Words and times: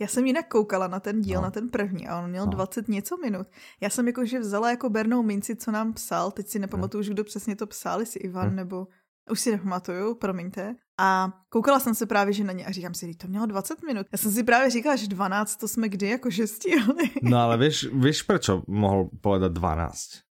Já 0.00 0.06
jsem 0.08 0.26
jinak 0.26 0.48
koukala 0.48 0.88
na 0.88 1.00
ten 1.00 1.20
díl, 1.20 1.36
No. 1.36 1.42
na 1.42 1.50
ten 1.50 1.68
první 1.68 2.08
a 2.08 2.18
on 2.22 2.30
měl 2.30 2.44
No. 2.46 2.50
20 2.52 2.88
něco 2.88 3.16
minut. 3.16 3.46
Já 3.80 3.90
jsem 3.90 4.06
jakože 4.06 4.38
vzala 4.38 4.70
jako 4.70 4.90
bernou 4.90 5.22
minci, 5.22 5.56
co 5.56 5.70
nám 5.70 5.92
psal, 5.92 6.30
teď 6.30 6.48
si 6.48 6.58
nepamatuju 6.58 7.00
už, 7.00 7.08
kdo 7.08 7.24
přesně 7.24 7.56
to 7.56 7.66
psal, 7.66 8.00
jestli 8.00 8.20
Ivan 8.20 8.50
Hm. 8.50 8.56
nebo... 8.56 8.86
Už 9.30 9.40
si 9.40 9.50
nepamatuju, 9.50 10.14
promiňte. 10.14 10.74
A 10.98 11.32
koukala 11.48 11.80
jsem 11.80 11.94
se 11.94 12.06
právě, 12.06 12.32
že 12.32 12.44
na 12.44 12.52
ně 12.52 12.66
a 12.66 12.70
říkám 12.72 12.94
si, 12.94 13.06
"Vždyť 13.06 13.18
to 13.18 13.28
mělo 13.28 13.46
20 13.46 13.82
minut. 13.82 14.06
Já 14.12 14.18
jsem 14.18 14.32
si 14.32 14.42
právě 14.44 14.70
říkala, 14.70 14.96
že 14.96 15.06
12 15.06 15.56
to 15.56 15.68
jsme 15.68 15.88
kdy 15.88 16.08
jakože 16.08 16.46
stihli. 16.46 17.10
No 17.22 17.38
ale 17.38 17.56
vieš, 17.56 17.84
vieš 17.94 18.22
prečo 18.26 18.62
mohol 18.68 19.10
povedať 19.22 19.52
12? 19.52 20.26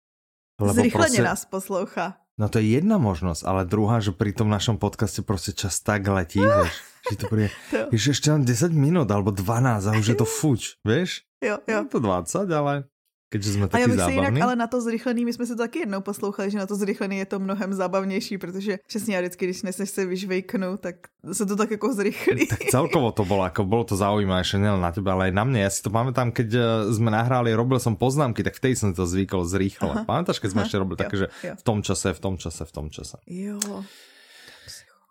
Zrychleně 0.74 1.22
nás 1.22 1.46
poslouchá. 1.46 2.18
No 2.38 2.46
to 2.54 2.62
je 2.62 2.70
jedna 2.78 3.02
možnosť, 3.02 3.42
ale 3.50 3.66
druhá, 3.66 3.98
že 3.98 4.14
pri 4.14 4.30
tom 4.30 4.50
našom 4.54 4.78
podcaste 4.78 5.26
prostě 5.26 5.52
čas 5.58 5.82
tak 5.82 6.08
letí, 6.08 6.38
vieš, 6.40 6.74
že 7.10 7.18
to 7.18 7.26
príde, 7.28 7.50
To, 7.71 7.90
že 7.98 8.14
ešte 8.14 8.30
len 8.30 8.46
10 8.46 8.78
minút 8.78 9.10
alebo 9.10 9.34
12 9.34 9.90
a 9.90 9.92
už 9.98 10.06
je 10.06 10.18
to 10.21 10.26
fuč, 10.26 10.78
vieš? 10.86 11.26
jo, 11.42 11.58
jo. 11.68 11.78
Je 11.82 11.89
to 11.89 12.00
20, 12.00 12.46
ale 12.54 12.86
keďže 13.28 13.60
sme 13.60 13.68
A 13.72 13.78
já 13.80 13.88
bych 13.88 14.00
se 14.00 14.12
jinak, 14.12 14.34
ale 14.42 14.56
na 14.56 14.68
to 14.68 14.82
zrychlený, 14.82 15.26
my 15.26 15.34
jsme 15.34 15.46
se 15.46 15.56
to 15.56 15.64
taky 15.64 15.80
jednou 15.80 16.02
poslouchali, 16.02 16.52
že 16.52 16.58
na 16.58 16.68
to 16.68 16.76
zrychlený 16.76 17.18
je 17.18 17.26
to 17.26 17.40
mnohem 17.40 17.74
zábavnější, 17.74 18.38
protože 18.38 18.80
přesně 18.88 19.16
já 19.16 19.22
vždycky, 19.22 19.46
když 19.46 19.64
neseš 19.64 19.90
se 19.90 20.06
vyžvejknu, 20.06 20.78
tak 20.78 20.96
se 21.32 21.46
to 21.46 21.56
tak 21.56 21.72
jako 21.72 21.94
zrychlí. 21.94 22.48
Tak 22.48 22.60
celkovo 22.72 23.12
to 23.12 23.26
bolo, 23.28 23.44
ako 23.44 23.68
bolo 23.68 23.84
to 23.84 24.00
zaujímavejšie, 24.00 24.64
nielen 24.64 24.80
na 24.80 24.96
teba, 24.96 25.12
ale 25.20 25.28
aj 25.28 25.34
na 25.36 25.44
mne. 25.44 25.60
Ja 25.60 25.72
si 25.74 25.84
to 25.84 25.92
pamätám, 25.92 26.32
keď 26.32 26.50
eh, 26.56 26.66
sme 26.96 27.12
nahrali, 27.12 27.52
robil 27.52 27.84
som 27.84 28.00
poznámky, 28.00 28.48
tak 28.48 28.56
vtedy 28.56 28.80
som 28.80 28.96
to 28.96 29.04
zvykol 29.04 29.44
zrýchlo. 29.44 30.08
Pamätáš, 30.08 30.39
keď 30.39 30.50
sme 30.56 30.62
Aha. 30.64 30.68
ešte 30.72 30.78
robili 30.80 30.96
Jo, 30.96 31.02
také, 31.04 31.16
že 31.20 31.28
jo. 31.44 31.54
v 31.60 31.64
tom 31.68 31.80
čase, 31.84 32.08
v 32.16 32.20
tom 32.23 32.36
čase, 32.39 32.62
v 32.64 32.72
tom 32.72 32.88
čase. 32.88 33.17
Jo, 33.28 33.59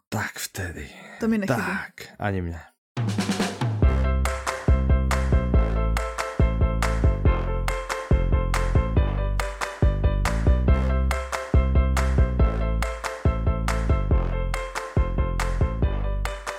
Tak 0.08 0.38
vtedy. 0.38 0.86
to 1.20 1.28
mi 1.28 1.36
nechybí. 1.36 1.58
Tak, 1.60 2.16
ani 2.16 2.40
mne. 2.40 2.60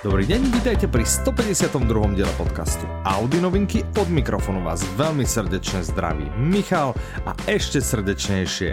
Dobrý 0.08 0.24
deň, 0.24 0.40
vítajte 0.56 0.88
pri 0.88 1.04
152. 1.04 2.16
diele 2.16 2.32
podcastu 2.40 2.88
Audi 3.04 3.44
novinky. 3.44 3.84
Od 4.00 4.08
mikrofonu 4.08 4.64
vás 4.64 4.80
veľmi 4.96 5.28
srdečne 5.28 5.84
zdraví 5.84 6.32
Michal 6.32 6.96
a 7.28 7.36
ešte 7.44 7.84
srdečnejšie 7.84 8.72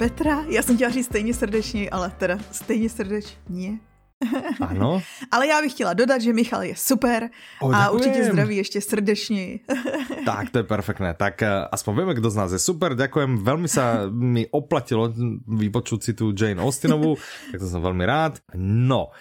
Petra, 0.00 0.48
já 0.48 0.62
jsem 0.64 0.80
chtěla 0.80 0.90
říct 0.90 1.06
stejně 1.06 1.34
srdečně, 1.34 1.90
ale 1.90 2.08
teda 2.16 2.38
stejně 2.48 2.88
srdečně. 2.88 3.76
Áno. 4.60 5.04
Ale 5.30 5.52
já 5.52 5.60
bych 5.60 5.72
chtěla 5.72 5.92
dodat, 5.92 6.24
že 6.24 6.32
Michal 6.32 6.62
je 6.62 6.76
super 6.76 7.28
O, 7.60 7.68
a 7.68 7.90
určitě 7.90 8.24
zdraví 8.24 8.56
ještě 8.56 8.80
srdečněji. 8.80 9.60
Tak, 10.24 10.50
to 10.50 10.58
je 10.58 10.64
perfektné. 10.64 11.12
Tak 11.14 11.42
eh, 11.42 11.68
aspoň 11.72 11.92
vieme, 11.96 12.14
kto 12.16 12.30
z 12.32 12.36
nás 12.36 12.52
je 12.56 12.58
super. 12.58 12.96
Ďakujem, 12.96 13.44
veľmi 13.44 13.68
sa 13.68 14.08
mi 14.32 14.48
oplatilo 14.48 15.12
vypočuť 15.44 16.00
si 16.00 16.12
tu 16.16 16.32
Jane 16.32 16.64
Austenovú, 16.64 17.20
tak 17.52 17.60
to 17.60 17.68
som 17.68 17.84
veľmi 17.84 18.04
rád. 18.08 18.40
No, 18.56 19.12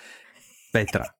Petra. 0.71 1.18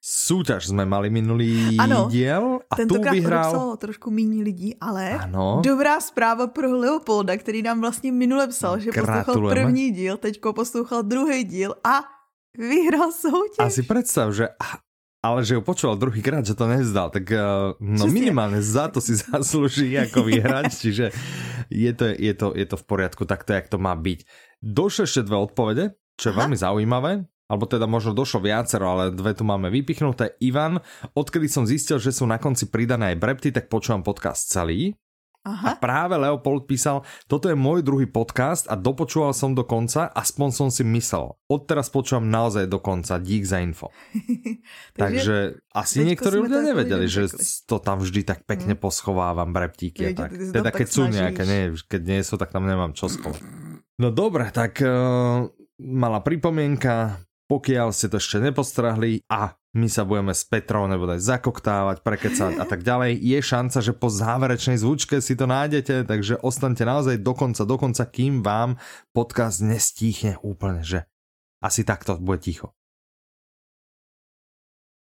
Súťaž 0.00 0.72
sme 0.72 0.88
mali 0.88 1.12
minulý 1.12 1.76
Ano, 1.76 2.08
diel 2.08 2.64
a 2.70 2.74
tu 2.76 2.88
Tentokrát 2.88 3.12
vyhral... 3.12 3.50
odepsalo 3.52 3.76
trošku 3.76 4.10
méně 4.10 4.42
lidí, 4.42 4.76
ale 4.80 5.18
Ano. 5.28 5.60
dobrá 5.64 6.00
zpráva 6.00 6.46
pro 6.46 6.72
Leopolda, 6.72 7.36
který 7.36 7.62
nám 7.62 7.80
vlastně 7.80 8.12
minule 8.12 8.48
psal, 8.48 8.78
že 8.78 8.90
poslouchal 8.92 9.48
první 9.48 9.90
díl, 9.90 10.16
teďko 10.16 10.52
poslouchal 10.52 11.02
druhý 11.02 11.44
díl 11.44 11.74
a 11.84 12.00
vyhrál 12.58 13.12
soutěž. 13.12 13.58
A 13.58 13.70
si 13.70 13.82
predstav, 13.82 14.32
že... 14.32 14.48
Ale 15.20 15.44
že 15.44 15.52
ho 15.52 15.60
počúval 15.60 16.00
druhýkrát, 16.00 16.40
že 16.48 16.56
to 16.56 16.64
nezdal, 16.64 17.12
tak 17.12 17.28
eh, 17.28 17.44
no 17.76 18.08
Přesně. 18.08 18.12
minimálne 18.12 18.64
za 18.64 18.88
to 18.88 19.04
si 19.04 19.20
zaslúži 19.20 19.92
ako 20.00 20.24
vyhrať, 20.24 20.72
čiže 20.82 21.12
je 21.68 21.92
to, 21.92 22.04
je, 22.16 22.32
to, 22.32 22.56
je 22.56 22.64
to 22.64 22.76
v 22.80 22.84
poriadku, 22.88 23.28
tak 23.28 23.44
to, 23.44 23.52
jak 23.52 23.68
to 23.68 23.76
má 23.76 23.92
byť. 23.92 24.24
Došlo 24.64 25.04
ešte 25.04 25.28
dve 25.28 25.36
odpovede, 25.36 25.92
čo 26.16 26.24
je 26.24 26.32
Aha. 26.32 26.40
veľmi 26.40 26.56
zaujímavé, 26.56 27.12
alebo 27.50 27.66
teda 27.66 27.90
možno 27.90 28.14
došlo 28.14 28.46
viacero, 28.46 28.86
ale 28.86 29.10
dve 29.10 29.34
tu 29.34 29.42
máme 29.42 29.66
vypichnuté. 29.74 30.38
Ivan, 30.38 30.78
odkedy 31.18 31.50
som 31.50 31.66
zistil, 31.66 31.98
že 31.98 32.14
sú 32.14 32.22
na 32.30 32.38
konci 32.38 32.70
pridané 32.70 33.12
aj 33.12 33.18
brepty, 33.18 33.48
tak 33.50 33.66
počúvam 33.66 34.06
podcast 34.06 34.46
celý. 34.46 34.94
A 35.40 35.56
Aha. 35.56 35.80
práve 35.80 36.20
Leopold 36.20 36.68
písal, 36.68 37.00
toto 37.24 37.48
je 37.48 37.56
môj 37.56 37.80
druhý 37.80 38.04
podcast 38.04 38.68
a 38.68 38.76
dopočúval 38.76 39.32
som 39.32 39.56
do 39.56 39.64
konca, 39.64 40.12
aspoň 40.12 40.48
som 40.52 40.68
si 40.68 40.84
myslel. 40.84 41.32
Odteraz 41.48 41.88
počúvam 41.88 42.28
naozaj 42.28 42.68
do 42.68 42.76
konca, 42.76 43.16
dík 43.16 43.48
za 43.48 43.64
info. 43.64 43.88
Takže 45.00 45.64
asi 45.72 46.04
niektorí 46.04 46.44
ľudia 46.44 46.60
nevedeli, 46.60 47.08
že 47.08 47.32
to 47.64 47.80
tam 47.80 48.04
vždy 48.04 48.20
tak 48.20 48.44
pekne 48.44 48.76
poschovávam 48.76 49.48
breptíky 49.56 50.12
a 50.12 50.28
tak. 50.28 50.36
Teda 50.36 50.68
keď 50.68 50.88
sú 50.92 51.08
nejaké, 51.08 51.48
nie, 51.48 51.72
keď 51.88 52.02
nie 52.04 52.20
sú, 52.20 52.36
tak 52.36 52.52
tam 52.52 52.68
nemám 52.68 52.92
čo 52.92 53.08
schovať. 53.08 53.40
No 53.96 54.12
dobre, 54.12 54.52
tak 54.52 54.76
uh, 54.84 55.48
malá 55.80 56.20
pripomienka, 56.20 57.16
pokiaľ 57.50 57.90
ste 57.90 58.06
to 58.06 58.22
ešte 58.22 58.38
nepostrahli 58.38 59.26
a 59.26 59.58
my 59.74 59.90
sa 59.90 60.06
budeme 60.06 60.30
s 60.30 60.46
Petrou 60.46 60.86
nebodaj 60.86 61.18
zakoktávať, 61.18 62.06
prekecať 62.06 62.62
a 62.62 62.64
tak 62.66 62.86
ďalej, 62.86 63.18
je 63.18 63.38
šanca, 63.42 63.78
že 63.82 63.90
po 63.90 64.06
záverečnej 64.06 64.78
zvučke 64.78 65.18
si 65.18 65.34
to 65.34 65.50
nájdete, 65.50 66.06
takže 66.06 66.38
ostaňte 66.38 66.86
naozaj 66.86 67.18
do 67.18 67.34
konca, 67.34 67.66
do 67.66 67.74
konca, 67.74 68.06
kým 68.06 68.46
vám 68.46 68.78
podcast 69.10 69.66
nestíchne 69.66 70.38
úplne, 70.46 70.86
že 70.86 71.10
asi 71.58 71.82
takto 71.82 72.22
bude 72.22 72.38
ticho. 72.38 72.70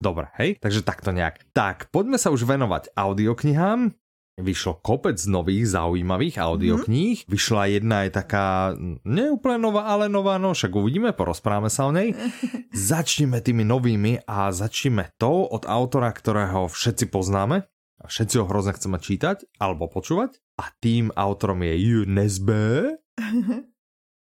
Dobre, 0.03 0.29
hej? 0.37 0.59
Takže 0.59 0.83
takto 0.83 1.15
nejak. 1.15 1.55
Tak, 1.55 1.95
poďme 1.95 2.19
sa 2.19 2.35
už 2.35 2.45
venovať 2.45 2.93
audioknihám. 2.99 3.95
Vyšlo 4.35 4.83
kopec 4.83 5.15
nových 5.31 5.79
zaujímavých 5.79 6.43
audiokníh. 6.43 7.23
Mm-hmm. 7.23 7.31
Vyšla 7.31 7.63
jedna 7.71 7.97
je 8.03 8.11
taká 8.11 8.75
neúplne 9.07 9.63
nová, 9.63 9.87
ale 9.87 10.11
nová, 10.11 10.43
no 10.43 10.59
však 10.59 10.75
uvidíme, 10.75 11.15
porozprávame 11.15 11.71
sa 11.71 11.87
o 11.87 11.95
nej. 11.95 12.19
Začneme 12.75 13.39
tými 13.39 13.63
novými 13.63 14.27
a 14.27 14.51
začneme 14.51 15.15
tou 15.23 15.47
od 15.47 15.63
autora, 15.71 16.11
ktorého 16.11 16.67
všetci 16.67 17.15
poznáme. 17.15 17.63
A 18.03 18.11
všetci 18.11 18.43
ho 18.43 18.51
hrozne 18.51 18.75
chceme 18.75 18.99
čítať 18.99 19.47
alebo 19.63 19.87
počúvať. 19.87 20.43
A 20.59 20.67
tým 20.83 21.15
autorom 21.15 21.63
je 21.63 21.75
Ju 21.79 22.01
Nesbe. 22.11 22.99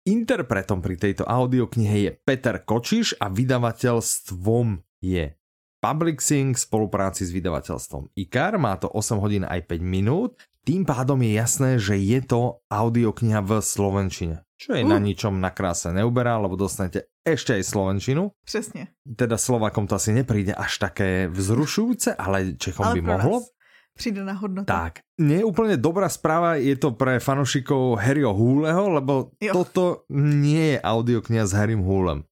Interpretom 0.09 0.79
pri 0.79 0.95
tejto 0.95 1.27
audioknihe 1.27 1.97
je 2.07 2.11
Peter 2.23 2.63
Kočiš 2.63 3.19
a 3.19 3.29
vydavateľstvom 3.29 4.81
je 5.05 5.38
Publixing 5.79 6.53
v 6.53 6.61
spolupráci 6.61 7.23
s 7.23 7.31
vydavateľstvom 7.31 8.11
IKAR. 8.15 8.57
Má 8.57 8.75
to 8.77 8.89
8 8.89 9.17
hodín 9.17 9.43
aj 9.43 9.63
5 9.65 9.79
minút. 9.81 10.35
Tým 10.63 10.83
pádom 10.83 11.17
je 11.19 11.33
jasné, 11.33 11.71
že 11.79 11.95
je 11.95 12.21
to 12.21 12.41
audiokniha 12.67 13.41
v 13.41 13.59
slovenčine. 13.59 14.45
Čo 14.55 14.75
je 14.75 14.83
Uh. 14.83 14.91
na 14.91 14.99
ničom 14.99 15.39
na 15.39 15.49
kráse 15.49 15.89
neuberá, 15.89 16.35
lebo 16.35 16.55
dostanete 16.55 17.07
ešte 17.23 17.55
aj 17.55 17.63
slovenčinu. 17.65 18.35
Přesně. 18.45 18.91
Teda 19.07 19.39
Slovakom 19.39 19.87
to 19.87 19.95
asi 19.95 20.13
nepríde 20.13 20.51
až 20.53 20.79
také 20.79 21.31
vzrušujúce, 21.31 22.15
ale 22.15 22.59
Čechom 22.59 22.85
Ale 22.85 22.95
by 22.95 23.01
mohlo. 23.01 23.35
nás 23.39 23.47
přidaná 23.95 24.33
hodnota. 24.33 24.67
Tak, 24.71 24.93
nie 25.19 25.43
je 25.43 25.47
úplne 25.47 25.75
dobrá 25.75 26.07
správa, 26.07 26.55
je 26.55 26.75
to 26.75 26.95
pre 26.95 27.19
fanúšikov 27.19 27.99
Harryho 27.99 28.31
Húleho, 28.31 28.95
lebo 28.95 29.31
Jo. 29.39 29.53
toto 29.59 30.07
nie 30.15 30.75
je 30.75 30.79
audiokniha 30.79 31.43
s 31.47 31.55
Harrym 31.55 31.83
Húlem. 31.83 32.23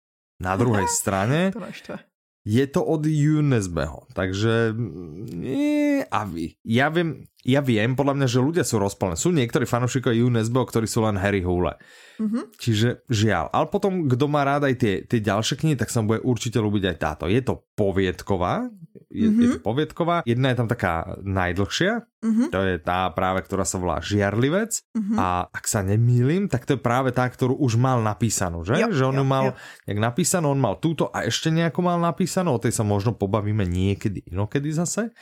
Na 0.43 0.55
druhej 0.55 0.87
strane. 1.01 1.51
Je 2.47 2.65
to 2.71 2.87
od 2.87 3.11
Junesbeho, 3.11 4.07
takže 4.15 4.71
mm, 4.71 5.27
nie, 5.35 6.07
a 6.07 6.23
vy, 6.23 6.55
ja 6.63 6.95
viem, 6.95 7.27
ja 7.47 7.63
viem, 7.63 7.95
podľa 7.95 8.15
mňa, 8.19 8.27
že 8.27 8.43
ľudia 8.43 8.65
sú 8.67 8.83
rozpalené. 8.83 9.15
Sú 9.15 9.31
niektorí 9.31 9.71
fanúšikovia 9.71 10.19
Junesbeho, 10.19 10.67
ktorí 10.67 10.91
sú 10.91 11.07
len 11.07 11.15
Harry 11.15 11.47
Hule. 11.47 11.79
Mhm. 12.19 12.59
Čiže 12.59 13.07
žiaľ. 13.07 13.53
Ale 13.55 13.71
potom, 13.71 14.11
kto 14.11 14.27
má 14.27 14.43
rád 14.43 14.67
aj 14.67 14.75
tie, 14.75 14.95
tie 15.07 15.21
ďalšie 15.23 15.55
knihy, 15.55 15.77
tak 15.79 15.93
sa 15.93 16.03
mu 16.03 16.17
bude 16.17 16.27
určite 16.27 16.59
ľúbiť 16.59 16.83
aj 16.91 16.97
táto. 16.99 17.25
Je 17.31 17.39
to 17.45 17.63
poviedková, 17.79 18.67
je, 19.13 19.29
mm-hmm. 19.29 19.43
je 19.45 19.49
to 19.55 19.61
poviedková. 19.61 20.17
Jedna 20.25 20.51
je 20.51 20.59
tam 20.59 20.69
taká 20.69 21.21
najdlhšia, 21.23 22.03
Mhm. 22.25 22.45
to 22.49 22.61
je 22.65 22.77
tá 22.81 23.13
práve, 23.13 23.45
ktorá 23.45 23.69
sa 23.69 23.77
volá 23.77 24.01
Žiarlivec. 24.01 24.73
Mhm. 24.97 25.15
A 25.21 25.27
ak 25.53 25.65
sa 25.69 25.85
nemýlim, 25.85 26.49
tak 26.49 26.65
to 26.65 26.75
je 26.77 26.81
práve 26.81 27.13
tá, 27.13 27.29
ktorú 27.29 27.61
už 27.61 27.77
mal 27.77 28.01
napísanú, 28.01 28.65
že? 28.65 28.81
Jo, 28.81 28.89
že 28.89 29.05
on 29.05 29.21
jo, 29.21 29.21
ju 29.21 29.27
mal, 29.27 29.45
jo. 29.53 29.55
jak 29.85 29.99
napísanú, 30.01 30.47
on 30.49 30.61
mal 30.61 30.81
túto 30.81 31.13
a 31.13 31.29
ešte 31.29 31.53
nejakú 31.53 31.85
mal 31.85 32.01
napísanú, 32.01 32.57
o 32.57 32.63
tej 32.63 32.73
sa 32.73 32.83
možno 32.83 33.13
pobavíme 33.13 33.69
niekedy 33.69 34.33
inokedy 34.33 34.73
zase. 34.73 35.13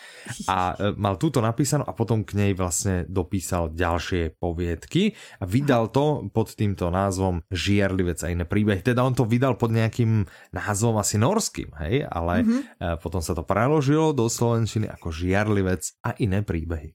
A 0.46 0.78
e, 0.78 0.94
mal 0.94 1.18
túto 1.18 1.42
napísanú 1.42 1.82
a 1.82 1.92
potom 1.92 2.13
k 2.22 2.38
nej 2.38 2.52
vlastne 2.54 3.02
dopísal 3.10 3.74
ďalšie 3.74 4.38
poviedky 4.38 5.18
a 5.40 5.48
vydal 5.48 5.90
to 5.90 6.30
pod 6.30 6.54
týmto 6.54 6.86
názvom 6.86 7.42
Žiarlivec 7.50 8.22
a 8.22 8.30
iné 8.30 8.46
príbehy. 8.46 8.84
Teda 8.84 9.02
on 9.02 9.16
to 9.16 9.26
vydal 9.26 9.58
pod 9.58 9.74
nejakým 9.74 10.22
názvom 10.52 10.94
asi 11.00 11.18
norským, 11.18 11.74
hej? 11.82 12.06
Ale 12.06 12.46
Mhm. 12.46 12.58
e, 12.78 12.84
potom 13.00 13.18
sa 13.18 13.34
to 13.34 13.42
preložilo 13.42 14.12
do 14.12 14.30
slovenčiny 14.30 14.86
ako 14.86 15.10
Žiarlivec 15.10 15.82
a 16.04 16.14
iné 16.20 16.44
príbehy. 16.44 16.94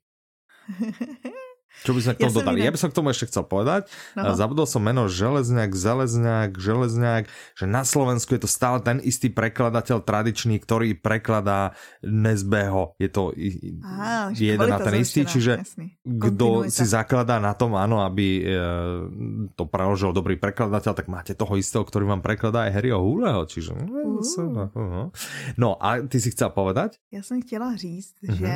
Čo 1.84 1.92
by 1.96 2.00
sme 2.04 2.14
k 2.16 2.20
tomu 2.28 2.32
ja 2.32 2.38
dodali? 2.42 2.58
Ja 2.64 2.72
by 2.76 2.80
som 2.80 2.90
k 2.92 2.98
tomu 2.98 3.08
ešte 3.12 3.32
chcel 3.32 3.44
povedať. 3.48 3.88
No. 4.14 4.36
Zabudol 4.36 4.68
som 4.68 4.84
meno 4.84 5.08
Železňák, 5.08 5.72
Železňák, 5.72 6.52
Železňák, 6.60 7.24
že 7.56 7.66
na 7.66 7.88
Slovensku 7.88 8.36
je 8.36 8.42
to 8.44 8.50
stále 8.50 8.84
ten 8.84 9.00
istý 9.00 9.32
prekladateľ 9.32 10.04
tradičný, 10.04 10.60
ktorý 10.60 11.00
prekladá 11.00 11.74
Nesbeho. 12.04 13.00
Je 13.00 13.10
to 13.10 13.32
Á, 13.80 14.36
jeden 14.36 14.70
a 14.70 14.78
ten 14.80 14.96
istý, 15.00 15.24
čiže 15.24 15.64
kto 16.04 16.68
si 16.68 16.84
zakladá 16.84 17.40
na 17.40 17.56
tom, 17.56 17.80
áno, 17.80 18.04
aby 18.04 18.28
e, 18.40 18.54
to 19.56 19.64
preložil 19.70 20.12
dobrý 20.12 20.36
prekladateľ, 20.36 20.92
tak 20.96 21.08
máte 21.08 21.32
toho 21.36 21.56
istého, 21.56 21.84
ktorý 21.84 22.10
vám 22.10 22.20
prekladá 22.20 22.68
aj 22.68 22.76
Harryho 22.76 23.00
Huleho, 23.00 23.48
čiže... 23.48 23.76
Uh. 23.76 25.12
No 25.56 25.80
a 25.80 26.04
ty 26.04 26.18
si 26.20 26.32
chcela 26.36 26.52
povedať? 26.52 27.00
Ja 27.14 27.24
som 27.24 27.40
chtěla 27.42 27.76
říct, 27.76 28.16
uh-huh. 28.24 28.36
že 28.36 28.54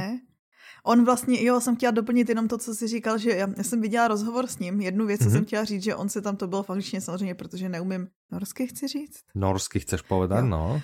On 0.85 1.05
vlastně, 1.05 1.43
jo, 1.43 1.61
jsem 1.61 1.75
chtěla 1.75 1.91
doplnit 1.91 2.29
jenom 2.29 2.47
to, 2.47 2.57
co 2.57 2.75
jsi 2.75 2.87
říkal, 2.87 3.17
že 3.17 3.29
já, 3.29 3.47
já 3.57 3.63
jsem 3.63 3.81
viděla 3.81 4.07
rozhovor 4.07 4.47
s 4.47 4.59
ním. 4.59 4.81
Jednu 4.81 5.05
věc, 5.05 5.21
mm-hmm. 5.21 5.23
co 5.23 5.29
jsem 5.29 5.45
chtěla 5.45 5.63
říct, 5.63 5.83
že 5.83 5.95
on 5.95 6.09
se 6.09 6.21
tam 6.21 6.35
to 6.35 6.47
bylo 6.47 6.63
v 6.63 6.69
angličtině 6.69 7.01
samozřejmě, 7.01 7.35
protože 7.35 7.69
neumím 7.69 8.07
norsky, 8.31 8.67
chci 8.67 8.87
říct. 8.87 9.19
Norsky 9.35 9.79
chceš 9.79 10.01
povedat, 10.01 10.39
jo. 10.39 10.49
no. 10.49 10.81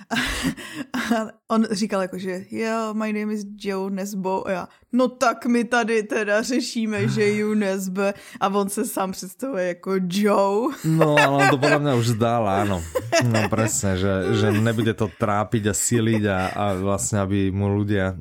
A 0.93 1.27
on 1.51 1.65
říkal 1.71 2.01
jako, 2.01 2.17
že 2.17 2.45
yeah, 2.51 2.93
my 2.93 3.13
name 3.13 3.33
is 3.33 3.45
Joe 3.57 3.89
Nesbo. 3.89 4.47
A 4.47 4.51
já, 4.51 4.67
no 4.93 5.07
tak 5.07 5.45
my 5.45 5.63
tady 5.63 6.03
teda 6.03 6.41
řešíme, 6.41 7.07
že 7.07 7.35
Joe 7.37 7.55
Nesbe. 7.55 8.13
A 8.39 8.47
on 8.47 8.69
se 8.69 8.85
sám 8.85 9.11
představuje 9.11 9.67
jako 9.67 9.91
Joe. 10.09 10.75
No, 10.85 11.15
ale 11.17 11.43
on 11.43 11.49
to 11.49 11.57
podle 11.57 11.79
mě 11.79 11.93
už 11.93 12.07
zdal, 12.07 12.49
ano. 12.49 12.83
No 13.23 13.49
presne, 13.51 13.97
že, 13.99 14.37
že 14.37 14.47
nebude 14.53 14.93
to 14.95 15.09
trápiť 15.09 15.63
a 15.71 15.73
siliť 15.75 16.23
a, 16.29 16.39
a 16.53 16.65
vlastne, 16.77 17.19
aby 17.19 17.51
mu 17.51 17.67
ľudia... 17.67 18.15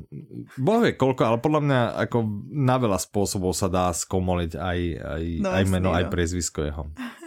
Boh 0.59 0.83
vie 0.83 0.97
koľko, 0.97 1.21
ale 1.23 1.37
podľa 1.39 1.61
mňa 1.63 1.68
ako 1.71 2.17
na 2.49 2.75
veľa 2.81 2.99
spôsobov 2.99 3.53
sa 3.53 3.69
dá 3.69 3.93
skomoliť 3.93 4.51
aj, 4.57 4.79
aj, 4.97 5.23
no, 5.43 5.49
aj 5.49 5.63
meno, 5.69 5.89
no. 5.91 5.95
aj 5.95 6.09
priezvisko 6.09 6.65
jeho. 6.65 6.83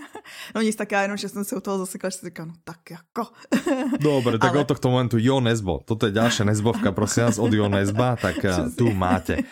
No 0.54 0.62
nic, 0.62 0.76
tak 0.76 0.92
já 0.92 1.02
jenom, 1.02 1.16
že 1.16 1.28
jsem 1.28 1.44
se 1.44 1.56
u 1.56 1.60
toho 1.60 1.78
zasekla, 1.78 2.10
že 2.10 2.18
říkám, 2.24 2.48
no 2.48 2.54
tak 2.64 2.90
jako. 2.90 3.32
Dobre, 4.00 4.38
tak 4.38 4.50
Ale... 4.50 4.60
od 4.60 4.68
tohto 4.68 4.90
momentu 4.90 5.18
Jo 5.18 5.40
Nesbo. 5.40 5.80
Toto 5.84 6.06
je 6.06 6.12
ďalšia 6.12 6.44
Nesbovka, 6.44 6.92
prosím 6.92 7.24
vás, 7.24 7.38
od 7.38 7.52
Jo 7.52 7.68
Nesba, 7.68 8.16
tak 8.16 8.36
uh, 8.44 8.70
tu 8.74 8.92
máte. 8.92 9.42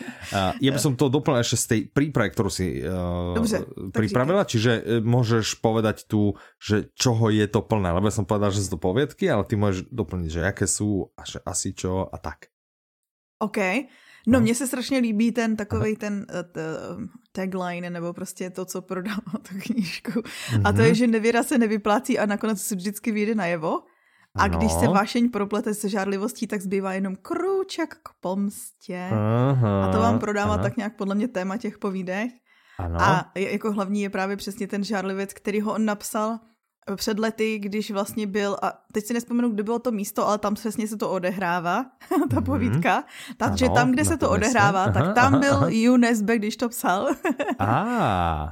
Ja 0.60 0.70
by 0.72 0.78
som 0.78 0.96
to 0.96 1.08
doplnil 1.08 1.42
ešte 1.42 1.56
z 1.56 1.66
tej 1.66 1.80
prípravy, 1.90 2.30
ktorú 2.30 2.50
si 2.50 2.82
uh, 2.82 3.34
Dobře, 3.34 3.66
pripravila, 3.92 4.44
čiže 4.44 5.02
môžeš 5.02 5.58
povedať 5.58 6.06
tu, 6.06 6.34
že 6.58 6.90
čoho 6.94 7.30
je 7.30 7.46
to 7.46 7.62
plné, 7.62 7.90
lebo 7.90 8.06
ja 8.06 8.14
som 8.14 8.26
povedal, 8.26 8.54
že 8.54 8.62
sú 8.62 8.76
to 8.76 8.80
poviedky, 8.80 9.26
ale 9.30 9.46
ty 9.46 9.54
môžeš 9.58 9.90
doplniť, 9.90 10.30
že 10.30 10.40
aké 10.46 10.66
sú 10.66 11.10
a 11.16 11.22
že 11.26 11.38
asi 11.42 11.74
čo 11.74 12.06
a 12.06 12.16
tak. 12.18 12.50
OK. 13.40 13.58
No, 14.30 14.38
no. 14.38 14.42
mně 14.42 14.54
se 14.54 14.66
strašně 14.66 14.98
líbí 14.98 15.32
ten 15.32 15.56
takový 15.56 15.96
ten 15.96 16.26
uh, 16.30 17.04
tagline, 17.32 17.90
nebo 17.90 18.12
prostě 18.12 18.50
to, 18.50 18.64
co 18.64 18.82
prodává 18.82 19.32
tu 19.48 19.54
knížku. 19.62 20.10
Mm-hmm. 20.10 20.62
A 20.64 20.72
to 20.72 20.80
je, 20.80 20.86
mhm. 20.86 20.94
že 20.94 21.06
nevěra 21.06 21.42
se 21.42 21.58
nevyplácí 21.58 22.18
a 22.18 22.26
nakonec 22.26 22.62
se 22.62 22.74
vždycky 22.74 23.12
vyjde 23.12 23.34
najevo. 23.34 23.80
A 24.34 24.46
no. 24.46 24.58
když 24.58 24.72
se 24.72 24.88
vášeň 24.88 25.30
proplete 25.30 25.74
se 25.74 25.88
žárlivostí, 25.88 26.46
tak 26.46 26.60
zbývá 26.60 26.92
jenom 26.92 27.16
krůček 27.16 27.94
k 27.94 28.08
pomstě. 28.20 29.08
Aha, 29.12 29.84
a 29.84 29.92
to 29.92 29.98
vám 29.98 30.18
prodává 30.18 30.54
aha. 30.54 30.62
tak 30.62 30.76
nějak 30.76 30.96
podle 30.96 31.14
mě 31.14 31.28
téma 31.28 31.56
těch 31.56 31.78
povídek. 31.78 32.30
Ano. 32.78 33.00
A 33.00 33.32
jako 33.36 33.72
hlavní 33.72 34.02
je 34.02 34.10
právě 34.10 34.36
přesně 34.36 34.66
ten 34.66 34.84
žárlivec, 34.84 35.32
který 35.34 35.60
ho 35.60 35.74
on 35.74 35.84
napsal 35.84 36.38
před 36.96 37.18
lety, 37.18 37.58
když 37.58 37.90
vlastně 37.90 38.26
byl, 38.26 38.56
a 38.62 38.72
teď 38.92 39.04
si 39.04 39.14
nespomenu, 39.14 39.50
kde 39.50 39.62
bylo 39.62 39.78
to 39.78 39.90
místo, 39.90 40.28
ale 40.28 40.38
tam 40.38 40.54
přesně 40.54 40.88
se 40.88 40.96
to 40.96 41.10
odehrává, 41.10 41.84
ta 42.08 42.16
mm-hmm. 42.16 42.44
povídka. 42.44 43.04
Takže 43.36 43.66
ano, 43.66 43.74
tam, 43.74 43.92
kde 43.92 44.04
se 44.04 44.16
to 44.16 44.30
odehrává, 44.30 44.82
aha, 44.84 44.92
tak 44.92 45.14
tam 45.14 45.34
aha, 45.34 45.38
byl 45.38 45.54
aha. 45.54 46.36
když 46.36 46.56
to 46.56 46.68
psal. 46.68 47.08
a. 47.58 48.50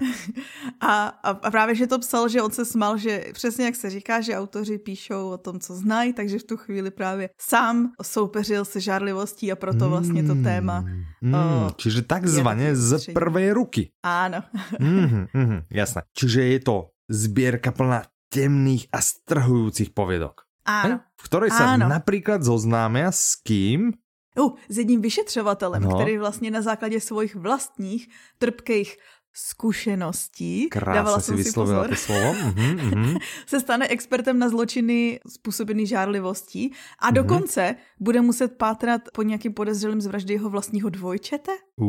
a, 0.80 1.06
a 1.06 1.50
právě, 1.50 1.74
že 1.74 1.86
to 1.86 1.98
psal, 1.98 2.28
že 2.28 2.42
on 2.42 2.50
se 2.50 2.64
smal, 2.64 2.96
že 2.96 3.24
přesně 3.32 3.64
jak 3.64 3.76
se 3.76 3.90
říká, 3.90 4.20
že 4.20 4.36
autoři 4.36 4.78
píšou 4.78 5.30
o 5.30 5.38
tom, 5.38 5.60
co 5.60 5.74
znají, 5.74 6.12
takže 6.12 6.38
v 6.38 6.44
tu 6.44 6.56
chvíli 6.56 6.90
právě 6.90 7.30
sám 7.40 7.92
soupeřil 8.02 8.64
se 8.64 8.80
žárlivostí 8.80 9.52
a 9.52 9.56
proto 9.56 9.90
vlastně 9.90 10.22
to 10.22 10.34
téma. 10.34 10.84
Mm, 11.22 11.34
o, 11.34 11.70
čiže 11.76 12.02
takzvaně 12.02 12.76
z 12.76 13.12
prvé 13.12 13.52
ruky. 13.54 13.90
Áno. 14.04 14.42
mm, 14.80 15.26
mm, 15.34 15.60
jasné. 15.70 16.02
Čiže 16.14 16.40
je 16.44 16.58
to 16.60 16.76
zbierka 17.08 17.72
plná 17.72 18.02
temných 18.28 18.88
a 18.92 19.00
strhujúcich 19.00 19.96
poviedok. 19.96 20.48
Áno. 20.68 21.00
V 21.16 21.22
ktorej 21.24 21.50
sa 21.50 21.74
Áno. 21.74 21.88
napríklad 21.88 22.44
zoznámia 22.44 23.08
s 23.08 23.40
kým? 23.40 23.96
Uh, 24.36 24.54
s 24.68 24.78
jedním 24.78 25.00
vyšetřovatelem, 25.00 25.82
no. 25.82 25.96
který 25.96 26.18
vlastně 26.18 26.50
na 26.50 26.62
základě 26.62 27.00
svojich 27.00 27.34
vlastních 27.36 28.08
trpkých 28.38 28.96
zkušeností, 29.38 30.68
dávala 30.94 31.20
jsem 31.20 31.44
si 31.44 31.52
pozor, 31.52 31.88
to 31.88 31.96
slovo. 31.96 32.32
Mm-hmm, 32.32 32.76
mm-hmm. 32.76 33.18
se 33.46 33.60
stane 33.60 33.88
expertem 33.88 34.38
na 34.38 34.48
zločiny 34.48 35.20
způsobený 35.28 35.86
žárlivostí 35.86 36.72
a 36.98 37.10
mm-hmm. 37.10 37.14
dokonce 37.14 37.74
bude 38.00 38.20
muset 38.20 38.58
pátrat 38.58 39.02
po 39.12 39.22
nějakým 39.22 39.52
podezřelým 39.54 40.00
zvraždy 40.00 40.34
jeho 40.34 40.50
vlastního 40.50 40.88
dvojčete. 40.88 41.52
Uh, 41.76 41.86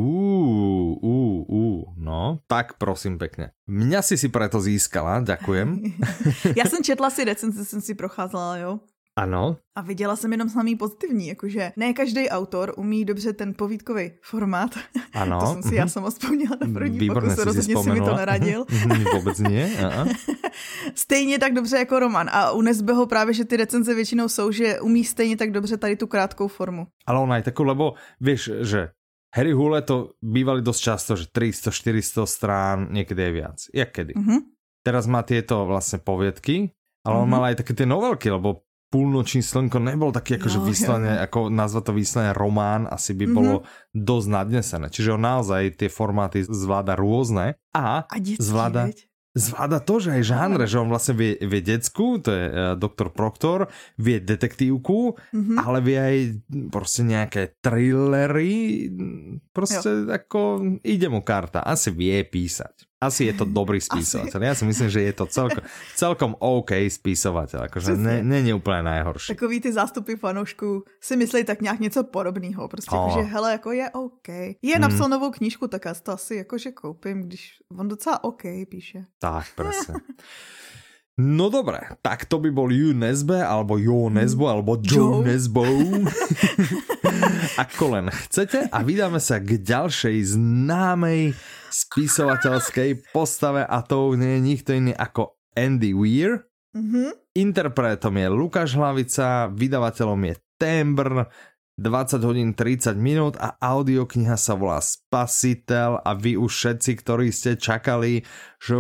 uh, 1.02 1.44
uh, 1.48 1.69
no, 1.98 2.40
tak 2.48 2.78
prosím 2.78 3.18
pekne. 3.18 3.52
Mňa 3.68 4.02
si 4.02 4.18
si 4.18 4.30
preto 4.30 4.62
získala, 4.62 5.20
ďakujem. 5.20 5.82
Já 6.58 6.66
jsem 6.66 6.84
četla 6.84 7.10
si 7.10 7.24
recenze, 7.24 7.66
jsem 7.66 7.82
si 7.82 7.96
procházela, 7.96 8.58
jo. 8.58 8.80
Ano. 9.20 9.58
A 9.76 9.82
viděla 9.82 10.16
jsem 10.16 10.32
jenom 10.32 10.50
samý 10.50 10.76
pozitivní, 10.76 11.28
jakože 11.28 11.72
ne 11.76 11.94
každý 11.94 12.30
autor 12.30 12.74
umí 12.78 13.06
dobře 13.06 13.34
ten 13.34 13.54
povídkový 13.54 14.12
formát. 14.22 14.72
Ano. 15.14 15.40
to 15.40 15.46
jsem 15.46 15.64
si 15.64 15.76
já 15.76 15.84
mhm. 15.84 15.90
sama 15.90 16.10
vzpomněla 16.10 16.58
na 16.62 16.74
první 16.74 17.00
Výborně 17.00 17.30
pokus, 17.30 17.46
rozhodně 17.46 17.84
si 17.84 17.92
mi 17.92 18.00
to 18.00 18.16
neradil. 18.16 18.66
Mhm, 18.86 19.04
vůbec 19.04 19.40
nie. 19.40 19.70
stejně 20.96 21.40
tak 21.40 21.54
dobře 21.54 21.78
jako 21.78 22.00
Roman. 22.00 22.30
A 22.32 22.52
u 22.52 22.62
Nesbeho 22.62 23.06
právě, 23.06 23.34
že 23.34 23.46
ty 23.46 23.58
recenze 23.58 23.96
většinou 23.96 24.30
jsou, 24.30 24.52
že 24.52 24.80
umí 24.80 25.04
stejně 25.04 25.38
tak 25.38 25.52
dobře 25.52 25.78
tady 25.78 25.96
tu 25.96 26.08
krátkou 26.08 26.48
formu. 26.48 26.88
Ale 27.06 27.20
ona 27.20 27.36
je 27.36 27.44
takovou, 27.44 27.68
lebo 27.68 27.94
víš, 28.22 28.50
že 28.62 28.90
Harry 29.30 29.54
Hule 29.54 29.86
to 29.86 30.18
bývali 30.26 30.66
dosť 30.66 30.82
často, 30.82 31.12
že 31.14 31.30
300-400 31.30 32.26
strán, 32.26 32.78
niekedy 32.90 33.22
aj 33.30 33.34
viac. 33.34 33.58
Jak 33.70 33.90
kedy. 33.94 34.14
Mm-hmm. 34.18 34.40
Teraz 34.82 35.06
má 35.06 35.22
tieto 35.22 35.70
vlastne 35.70 36.02
poviedky, 36.02 36.74
ale 37.06 37.14
mm-hmm. 37.14 37.24
on 37.24 37.30
mal 37.30 37.44
aj 37.46 37.56
také 37.62 37.74
tie 37.78 37.88
novelky, 37.88 38.34
lebo 38.34 38.66
půlnoční 38.90 39.46
slnko 39.46 39.80
nebol 39.80 40.10
taký 40.10 40.42
akože 40.42 40.60
no, 40.60 40.66
vyslené, 40.66 41.12
jo. 41.16 41.22
ako 41.30 41.40
nazvat 41.54 41.84
to 41.86 41.94
vyslené 41.94 42.34
román, 42.34 42.90
asi 42.90 43.14
by 43.14 43.26
bolo 43.30 43.54
mm 43.62 43.64
-hmm. 43.64 44.02
dosť 44.02 44.28
nadnesené. 44.28 44.86
Čiže 44.90 45.14
on 45.14 45.22
naozaj 45.22 45.78
tie 45.78 45.90
formáty 45.90 46.42
zvláda 46.42 46.98
rôzne 46.98 47.54
a, 47.70 48.10
a 48.10 48.16
zvláda, 48.42 48.90
zvláda 49.38 49.80
to, 49.80 50.02
že 50.02 50.10
aj 50.20 50.24
žánre, 50.26 50.66
že 50.66 50.82
on 50.82 50.90
vlastne 50.90 51.14
vie, 51.14 51.38
vie 51.38 51.62
decku, 51.62 52.18
to 52.18 52.30
je 52.34 52.46
uh, 52.50 52.74
doktor 52.74 53.14
Proctor, 53.14 53.70
vie 53.98 54.20
detektívku, 54.20 55.16
mm 55.34 55.44
-hmm. 55.44 55.58
ale 55.66 55.82
vie 55.82 56.00
aj 56.00 56.18
prostě 56.72 57.04
nejaké 57.04 57.50
thrillery, 57.62 58.90
prostě 59.54 59.90
jo. 59.90 60.12
ako 60.14 60.62
ide 60.84 61.10
mu 61.10 61.22
karta, 61.22 61.60
asi 61.60 61.92
vie 61.92 62.24
písať 62.24 62.89
asi 63.00 63.32
je 63.32 63.34
to 63.34 63.48
dobrý 63.48 63.80
spisovateľ. 63.80 64.40
Ja 64.44 64.56
si 64.60 64.68
myslím, 64.68 64.92
že 64.92 65.00
je 65.08 65.14
to 65.16 65.26
celkom, 65.32 65.64
celkom 65.96 66.32
OK 66.44 66.76
spisovateľ. 66.92 67.72
Akože 67.72 67.96
ne, 67.96 68.20
není 68.24 68.52
úplně 68.54 68.84
najhorší. 68.84 69.34
Takový 69.34 69.60
ty 69.60 69.74
zástupy 69.74 70.16
fanoušků 70.16 70.84
si 71.02 71.16
myslí 71.16 71.44
tak 71.44 71.62
nějak 71.62 71.80
něco 71.80 72.04
podobného. 72.04 72.68
Prostě 72.68 72.96
oh. 72.96 73.14
že 73.14 73.24
hele, 73.24 73.52
jako 73.52 73.72
je 73.72 73.90
OK. 73.90 74.28
Je 74.62 74.76
hmm. 74.76 74.82
napsal 74.82 75.10
novou 75.10 75.32
knížku, 75.32 75.68
tak 75.68 75.86
já 75.86 75.94
to 75.94 76.12
asi 76.12 76.36
jakože 76.36 76.72
koupím, 76.72 77.24
když 77.24 77.64
on 77.78 77.88
docela 77.88 78.24
OK 78.24 78.44
píše. 78.70 79.06
Tak, 79.20 79.46
presne. 79.56 79.96
No 81.20 81.52
dobré, 81.52 82.00
tak 82.00 82.32
to 82.32 82.40
by 82.40 82.48
bol 82.48 82.72
Ju 82.72 82.96
Nesbe, 82.96 83.44
alebo 83.44 83.76
Jo 83.76 84.08
Nesbo, 84.08 84.48
alebo 84.48 84.80
Joe, 84.80 85.20
Joe. 85.20 85.28
Nesbo. 85.28 85.68
Ako 87.58 87.98
len 87.98 88.12
chcete 88.14 88.70
a 88.70 88.80
vydáme 88.86 89.18
sa 89.18 89.42
k 89.42 89.58
ďalšej 89.58 90.38
známej 90.38 91.34
spisovateľskej 91.74 93.10
postave 93.16 93.66
a 93.66 93.80
to 93.82 94.14
nie 94.14 94.38
je 94.38 94.42
nikto 94.44 94.70
iný 94.76 94.94
ako 94.94 95.40
Andy 95.58 95.96
Weir. 95.96 96.46
Mm-hmm. 96.78 97.10
Interpretom 97.40 98.14
je 98.14 98.28
Lukáš 98.30 98.78
Hlavica, 98.78 99.50
vydavateľom 99.50 100.22
je 100.30 100.36
Tembr, 100.60 101.26
20 101.80 102.28
hodín 102.28 102.52
30 102.52 103.00
minút 103.00 103.40
a 103.40 103.56
audiokniha 103.56 104.36
sa 104.36 104.60
volá 104.60 104.84
Spasitel 104.84 106.04
a 106.04 106.12
vy 106.12 106.36
už 106.36 106.52
všetci, 106.52 106.92
ktorí 107.00 107.32
ste 107.32 107.56
čakali, 107.56 108.28
že 108.60 108.76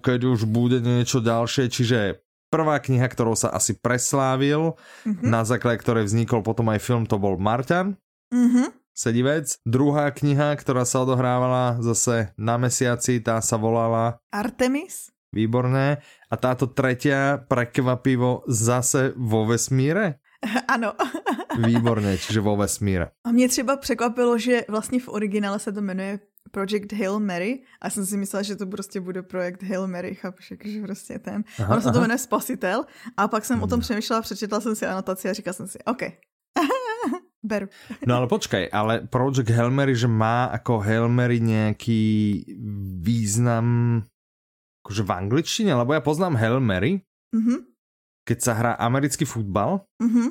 keď 0.00 0.20
už 0.24 0.48
bude 0.48 0.80
niečo 0.80 1.20
ďalšie, 1.20 1.68
čiže 1.68 2.24
prvá 2.48 2.80
kniha, 2.80 3.06
ktorou 3.08 3.36
sa 3.36 3.52
asi 3.52 3.76
preslávil, 3.76 4.74
mm-hmm. 5.04 5.28
na 5.28 5.44
základe 5.44 5.80
ktorej 5.80 6.08
vznikol 6.08 6.40
potom 6.40 6.68
aj 6.72 6.80
film, 6.80 7.04
to 7.04 7.20
bol 7.20 7.36
Marťan. 7.36 7.96
Mm-hmm. 8.32 8.68
Sedivec. 8.98 9.62
Druhá 9.62 10.10
kniha, 10.10 10.58
ktorá 10.58 10.82
sa 10.82 11.06
odohrávala 11.06 11.78
zase 11.78 12.34
na 12.34 12.58
mesiaci, 12.58 13.22
tá 13.22 13.38
sa 13.38 13.54
volala... 13.54 14.18
Artemis. 14.34 15.14
Výborné. 15.30 16.02
A 16.26 16.34
táto 16.34 16.66
tretia 16.66 17.38
prekvapivo 17.46 18.42
zase 18.50 19.14
vo 19.14 19.46
vesmíre? 19.46 20.18
Ano. 20.68 20.92
Výborně, 21.66 22.18
čiže 22.18 22.40
vo 22.40 22.56
vesmíre. 22.56 23.10
A 23.26 23.32
mě 23.32 23.48
třeba 23.48 23.76
překvapilo, 23.76 24.38
že 24.38 24.64
vlastně 24.68 25.00
v 25.00 25.08
originále 25.08 25.58
se 25.58 25.72
to 25.72 25.80
jmenuje 25.80 26.18
Project 26.50 26.92
Hail 26.92 27.20
Mary 27.20 27.62
a 27.80 27.90
jsem 27.90 28.06
si 28.06 28.16
myslela, 28.16 28.42
že 28.42 28.56
to 28.56 28.66
prostě 28.66 29.00
bude 29.00 29.22
projekt 29.22 29.62
Hail 29.62 29.86
Mary, 29.86 30.14
chápeš, 30.14 30.50
jakože 30.50 30.82
prostě 30.82 31.18
ten. 31.18 31.44
Aha, 31.58 31.72
ono 31.72 31.82
se 31.82 31.92
to 31.92 32.00
jmenuje 32.00 32.18
Spasitel 32.18 32.84
a 33.16 33.28
pak 33.28 33.44
jsem 33.44 33.56
hmm. 33.56 33.64
o 33.64 33.66
tom 33.66 33.80
přemýšlela, 33.80 34.22
přečetla 34.22 34.60
jsem 34.60 34.76
si 34.76 34.86
anotaci 34.86 35.30
a 35.30 35.32
říkala 35.32 35.54
jsem 35.54 35.68
si, 35.68 35.78
OK, 35.84 36.02
beru. 37.42 37.66
No 38.06 38.16
ale 38.16 38.26
počkaj, 38.26 38.68
ale 38.72 39.00
Project 39.00 39.50
Hail 39.50 39.70
Mary, 39.70 39.96
že 39.96 40.08
má 40.08 40.48
jako 40.52 40.78
Hail 40.78 41.08
Mary 41.08 41.40
nějaký 41.40 42.44
význam 43.00 44.02
akože 44.88 45.02
v 45.04 45.12
angličtine, 45.12 45.76
lebo 45.76 45.92
ja 45.92 46.00
poznám 46.00 46.40
Hail 46.40 46.64
Mary, 46.64 47.04
mm-hmm. 47.36 47.58
keď 48.24 48.38
sa 48.40 48.52
hrá 48.56 48.72
americký 48.80 49.28
futbal, 49.28 49.84
mm-hmm. 50.00 50.28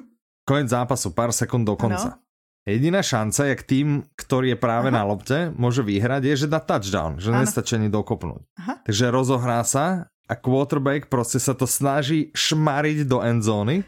konec 0.50 0.74
zápasu, 0.74 1.14
pár 1.14 1.30
sekúnd 1.30 1.62
do 1.62 1.78
konca. 1.78 2.18
Ano. 2.18 2.27
Jediná 2.68 3.00
šanca, 3.00 3.56
jak 3.56 3.64
tým, 3.64 4.04
ktorý 4.20 4.52
je 4.52 4.60
práve 4.60 4.92
Aha. 4.92 5.00
na 5.00 5.04
lopte, 5.08 5.56
môže 5.56 5.80
vyhrať, 5.80 6.22
je, 6.28 6.36
že 6.44 6.48
dá 6.52 6.60
touchdown, 6.60 7.16
že 7.16 7.32
ano. 7.32 7.48
nestačí 7.48 7.80
ani 7.80 7.88
dokopnúť. 7.88 8.44
Aha. 8.60 8.84
Takže 8.84 9.06
rozohrá 9.08 9.64
sa 9.64 10.12
a 10.28 10.36
quarterback 10.36 11.08
prostě 11.08 11.40
sa 11.40 11.56
to 11.56 11.64
snaží 11.64 12.36
šmariť 12.36 13.08
do 13.08 13.24
endzóny 13.24 13.88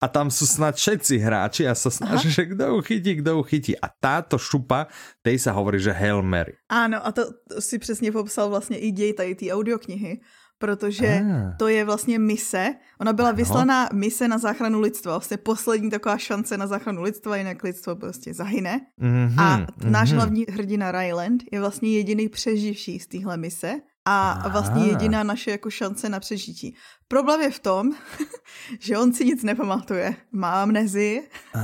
a 0.00 0.08
tam 0.08 0.32
sú 0.32 0.48
snad 0.48 0.80
všetci 0.80 1.20
hráči 1.20 1.68
a 1.68 1.76
sa 1.76 1.92
snaží, 1.92 2.32
Aha. 2.32 2.36
že 2.40 2.56
kdo 2.56 2.64
ju 2.72 2.78
chytí, 2.80 3.12
kdo 3.20 3.30
ju 3.36 3.42
chytí. 3.44 3.72
A 3.76 3.92
táto 3.92 4.40
šupa, 4.40 4.88
tej 5.20 5.36
sa 5.36 5.52
hovorí, 5.52 5.76
že 5.76 5.92
Hail 5.92 6.24
Mary. 6.24 6.56
Áno, 6.72 7.04
a 7.04 7.12
to, 7.12 7.36
to 7.52 7.60
si 7.60 7.76
přesně 7.76 8.08
popsal 8.12 8.48
vlastně 8.48 8.80
i 8.80 8.90
děj 8.90 9.12
tady 9.12 9.34
té 9.34 9.52
audioknihy, 9.52 10.24
protože 10.60 11.22
ah. 11.24 11.54
to 11.58 11.68
je 11.68 11.84
vlastně 11.84 12.18
mise. 12.18 12.74
Ona 13.00 13.12
byla 13.12 13.28
ano. 13.28 13.36
vyslaná 13.36 13.88
mise 13.92 14.28
na 14.28 14.38
záchranu 14.38 14.80
lidstva. 14.80 15.12
Vlastně 15.12 15.36
poslední 15.36 15.90
taková 15.90 16.18
šance 16.18 16.56
na 16.56 16.66
záchranu 16.66 17.02
lidstva, 17.02 17.36
jinak 17.36 17.62
lidstvo 17.62 17.96
prostě 17.96 18.34
zahyne. 18.34 18.80
Mm-hmm, 19.00 19.34
a 19.38 19.58
mm-hmm. 19.58 19.90
náš 19.90 20.12
hlavní 20.12 20.46
hrdina 20.48 20.92
Ryland 20.92 21.42
je 21.52 21.60
vlastně 21.60 21.90
jediný 21.90 22.28
přeživší 22.28 22.98
z 22.98 23.06
téhle 23.06 23.36
mise 23.36 23.80
a 24.04 24.48
vlastně 24.48 24.86
jediná 24.86 25.22
naše 25.22 25.50
jako 25.50 25.70
šance 25.70 26.08
na 26.08 26.20
přežití. 26.20 26.76
Problém 27.08 27.40
je 27.40 27.50
v 27.50 27.58
tom, 27.58 27.92
že 28.80 28.98
on 28.98 29.12
si 29.12 29.24
nic 29.24 29.42
nepamatuje. 29.42 30.16
Má 30.32 30.62
amnezi. 30.62 31.22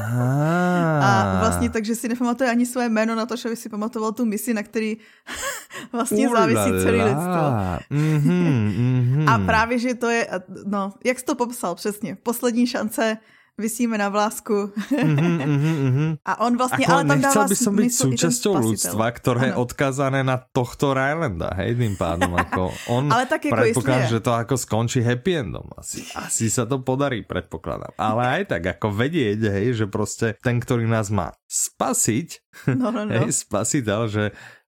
A 1.03 1.39
vlastně 1.41 1.71
takže 1.71 1.95
si 1.95 2.09
nepamatuje 2.09 2.51
ani 2.51 2.67
své 2.67 2.89
jméno 2.89 3.15
na 3.15 3.27
to, 3.27 3.37
že 3.37 3.49
by 3.49 3.57
si 3.57 3.69
pamatoval 3.69 4.13
tu 4.13 4.25
misi, 4.25 4.55
na 4.55 4.63
který 4.63 4.97
vlastně 5.93 6.29
Ulala. 6.29 6.41
závisí 6.41 6.85
celý 6.85 7.03
lidstvo. 7.03 7.43
Mm-hmm, 7.91 8.71
mm-hmm. 8.71 9.35
A 9.35 9.39
právě, 9.39 9.79
že 9.79 9.95
to 9.95 10.11
je, 10.11 10.29
no, 10.67 10.93
jak 11.05 11.19
jsi 11.19 11.25
to 11.25 11.35
popsal 11.35 11.75
přesně, 11.75 12.17
poslední 12.23 12.67
šance 12.67 13.19
vysíme 13.57 13.97
na 13.97 14.13
vlásku. 14.13 14.71
mm-hmm, 14.77 15.39
mm-hmm. 15.89 16.11
A 16.25 16.33
on 16.45 16.57
vlastně, 16.57 16.85
Ako 16.87 16.93
ale 16.93 17.05
tam 17.05 17.21
dává 17.21 17.45
by 17.49 17.57
som 17.57 17.73
byť 17.77 17.93
súčasťou 17.93 18.53
ľudstva, 18.61 19.07
ktoré 19.17 19.41
ano. 19.41 19.49
je 19.49 19.53
odkazané 19.65 20.21
na 20.21 20.37
tohto 20.37 20.93
Rylanda, 20.93 21.57
hej, 21.57 21.73
tým 21.75 21.97
pádom. 21.97 22.37
Ako 22.37 22.73
on 22.93 23.09
ale 23.15 23.25
tak 23.27 23.49
jako 23.49 23.57
predpokladám, 23.57 24.13
že 24.13 24.21
to 24.21 24.33
ako 24.37 24.55
skončí 24.61 25.01
happy 25.01 25.33
endom. 25.41 25.67
Asi, 25.81 26.05
asi 26.13 26.53
sa 26.53 26.69
to 26.69 26.85
podarí, 26.85 27.25
predpokladám. 27.25 27.97
Ale 27.97 28.23
aj 28.41 28.43
tak, 28.53 28.63
ako 28.77 28.93
vedieť, 28.93 29.49
hej, 29.49 29.67
že 29.75 29.87
prostě 29.89 30.37
ten, 30.45 30.61
ktorý 30.61 30.85
nás 30.85 31.09
má 31.09 31.33
spasiť, 31.49 32.29
no, 32.77 32.93
no, 32.93 33.09
no. 33.09 33.13
hej, 33.25 33.33
spasiteľ, 33.33 34.01
že 34.09 34.25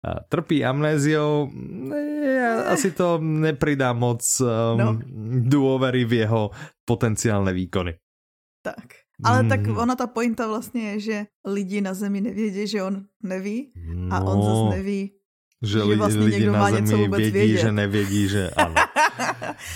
trpí 0.07 0.63
amnéziou, 0.63 1.51
ja 2.23 2.71
asi 2.71 2.95
to 2.95 3.19
nepridá 3.19 3.91
moc 3.91 4.23
um, 4.39 4.47
no. 4.77 4.89
dôvery 5.43 6.07
v 6.07 6.23
jeho 6.23 6.53
potenciálne 6.87 7.51
výkony. 7.51 7.97
Tak. 8.61 8.85
Ale 9.23 9.43
mm. 9.43 9.49
tak 9.49 9.59
ona 9.77 9.95
ta 9.95 10.07
pointa 10.07 10.47
vlastně 10.47 10.81
je, 10.81 10.99
že 10.99 11.25
lidi 11.45 11.81
na 11.81 11.93
zemi 11.93 12.21
nevědí, 12.21 12.67
že 12.67 12.83
on 12.83 13.05
neví 13.23 13.71
a 14.11 14.19
on 14.23 14.41
zase 14.41 14.53
no. 14.53 14.69
neví, 14.69 15.17
že, 15.61 15.79
že 15.79 15.95
vlastně 15.95 16.21
lidi 16.21 16.37
někdo 16.37 16.51
má 16.51 16.69
něco 16.69 16.97
vůbec 16.97 17.19
vědí, 17.19 17.31
vědět. 17.31 17.57
že 17.57 17.71
nevědí, 17.71 18.27
že 18.27 18.49
ano. 18.49 18.75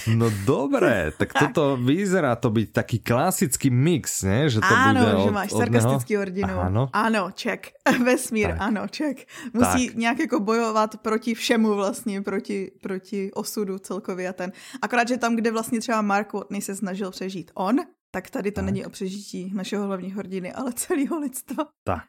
No 0.08 0.32
dobré, 0.46 1.12
tak 1.18 1.34
toto 1.40 1.78
vyzerá 1.78 2.36
to 2.36 2.50
být 2.50 2.74
taký 2.74 3.00
klasický 3.00 3.70
mix, 3.70 4.24
ne? 4.24 4.50
Že 4.50 4.60
to 4.60 4.76
ano, 4.76 5.00
bude 5.00 5.12
že 5.12 5.18
od, 5.18 5.32
máš 5.32 5.52
sarkastický 5.52 6.16
hrdinu. 6.16 6.60
Ano. 6.60 6.90
Ano, 6.94 7.32
ček. 7.34 7.68
Vesmír, 8.06 8.50
tak. 8.50 8.58
ano, 8.62 8.88
ček. 8.88 9.28
Musí 9.54 9.88
tak. 9.88 9.98
nějak 9.98 10.20
jako 10.20 10.40
bojovat 10.40 10.98
proti 10.98 11.34
všemu 11.34 11.76
vlastně, 11.76 12.22
proti, 12.22 12.72
proti 12.82 13.32
osudu 13.34 13.80
celkově 13.80 14.30
a 14.30 14.34
ten. 14.34 14.52
Akorát, 14.82 15.08
že 15.08 15.18
tam, 15.18 15.36
kde 15.36 15.52
vlastně 15.52 15.80
třeba 15.80 16.02
Mark 16.02 16.34
Watney 16.34 16.62
se 16.62 16.76
snažil 16.76 17.12
přežít 17.12 17.52
on, 17.56 17.76
tak 18.12 18.30
tady 18.30 18.52
to 18.52 18.56
tak. 18.56 18.66
není 18.66 18.86
o 18.86 18.90
přežití 18.90 19.52
našeho 19.54 19.86
hlavního 19.88 20.18
hrdiny, 20.20 20.54
ale 20.54 20.74
celého 20.74 21.20
lidstva. 21.20 21.68
Tak. 21.84 22.08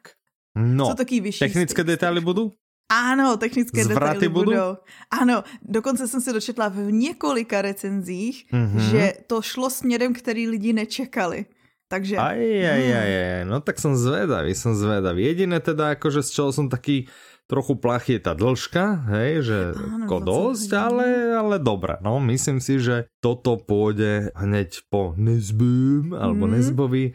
No, 0.55 0.87
Co 0.87 0.95
taký 0.95 1.21
vyšší 1.21 1.39
technické 1.39 1.83
detaily 1.83 2.21
budou? 2.21 2.51
Ano, 2.91 3.37
technické 3.37 3.83
Zvraty 3.83 4.13
detaily 4.13 4.29
budou? 4.29 4.51
budou. 4.51 4.77
Ano, 5.21 5.43
dokonce 5.61 6.07
jsem 6.07 6.21
se 6.21 6.33
dočetla 6.33 6.67
v 6.67 6.91
několika 6.91 7.61
recenzích, 7.61 8.45
mm-hmm. 8.53 8.77
že 8.77 9.13
to 9.27 9.41
šlo 9.41 9.69
směrem, 9.69 10.13
který 10.13 10.47
lidi 10.47 10.73
nečekali. 10.73 11.45
Takže... 11.87 12.17
Aj, 12.17 12.41
aj, 12.41 12.83
aj, 12.89 12.93
aj, 13.05 13.45
no 13.45 13.61
tak 13.61 13.77
som 13.77 13.93
zvedavý, 13.93 14.57
som 14.57 14.73
zvedavý. 14.73 15.29
Jediné 15.29 15.61
teda, 15.61 15.93
akože 15.93 16.25
z 16.25 16.29
čoho 16.33 16.49
som 16.49 16.65
taký 16.65 17.05
trochu 17.47 17.75
plach 17.75 18.07
je 18.07 18.19
tá 18.19 18.33
dlžka, 18.33 19.07
hej, 19.11 19.31
že 19.43 19.59
Áno, 19.75 20.19
dosť, 20.23 20.69
ale, 20.73 21.07
ale 21.35 21.55
dobré. 21.59 21.99
No, 21.99 22.19
myslím 22.23 22.63
si, 22.63 22.79
že 22.79 23.11
toto 23.19 23.59
pôjde 23.59 24.31
hneď 24.33 24.87
po 24.87 25.13
Nesbym, 25.19 26.15
alebo 26.15 26.47
mm. 26.47 26.51
Nesbovi 26.55 27.05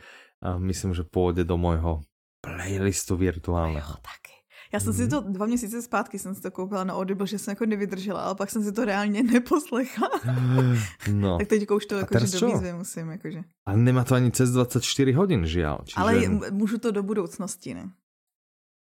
a 0.44 0.60
myslím, 0.60 0.94
že 0.94 1.02
pôjde 1.02 1.42
do 1.48 1.58
môjho 1.58 2.04
playlistu 2.44 3.18
virtuálneho. 3.18 3.98
Jo, 3.98 4.04
taky. 4.04 4.28
Já 4.72 4.80
jsem 4.80 4.92
mm. 4.92 4.96
si 4.96 5.08
to 5.08 5.20
dva 5.20 5.46
měsíce 5.46 5.82
zpátky 5.82 6.18
jsem 6.18 6.34
si 6.34 6.42
to 6.42 6.50
koupila 6.50 6.84
na 6.84 6.94
Audible, 6.94 7.26
že 7.26 7.38
jsem 7.38 7.52
jako 7.52 7.66
nevydržela, 7.66 8.20
ale 8.20 8.34
pak 8.34 8.50
jsem 8.50 8.64
si 8.64 8.72
to 8.72 8.84
reálně 8.84 9.22
neposlechla. 9.32 10.08
No. 11.12 11.38
tak 11.38 11.48
teď 11.48 11.70
už 11.70 11.86
to 11.86 11.96
jako, 11.96 12.18
že 12.18 12.40
do 12.40 12.46
výzvy 12.46 12.72
musím. 12.72 13.10
Jakože. 13.10 13.40
A 13.66 13.76
nemá 13.76 14.04
to 14.04 14.14
ani 14.14 14.30
cez 14.30 14.50
24 14.50 15.12
hodin, 15.12 15.46
žiaľ. 15.46 15.84
Čiže... 15.84 15.96
Ale 15.96 16.12
můžu 16.50 16.78
to 16.78 16.90
do 16.90 17.02
budoucnosti, 17.02 17.74
ne? 17.74 17.90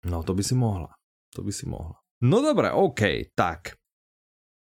No 0.05 0.23
to 0.23 0.33
by 0.33 0.43
si 0.43 0.55
mohla. 0.55 1.00
To 1.35 1.43
by 1.43 1.51
si 1.51 1.65
mohla. 1.67 2.01
No 2.21 2.43
dobré, 2.43 2.69
OK, 2.69 3.33
tak. 3.33 3.79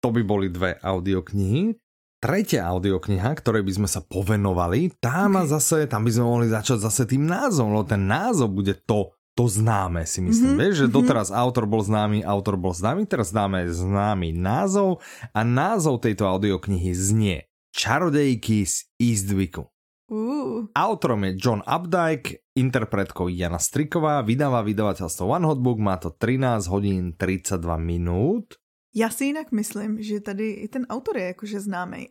To 0.02 0.10
by 0.10 0.22
boli 0.26 0.50
dve 0.50 0.76
audioknihy. 0.82 1.78
Tretia 2.16 2.66
audiokniha, 2.72 3.28
ktorej 3.36 3.62
by 3.62 3.72
sme 3.76 3.88
sa 3.88 4.00
povenovali, 4.00 4.88
tá 4.98 5.28
má 5.28 5.44
okay. 5.44 5.52
zase, 5.52 5.76
tam 5.86 6.02
by 6.08 6.10
sme 6.16 6.24
mohli 6.24 6.46
začať 6.48 6.82
zase 6.82 7.04
tým 7.04 7.28
názvom, 7.28 7.76
lebo 7.76 7.84
ten 7.86 8.02
názov 8.08 8.56
bude 8.56 8.72
to, 8.88 9.12
to 9.36 9.44
známe, 9.46 10.02
si 10.08 10.24
myslím. 10.24 10.56
Mm-hmm. 10.56 10.62
Vieš, 10.64 10.74
že 10.80 10.86
mhm. 10.88 10.94
doteraz 10.96 11.28
autor 11.28 11.68
bol 11.68 11.84
známy, 11.84 12.24
autor 12.24 12.56
bol 12.56 12.72
známy, 12.72 13.04
teraz 13.04 13.30
dáme 13.30 13.68
známy 13.68 14.32
názov 14.32 15.04
a 15.36 15.44
názov 15.44 16.00
tejto 16.00 16.24
audioknihy 16.24 16.90
znie 16.96 17.44
Čarodejky 17.76 18.64
z 18.64 18.88
Eastwicku. 18.96 19.68
Uh. 20.06 20.70
Autorom 20.70 21.24
je 21.26 21.34
John 21.34 21.62
Updike, 21.66 22.46
interpretkou 22.54 23.26
Jana 23.26 23.58
Striková, 23.58 24.22
vydáva 24.22 24.62
vydavateľstvo 24.62 25.26
One 25.26 25.46
Hot 25.50 25.58
Book, 25.58 25.82
má 25.82 25.98
to 25.98 26.14
13 26.14 26.66
hodín 26.70 27.12
32 27.18 27.58
minút. 27.76 28.54
Já 28.94 29.10
si 29.10 29.24
jinak 29.24 29.52
myslím, 29.52 30.02
že 30.02 30.20
tady 30.20 30.50
i 30.50 30.68
ten 30.68 30.86
autor 30.88 31.16
je 31.16 31.24
jakože 31.24 31.60
známý. 31.60 32.08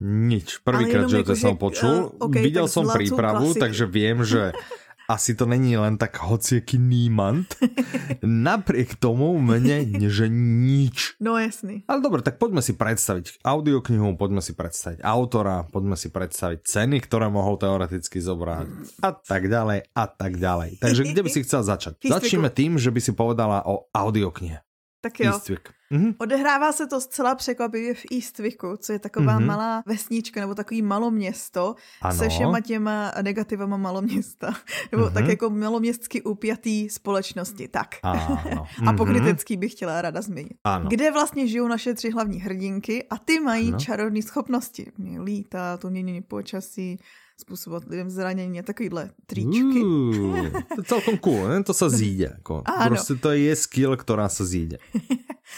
Nič, 0.00 0.64
prvýkrát, 0.64 1.12
že 1.12 1.20
to 1.20 1.36
som 1.36 1.60
počul. 1.60 2.16
Uh, 2.16 2.32
okay, 2.32 2.40
Videl 2.40 2.64
som 2.72 2.88
prípravu, 2.88 3.52
klasik. 3.52 3.60
takže 3.60 3.84
viem, 3.84 4.24
že 4.24 4.56
asi 5.10 5.34
to 5.34 5.42
není 5.42 5.74
len 5.74 5.98
tak 5.98 6.22
hociaký 6.22 6.78
nímant. 6.78 7.50
Napriek 8.22 8.94
tomu 9.02 9.34
mne, 9.42 10.06
že 10.06 10.30
nič. 10.30 11.18
No 11.18 11.34
jasný. 11.34 11.82
Ale 11.90 11.98
dobre, 11.98 12.22
tak 12.22 12.38
poďme 12.38 12.62
si 12.62 12.78
predstaviť 12.78 13.42
audioknihu, 13.42 14.14
poďme 14.14 14.38
si 14.38 14.54
predstaviť 14.54 15.02
autora, 15.02 15.66
poďme 15.66 15.98
si 15.98 16.14
predstaviť 16.14 16.62
ceny, 16.62 17.02
ktoré 17.02 17.26
mohol 17.26 17.58
teoreticky 17.58 18.22
zobrať 18.22 18.70
a 19.02 19.10
tak 19.18 19.50
ďalej 19.50 19.90
a 19.90 20.04
tak 20.06 20.38
ďalej. 20.38 20.78
Takže 20.78 21.02
kde 21.10 21.20
by 21.26 21.30
si 21.34 21.42
chcel 21.42 21.66
začať? 21.66 21.98
Začneme 22.14 22.54
tým, 22.54 22.78
že 22.78 22.94
by 22.94 23.00
si 23.02 23.10
povedala 23.10 23.66
o 23.66 23.90
audioknihe. 23.90 24.62
Tak 25.02 25.18
jo. 25.18 25.34
Eastwick. 25.34 25.74
Mm-hmm. 25.94 26.14
Odehrává 26.18 26.72
se 26.72 26.86
to 26.86 27.00
zcela 27.00 27.34
překvapivě 27.34 27.94
v 27.94 28.04
Eastwicku, 28.12 28.76
co 28.76 28.92
je 28.92 28.98
taková 28.98 29.38
mm-hmm. 29.38 29.46
malá 29.46 29.82
vesnička 29.86 30.40
nebo 30.40 30.54
takový 30.54 30.82
maloměsto 30.82 31.74
ano. 32.02 32.18
se 32.18 32.28
všema 32.28 32.60
těma 32.60 33.12
negativama 33.22 33.76
maloměsta. 33.76 34.54
nebo 34.92 35.04
mm-hmm. 35.04 35.12
tak 35.12 35.28
jako 35.28 35.50
maloměstsky 35.50 36.22
upjatý 36.22 36.88
společnosti. 36.88 37.68
Tak. 37.68 37.94
Ano. 38.02 38.66
A 38.86 38.92
pokrytecký 38.92 39.56
bych 39.56 39.72
chtěla 39.72 40.02
rada 40.02 40.22
zmínit. 40.22 40.56
Ano. 40.64 40.88
Kde 40.88 41.10
vlastně 41.10 41.46
žijou 41.46 41.68
naše 41.68 41.94
tři 41.94 42.10
hlavní 42.10 42.40
hrdinky 42.40 43.06
a 43.10 43.18
ty 43.18 43.40
mají 43.40 43.68
ano. 43.68 43.78
čarovné 43.78 44.22
schopnosti. 44.22 44.92
Lítat, 45.24 45.84
umění 45.84 46.22
počasí, 46.22 46.98
způsobovat 47.40 47.88
lidem 47.88 48.10
zranění 48.10 48.60
a 48.60 48.62
takovýhle 48.62 49.10
tričky. 49.26 49.82
Uh, 49.82 50.48
to 50.74 50.80
je 50.80 50.84
celkom 50.84 51.18
cool, 51.18 51.48
ne? 51.48 51.64
to 51.64 51.74
se 51.74 51.90
zíde. 51.90 52.30
Jako. 52.36 52.62
Prostě 52.86 53.14
to 53.14 53.30
je 53.30 53.56
skill, 53.56 53.96
která 53.96 54.28
se 54.28 54.46
zíde. 54.46 54.78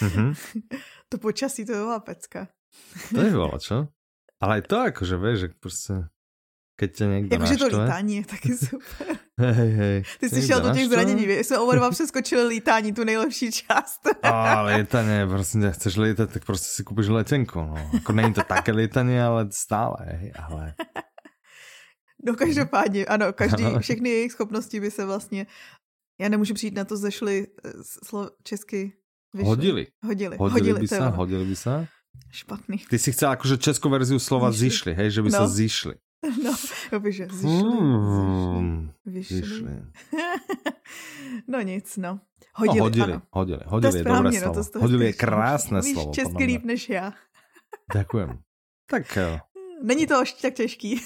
uh-huh. 0.00 0.36
To 1.08 1.18
počasí, 1.18 1.68
to 1.68 1.72
je 1.72 1.84
pecka. 2.00 2.48
to 3.12 3.20
je 3.20 3.36
veľa, 3.36 3.60
čo? 3.60 3.92
Ale 4.40 4.52
aj 4.56 4.62
to 4.64 4.76
akože, 4.80 5.16
vieš, 5.20 5.38
že 5.38 5.48
prostě 5.60 5.94
keď 6.76 6.96
tě 6.96 7.04
někdo 7.06 7.34
Jakože 7.34 7.56
to 7.56 7.66
lítání 7.66 8.16
je 8.16 8.24
taky 8.24 8.56
super. 8.56 9.06
Hej, 9.38 9.72
hej. 9.72 10.02
Ty 10.20 10.28
jsi 10.30 10.46
šel 10.46 10.60
do 10.60 10.70
těch 10.70 10.88
zranění, 10.88 11.26
vy 11.26 11.44
jsme 11.44 11.58
oba 11.58 11.74
dva 11.74 11.90
přeskočili 11.90 12.46
lítání, 12.46 12.92
tu 12.92 13.04
nejlepší 13.04 13.52
část. 13.52 14.00
A 14.22 14.62
lietanie, 14.62 15.26
prosím 15.26 15.62
ťa, 15.62 15.70
chceš 15.70 15.96
lietať, 15.96 16.30
tak 16.30 16.44
prostě 16.44 16.68
si 16.68 16.84
kúpiš 16.84 17.08
letenku. 17.08 17.58
No. 17.58 17.90
Ako 17.96 18.12
není 18.12 18.34
to 18.34 18.42
také 18.42 18.72
lietanie, 18.72 19.24
ale 19.24 19.48
stále, 19.50 19.96
hej, 20.06 20.32
ale... 20.36 20.74
No 22.24 22.34
každopádně, 22.34 23.06
ano, 23.06 23.32
každý, 23.32 23.64
všechny 23.78 24.08
jejich 24.10 24.32
schopnosti 24.32 24.80
by 24.80 24.90
se 24.90 25.04
vlastně, 25.04 25.46
já 26.20 26.28
nemůžu 26.28 26.54
přijít 26.54 26.74
na 26.74 26.84
to, 26.84 26.96
zešly 26.96 27.46
eh, 27.64 27.70
slo, 28.04 28.30
česky. 28.42 28.92
Vyšly. 29.34 29.48
Hodili. 29.48 29.86
Hodili. 30.04 30.36
Hodili, 30.36 30.80
by 30.80 30.88
to 30.88 30.94
je 30.94 30.98
sa, 31.00 31.08
ono. 31.08 31.16
hodili 31.16 31.44
by 31.44 31.56
sa. 31.56 31.74
Špatný. 32.30 32.76
Ty 32.84 32.98
si 33.00 33.12
chcel 33.12 33.32
akože 33.32 33.56
českou 33.56 33.88
verziu 33.88 34.20
slova 34.20 34.52
Zišli. 34.52 34.68
zišli, 34.68 34.92
hej, 34.94 35.08
že 35.10 35.20
by 35.24 35.28
No. 35.32 35.48
zišli. 35.48 35.94
No, 36.44 36.52
jakože 36.92 37.24
zišli, 37.32 37.72
Hmm, 37.72 38.92
vyšli. 39.08 39.36
zišli. 39.40 39.72
No 41.48 41.58
nic, 41.64 41.96
no. 41.96 42.12
No, 42.12 42.20
Hodili, 42.54 42.80
hodili, 42.80 43.12
ano. 43.12 43.22
hodili, 43.32 43.58
To 43.64 43.70
hodili 43.70 43.92
je 43.94 43.98
je 43.98 44.04
dobré 44.04 44.12
správně, 44.12 44.40
no, 44.40 44.52
slovo. 44.54 44.70
to 44.72 44.78
hodili 44.80 45.04
je 45.04 45.12
slyším. 45.12 45.20
krásné 45.26 45.78
Víš 45.80 45.92
slovo. 45.96 46.12
česky 46.14 46.28
podľa 46.32 46.38
mňa. 46.38 46.46
líp 46.52 46.62
než 46.64 46.82
já. 46.88 47.06
Ďakujem. 47.94 48.30
Tak, 48.90 49.16
eh, 49.16 49.40
Není 49.82 50.06
to 50.06 50.14
až 50.20 50.32
tak 50.32 50.54
těžký. 50.54 51.00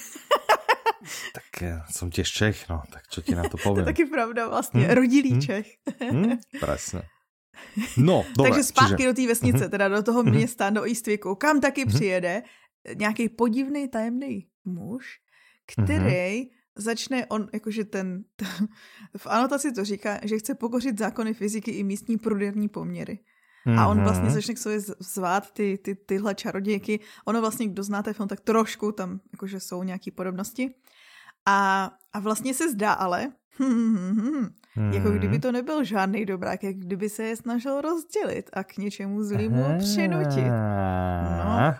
Tak 1.32 1.44
som 1.90 2.10
tiež 2.10 2.28
Čech, 2.32 2.68
no, 2.68 2.82
tak 2.92 3.06
čo 3.08 3.22
ti 3.22 3.34
na 3.34 3.42
to 3.42 3.56
to 3.56 3.58
je 3.58 3.62
poviem. 3.64 3.84
taky 3.84 4.04
pravda 4.04 4.48
vlastně. 4.48 4.86
Hm? 4.88 4.94
Rodilý 4.94 5.30
Hm? 5.34 5.40
Čech. 5.40 5.66
Hm? 6.12 6.36
Presne. 6.60 7.02
No, 7.96 8.24
dobre, 8.36 8.50
Takže 8.54 8.62
zpátky 8.64 8.96
čiže... 8.96 9.08
do 9.08 9.14
té 9.14 9.26
vesnice, 9.26 9.68
teda 9.68 9.88
do 9.88 10.02
toho 10.02 10.22
Mhm. 10.22 10.32
města, 10.34 10.70
do 10.70 10.84
Eastwicku, 10.84 11.34
kam 11.34 11.60
taky 11.60 11.84
Mhm. 11.84 11.94
přijede 11.94 12.42
nějaký 12.94 13.28
podivný 13.28 13.88
tajemný 13.88 14.46
muž, 14.64 15.18
který 15.66 16.38
Mhm. 16.40 16.48
začne, 16.76 17.26
on 17.26 17.48
jakože 17.52 17.84
ten, 17.84 18.24
v 19.16 19.26
anotaci 19.26 19.72
to 19.72 19.84
říká, 19.84 20.20
že 20.24 20.38
chce 20.38 20.54
pokořit 20.54 20.98
zákony 20.98 21.34
fyziky 21.34 21.70
i 21.70 21.82
místní 21.82 22.18
prudérní 22.18 22.68
poměry. 22.68 23.18
A 23.78 23.86
on 23.88 23.98
vlastně 24.02 24.24
Mhm. 24.24 24.34
začne 24.34 24.54
k 24.54 24.58
sobě 24.58 24.80
zvát 25.00 25.50
ty, 25.50 25.78
ty, 25.78 25.94
tyhle 25.94 26.34
čarodějky. 26.34 27.00
Ono 27.24 27.40
vlastně, 27.40 27.68
kdo 27.68 27.82
znáte 27.82 28.12
film, 28.12 28.28
tak 28.28 28.40
trošku 28.40 28.92
tam 28.92 29.20
jakože 29.32 29.60
jsou 29.60 29.82
nějaké 29.82 30.10
podobnosti. 30.10 30.70
A, 31.46 31.90
a 32.12 32.20
vlastně 32.20 32.54
se 32.54 32.70
zdá 32.72 32.92
ale, 32.92 33.32
jako 34.92 35.08
Mhm. 35.08 35.18
kdyby 35.18 35.38
to 35.38 35.52
nebyl 35.52 35.84
žádný 35.84 36.24
dobrák, 36.26 36.62
jak 36.62 36.76
kdyby 36.76 37.08
se 37.08 37.22
je 37.24 37.36
snažil 37.36 37.80
rozdělit 37.80 38.50
a 38.52 38.64
k 38.64 38.76
něčemu 38.76 39.24
zlýmu 39.24 39.64
přinutit. 39.78 40.52
No. 41.44 41.74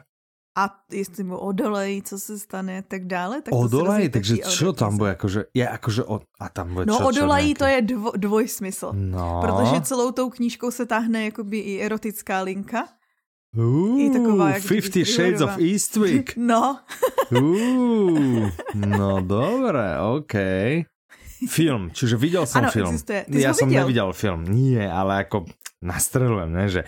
A 0.58 0.72
jestli 0.92 1.24
mu 1.24 1.36
odolej, 1.38 2.02
co 2.02 2.18
se 2.18 2.38
stane, 2.38 2.82
tak 2.88 3.04
dále. 3.04 3.42
Tak 3.42 3.52
rozvíjí 3.52 4.08
takže 4.08 4.36
čo 4.48 4.72
tam 4.72 4.96
bude, 4.96 5.10
akože, 5.12 5.52
je 5.54 5.68
akože, 5.68 6.02
od, 6.08 6.24
a 6.40 6.48
tam 6.48 6.72
bude 6.72 6.86
No 6.88 6.96
čo, 6.96 7.02
čo 7.02 7.08
odolají 7.12 7.52
nejaký- 7.52 7.58
to 7.60 7.64
je 7.68 7.78
dvo, 7.82 8.10
dvojsmysl. 8.16 8.88
No. 8.96 9.44
Protože 9.44 9.80
celou 9.84 10.12
tou 10.16 10.30
knížkou 10.32 10.70
se 10.72 10.86
táhne 10.88 11.24
jakoby 11.28 11.58
i 11.58 11.72
erotická 11.84 12.40
linka. 12.40 12.88
Uh, 13.56 14.00
i 14.00 14.10
taková, 14.10 14.48
jak 14.48 14.62
kdyby 14.62 14.68
Fifty 14.68 15.04
Shades 15.04 15.40
of. 15.40 15.58
Eastwick. 15.58 16.36
No, 16.40 16.78
Uh, 17.32 18.50
no 18.74 19.20
dobré, 19.20 19.98
OK. 19.98 20.34
Film, 21.48 21.90
čiže 21.92 22.16
videl 22.16 22.46
som 22.46 22.64
Ano, 22.64 22.72
film. 22.72 22.88
existuje. 22.88 23.24
Ty 23.28 23.36
jsi 23.38 23.44
ja 23.44 23.52
som 23.54 23.68
viděl? 23.68 23.80
nevidel 23.84 24.12
film, 24.12 24.40
nie, 24.48 24.80
ale 24.80 25.26
ako 25.26 25.44
nastrelujem, 25.84 26.48
ne, 26.52 26.64
že 26.68 26.80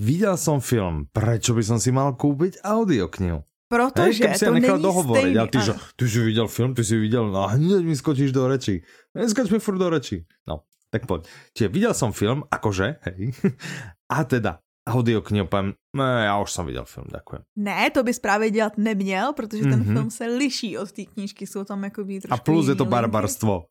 videl 0.00 0.36
som 0.40 0.60
film, 0.64 1.04
prečo 1.12 1.52
by 1.52 1.62
som 1.66 1.76
si 1.82 1.92
mal 1.92 2.14
kúpiť 2.16 2.64
audioknihu? 2.64 3.44
protože 3.70 4.26
keby 4.26 4.34
si 4.34 4.44
to 4.44 4.52
nechal 4.54 4.76
není 4.78 4.82
dohovoriť, 4.82 5.22
stejný. 5.30 5.38
ale 5.38 5.48
ty, 5.48 5.58
že 5.62 5.72
ty 5.94 6.04
si 6.10 6.18
videl 6.26 6.46
film, 6.50 6.70
ty 6.74 6.82
si 6.82 6.96
videl, 6.98 7.24
no 7.30 7.38
a 7.46 7.54
hneď 7.54 7.82
mi 7.86 7.94
skočíš 7.94 8.34
do 8.34 8.50
reči. 8.50 8.82
Neskoč 9.14 9.46
mi 9.50 9.58
furt 9.62 9.78
do 9.78 9.86
reči. 9.86 10.26
No, 10.42 10.66
tak 10.90 11.06
poď. 11.06 11.30
Čiže 11.54 11.68
videl 11.70 11.94
som 11.94 12.10
film, 12.10 12.42
akože, 12.50 12.98
hej, 13.06 13.30
a 14.16 14.26
teda 14.26 14.58
audioknihu 14.88 15.46
poviem, 15.46 15.74
ne, 15.92 16.24
ja 16.24 16.34
už 16.40 16.50
som 16.50 16.64
videl 16.66 16.84
film, 16.84 17.06
ďakujem. 17.12 17.42
Ne, 17.56 17.90
to 17.90 18.02
bys 18.02 18.18
právě 18.18 18.50
dělat 18.50 18.78
neměl, 18.78 19.32
protože 19.32 19.62
ten 19.62 19.80
Mhm. 19.80 19.92
film 19.94 20.10
se 20.10 20.24
liší 20.26 20.78
od 20.78 20.92
té 20.92 21.04
knížky, 21.04 21.46
jsou 21.46 21.64
tam 21.64 21.84
jako 21.84 22.04
trošku 22.04 22.32
A 22.32 22.36
plus 22.36 22.68
je 22.68 22.74
to 22.74 22.84
linky. 22.84 22.92
barbarstvo. 22.92 23.64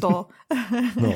To. 0.00 0.26
No. 1.00 1.12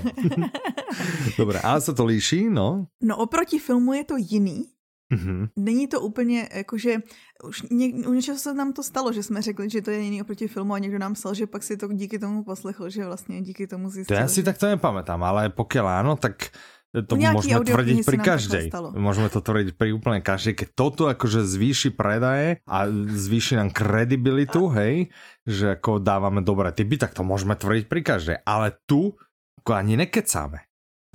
Dobre, 1.40 1.56
ale 1.60 1.80
sa 1.80 1.92
to 1.96 2.04
líší, 2.04 2.48
no. 2.52 2.86
no 3.02 3.14
oproti 3.16 3.58
filmu 3.58 3.92
je 3.92 4.04
to 4.04 4.16
jiný. 4.20 4.68
Mhm. 5.06 5.48
Není 5.56 5.86
to 5.86 6.00
úplně, 6.00 6.48
jakože, 6.52 6.98
už 7.46 7.62
ně, 7.70 7.86
u 8.08 8.12
něčeho 8.12 8.38
se 8.38 8.54
nám 8.54 8.72
to 8.72 8.82
stalo, 8.82 9.12
že 9.12 9.22
jsme 9.22 9.42
řekli, 9.42 9.70
že 9.70 9.82
to 9.82 9.90
je 9.90 10.00
jiný 10.00 10.22
oproti 10.22 10.48
filmu 10.48 10.74
a 10.74 10.78
někdo 10.78 10.98
nám 10.98 11.14
psal, 11.14 11.34
že 11.34 11.46
pak 11.46 11.62
si 11.62 11.76
to 11.76 11.88
díky 11.92 12.18
tomu 12.18 12.44
poslechl, 12.44 12.90
že 12.90 13.06
vlastně 13.06 13.40
díky 13.42 13.66
tomu 13.66 13.84
To 13.84 13.90
zjistil. 13.90 14.16
ja 14.18 14.26
si 14.28 14.42
že... 14.42 14.50
takto 14.50 14.66
nepamätám, 14.66 15.22
ale 15.22 15.48
pokiaľ 15.54 15.86
áno, 16.02 16.12
tak 16.18 16.50
to 16.94 17.14
môžeme 17.16 17.60
tvrdiť 17.60 17.98
pri 18.02 18.18
každej. 18.18 18.64
Môžeme 18.94 19.28
to 19.28 19.40
tvrdiť 19.40 19.76
pri 19.76 19.92
úplne 19.92 20.20
každej. 20.20 20.54
Keď 20.56 20.68
toto 20.72 21.10
akože 21.10 21.44
zvýši 21.44 21.90
predaje 21.92 22.62
a 22.64 22.88
zvýši 22.92 23.58
nám 23.58 23.70
kredibilitu, 23.70 24.68
hej, 24.72 25.10
že 25.44 25.76
ako 25.76 25.98
dávame 26.00 26.40
dobré 26.40 26.72
typy, 26.72 26.96
tak 26.96 27.12
to 27.12 27.20
môžeme 27.20 27.52
tvrdiť 27.52 27.84
pri 27.90 28.00
každej. 28.00 28.36
Ale 28.44 28.78
tu 28.86 29.12
ako 29.60 29.70
ani 29.74 29.96
nekecáme. 29.96 30.64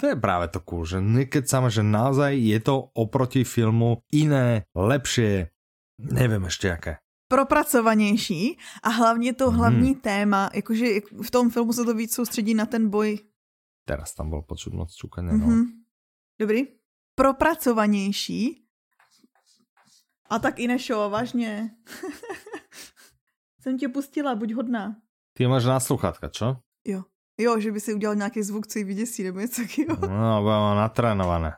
To 0.02 0.10
je 0.10 0.18
práve 0.18 0.50
to 0.50 0.60
cool, 0.66 0.82
že 0.84 0.98
nekecáme, 0.98 1.70
že 1.70 1.86
naozaj 1.86 2.34
je 2.34 2.60
to 2.60 2.90
oproti 2.98 3.46
filmu 3.46 4.02
iné, 4.10 4.66
lepšie, 4.74 5.50
neviem 6.02 6.46
ešte 6.46 6.68
aké. 6.74 6.94
propracovanější 7.32 8.58
a 8.84 8.90
hlavně 8.90 9.34
to 9.34 9.48
Mhm. 9.52 9.58
hlavní 9.60 9.96
téma, 9.96 10.50
jakože 10.54 10.86
jak- 10.94 11.12
v 11.24 11.32
tom 11.32 11.50
filmu 11.50 11.74
se 11.74 11.86
to 11.86 11.94
víc 11.94 12.16
soustředí 12.16 12.54
na 12.54 12.66
ten 12.66 12.90
boj. 12.90 13.20
Teraz 13.86 14.14
tam 14.14 14.30
bol 14.30 14.46
počuť 14.46 14.72
moc 14.78 14.94
čukania, 14.94 15.34
no. 15.34 15.46
Mm-hmm. 15.46 15.66
Dobrý. 16.40 16.60
Propracovanější. 17.16 18.66
A 20.30 20.40
tak 20.40 20.60
i 20.60 20.68
nešo, 20.68 21.10
vážně. 21.10 21.76
Jsem 23.62 23.78
tě 23.78 23.90
pustila, 23.90 24.36
buď 24.36 24.54
hodná. 24.54 24.96
Ty 25.34 25.48
máš 25.48 25.66
na 25.66 25.80
sluchátka, 25.80 26.30
čo? 26.30 26.58
Jo. 26.86 27.04
Jo, 27.38 27.60
že 27.60 27.72
by 27.72 27.80
si 27.80 27.94
udělal 27.94 28.16
nějaký 28.16 28.44
zvuk, 28.44 28.68
co 28.68 28.80
jí 28.80 28.86
vyděsí, 28.86 29.24
nebo 29.24 29.40
něco 29.40 29.62
takového. 29.62 29.98
No, 30.02 30.42
budem 30.42 30.78
natrénované. 30.78 31.56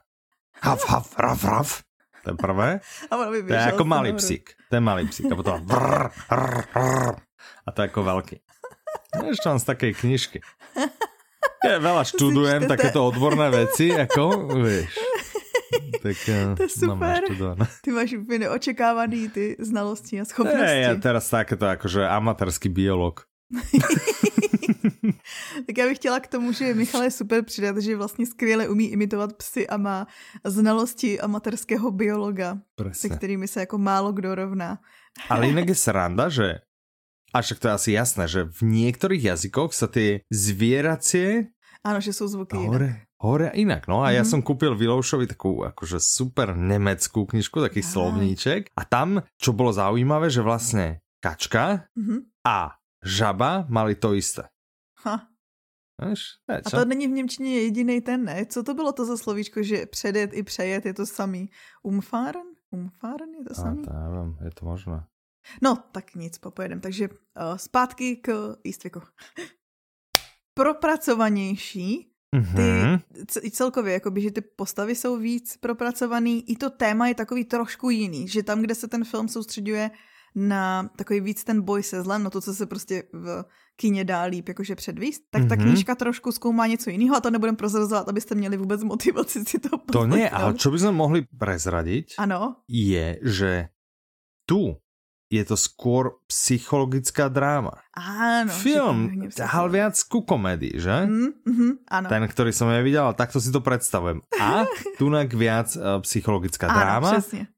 Haf, 0.62 0.90
haf, 0.90 1.20
raf, 1.20 1.44
raf. 1.44 1.84
To 2.24 2.30
je 2.30 2.36
prvé. 2.36 2.80
A 3.12 3.18
ono 3.18 3.32
by 3.32 3.44
To 3.44 3.54
je 3.54 3.60
jako 3.60 3.86
malý 3.86 4.14
psík. 4.14 4.56
To 4.70 4.76
je 4.76 4.80
malý 4.80 5.08
psík. 5.08 5.32
A 5.32 5.36
potom 5.36 5.66
vrr, 5.66 6.10
vrr, 6.30 6.64
vrr. 6.76 7.16
A 7.68 7.72
to 7.72 7.82
je 7.82 7.84
jako 7.84 8.04
velký. 8.04 8.40
Vieš, 9.22 9.38
tam 9.44 9.60
z 9.60 9.64
takej 9.64 9.94
knižky. 9.94 10.42
Ja 11.64 11.80
veľa 11.80 12.04
študujem 12.04 12.68
takéto 12.68 13.08
odborné 13.08 13.48
veci, 13.50 13.96
ako, 13.96 14.52
vieš. 14.60 14.92
Tak 16.04 16.18
eh, 16.28 16.54
To 16.60 16.64
je 16.64 16.70
no, 16.84 16.96
máš 17.00 17.24
super. 17.24 17.24
študované. 17.24 17.66
Ty 17.82 17.90
máš 17.92 18.14
úplně 18.14 18.40
neočekávaný 18.40 19.30
ty 19.30 19.56
znalosti 19.60 20.20
a 20.20 20.24
Ne, 20.24 20.26
schopnosti. 20.26 20.82
ja 20.84 20.96
teraz 21.00 21.30
takéto 21.32 21.64
akože 21.66 22.04
amatérský 22.08 22.70
biolog. 22.70 23.24
Tak 25.68 25.78
já 25.78 25.86
bych 25.88 25.98
chtěla 25.98 26.20
k 26.20 26.28
tomu, 26.28 26.52
že 26.52 26.74
Michal 26.74 27.04
je 27.04 27.12
super 27.12 27.44
přidat, 27.46 27.78
že 27.78 27.96
vlastně 27.96 28.26
skvěle 28.26 28.68
umí 28.68 28.92
imitovat 28.92 29.34
psy 29.34 29.68
a 29.68 29.78
má 29.78 30.08
znalosti 30.44 31.20
amatérského 31.22 31.92
biologa, 31.92 32.54
se 32.56 32.60
Presne. 32.76 33.10
kterými 33.18 33.48
se 33.48 33.60
jako 33.60 33.78
málo 33.78 34.12
kdo 34.12 34.36
rovná. 34.36 34.78
Ale 35.30 35.48
inak 35.48 35.68
je 35.68 35.76
sranda, 35.76 36.30
že 36.30 36.60
a 37.34 37.42
však 37.42 37.58
to 37.60 37.68
je 37.68 37.74
asi 37.74 37.90
jasné, 37.92 38.24
že 38.30 38.46
v 38.46 38.62
niektorých 38.64 39.24
jazykoch 39.34 39.74
sa 39.74 39.90
tie 39.90 40.22
zvieracie 40.30 41.50
Ano, 41.84 42.00
že 42.00 42.14
jsou 42.14 42.28
zvuky. 42.28 42.56
Hore, 42.58 42.96
hore 43.20 43.52
inak, 43.60 43.92
no. 43.92 44.08
A 44.08 44.16
ja 44.16 44.24
Mhm. 44.24 44.30
som 44.32 44.40
kúpil 44.40 44.72
Viloušovi 44.72 45.28
takú 45.28 45.68
akože 45.68 46.00
super 46.00 46.56
nemeckú 46.56 47.28
knižku, 47.28 47.60
taký 47.60 47.84
Á. 47.84 47.88
slovníček. 47.92 48.72
A 48.72 48.88
tam, 48.88 49.20
čo 49.36 49.52
bolo 49.52 49.76
zaujímavé, 49.76 50.32
že 50.32 50.40
vlastne 50.40 51.04
kačka 51.20 51.92
Mhm. 52.00 52.24
a 52.48 52.80
žaba 53.04 53.68
mali 53.68 54.00
to 54.00 54.16
isté. 54.16 54.48
Ha. 55.04 55.28
Víš? 56.00 56.40
Je, 56.48 56.56
A 56.64 56.70
to 56.72 56.86
není 56.88 57.08
v 57.08 57.20
Němčině 57.20 57.52
jediný 57.68 58.02
ten, 58.02 58.24
ne? 58.24 58.46
Co 58.48 58.64
to 58.64 58.74
bylo 58.74 58.92
to 58.96 59.04
za 59.06 59.18
slovíčko, 59.18 59.60
že 59.64 59.86
předjet 59.86 60.32
i 60.34 60.44
přejet 60.44 60.86
je 60.86 60.94
to 60.94 61.06
samý? 61.06 61.50
Umfahren? 61.84 62.48
Umfahren 62.72 63.30
je 63.40 63.44
to 63.44 63.52
A 63.52 63.56
samý? 63.60 63.84
to 63.84 63.92
neviem, 63.94 64.38
je 64.40 64.52
to 64.56 64.66
možné. 64.66 65.04
No, 65.62 65.78
tak 65.92 66.16
nic, 66.16 66.38
popojedem. 66.38 66.80
Takže 66.80 67.10
uh, 67.10 67.16
zpátky 67.58 68.16
k 68.16 68.56
Eastwicku. 68.66 69.02
Propracovanější, 70.54 72.10
ty 72.56 72.62
Mhm. 72.62 73.00
celkově, 73.52 73.94
jakoby, 73.94 74.22
že 74.22 74.32
ty 74.32 74.42
postavy 74.42 74.96
jsou 74.96 75.18
víc 75.18 75.58
propracovaný, 75.58 76.50
i 76.52 76.56
to 76.56 76.70
téma 76.70 77.08
je 77.08 77.16
takový 77.16 77.46
trošku 77.46 77.90
jiný, 77.90 78.28
že 78.28 78.44
tam, 78.44 78.62
kde 78.62 78.76
se 78.76 78.88
ten 78.88 79.04
film 79.06 79.28
soustředuje 79.28 79.92
na 80.36 80.90
takový 80.98 81.20
víc 81.22 81.44
ten 81.44 81.62
boj 81.62 81.84
se 81.84 82.02
zlem, 82.04 82.24
no 82.24 82.30
to, 82.30 82.42
co 82.42 82.54
se 82.54 82.66
prostě 82.66 83.04
v 83.14 83.46
kině 83.76 84.04
dá 84.06 84.24
líp 84.24 84.48
jakože 84.48 84.76
předvíst, 84.76 85.24
tak 85.30 85.46
ta 85.50 85.56
Mhm. 85.56 85.64
knížka 85.64 85.96
trošku 85.96 86.32
zkoumá 86.32 86.68
něco 86.68 86.90
jiného 86.90 87.16
a 87.16 87.22
to 87.22 87.30
nebudem 87.32 87.56
prozrazovat, 87.56 88.10
abyste 88.10 88.36
měli 88.36 88.58
vůbec 88.58 88.84
motivaci 88.84 89.46
si 89.46 89.60
to 89.60 89.70
To 89.70 90.06
nie, 90.06 90.30
poslechnout. 90.30 90.34
ale 90.42 90.54
čo 90.58 90.70
by 90.72 90.78
sme 90.80 90.92
mohli 90.92 91.20
prezradiť, 91.38 92.18
Ano, 92.18 92.66
je, 92.70 93.20
že 93.22 93.70
tu 94.50 94.74
je 95.34 95.44
to 95.50 95.58
skôr 95.58 96.22
psychologická 96.30 97.26
dráma. 97.26 97.82
Áno. 97.98 98.54
Film 98.54 99.30
ťahal 99.34 99.74
viac 99.74 99.98
ku 100.06 100.22
komédii, 100.22 100.78
že? 100.78 101.10
Mm, 101.10 101.32
mm, 101.42 101.74
áno. 101.90 102.08
Ten, 102.14 102.22
ktorý 102.30 102.54
som 102.54 102.70
ja 102.70 102.86
videl, 102.86 103.10
takto 103.18 103.42
si 103.42 103.50
to 103.50 103.66
predstavujem. 103.66 104.22
A 104.38 104.70
tunak 105.02 105.34
viac 105.34 105.74
uh, 105.74 105.98
psychologická 106.06 106.70
áno, 106.70 106.78
dráma. 106.78 107.10
Přesně. 107.18 107.50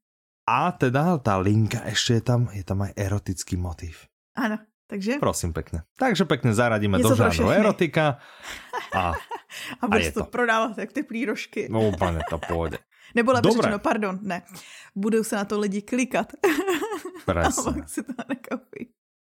A 0.46 0.70
teda 0.70 1.18
tá 1.18 1.42
linka, 1.42 1.82
ešte 1.90 2.22
je 2.22 2.22
tam, 2.22 2.46
je 2.54 2.62
tam 2.62 2.86
aj 2.86 2.94
erotický 2.94 3.58
motív. 3.58 4.06
Áno, 4.38 4.62
takže? 4.86 5.18
Prosím 5.18 5.52
pekne. 5.52 5.82
Takže 5.98 6.24
pekne 6.24 6.54
zaradíme 6.54 6.98
do 6.98 7.14
žánru 7.14 7.50
erotika. 7.50 8.18
A, 8.94 9.12
a 9.80 9.82
budeš 9.86 10.14
to, 10.14 10.20
to 10.20 10.26
prodávat 10.30 10.78
jak 10.78 10.92
ty 10.92 11.02
plírošky. 11.02 11.68
No 11.70 11.88
úplně 11.88 12.20
to 12.30 12.38
pôjde. 12.38 12.78
Nebo 13.14 13.32
lepší 13.32 13.50
řečeno, 13.50 13.78
pardon, 13.78 14.18
ne. 14.22 14.42
Budou 14.94 15.24
se 15.24 15.36
na 15.36 15.44
to 15.44 15.58
lidi 15.58 15.82
klikat. 15.82 16.32
Presne. 17.24 17.82
A 17.84 17.86
si 17.86 18.02
to. 18.02 18.12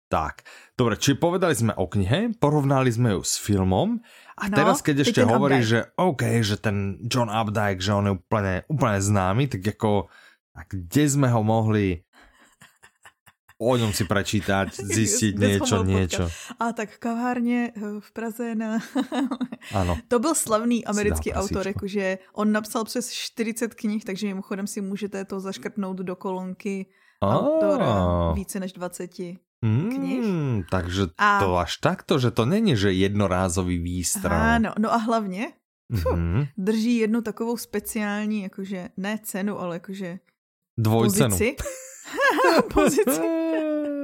Tak, 0.10 0.42
dobre, 0.74 0.98
či 0.98 1.14
povedali 1.14 1.54
sme 1.54 1.70
o 1.78 1.86
knihe, 1.86 2.34
porovnali 2.42 2.90
sme 2.90 3.14
ju 3.14 3.22
s 3.22 3.38
filmom 3.38 4.02
a 4.42 4.50
no, 4.50 4.56
teraz 4.58 4.82
keď 4.82 5.06
ešte 5.06 5.22
hovoríš, 5.22 5.66
že 5.70 5.80
OK, 6.02 6.42
že 6.42 6.58
ten 6.58 6.98
John 7.06 7.30
Updike, 7.30 7.78
že 7.78 7.94
on 7.94 8.10
je 8.10 8.14
úplne, 8.18 8.66
úplne 8.74 8.98
známy, 8.98 9.46
tak 9.54 9.62
ako 9.78 10.10
a 10.58 10.66
kde 10.66 11.04
sme 11.06 11.30
ho 11.30 11.46
mohli 11.46 12.09
o 13.60 13.76
ňom 13.76 13.92
si 13.92 14.08
prečítať, 14.08 14.72
zistiť 14.72 15.34
niečo, 15.36 15.84
niečo. 15.84 16.32
A 16.60 16.72
tak 16.72 16.98
kavárně 16.98 17.72
eh, 17.76 18.00
v 18.00 18.10
Praze 18.12 18.56
na... 18.56 18.80
ano. 19.76 19.98
To 20.08 20.20
byl 20.20 20.36
slavný 20.36 20.86
americký 20.86 21.34
autor, 21.34 21.68
jakože 21.68 22.18
on 22.34 22.52
napsal 22.52 22.86
přes 22.86 23.12
40 23.12 23.76
knih, 23.76 24.06
takže 24.06 24.28
mimochodem 24.28 24.68
si 24.68 24.82
můžete 24.82 25.26
to 25.26 25.40
zaškrtnout 25.40 25.98
do 25.98 26.16
kolonky 26.16 26.86
autora 27.24 28.32
více 28.34 28.60
než 28.60 28.74
20 28.74 29.08
knih. 29.08 29.40
Mm, 30.26 30.64
takže 30.72 31.02
a... 31.18 31.40
to 31.40 31.58
až 31.58 31.78
takto, 31.78 32.20
že 32.20 32.32
to 32.32 32.46
není, 32.46 32.78
že 32.78 32.92
jednorázový 32.92 33.78
výstrel. 33.78 34.42
Ano, 34.42 34.72
no 34.80 34.94
a 34.94 34.98
hlavně 34.98 35.52
mm-hmm. 35.94 36.48
drží 36.58 36.98
jednu 36.98 37.22
takovou 37.22 37.58
speciální, 37.58 38.44
jakože 38.44 38.90
ne 38.98 39.20
cenu, 39.24 39.60
ale 39.60 39.76
jakože 39.76 40.20
Dvojcenu. 40.80 41.30
Pozici. 41.30 41.56
pozici. 42.74 43.22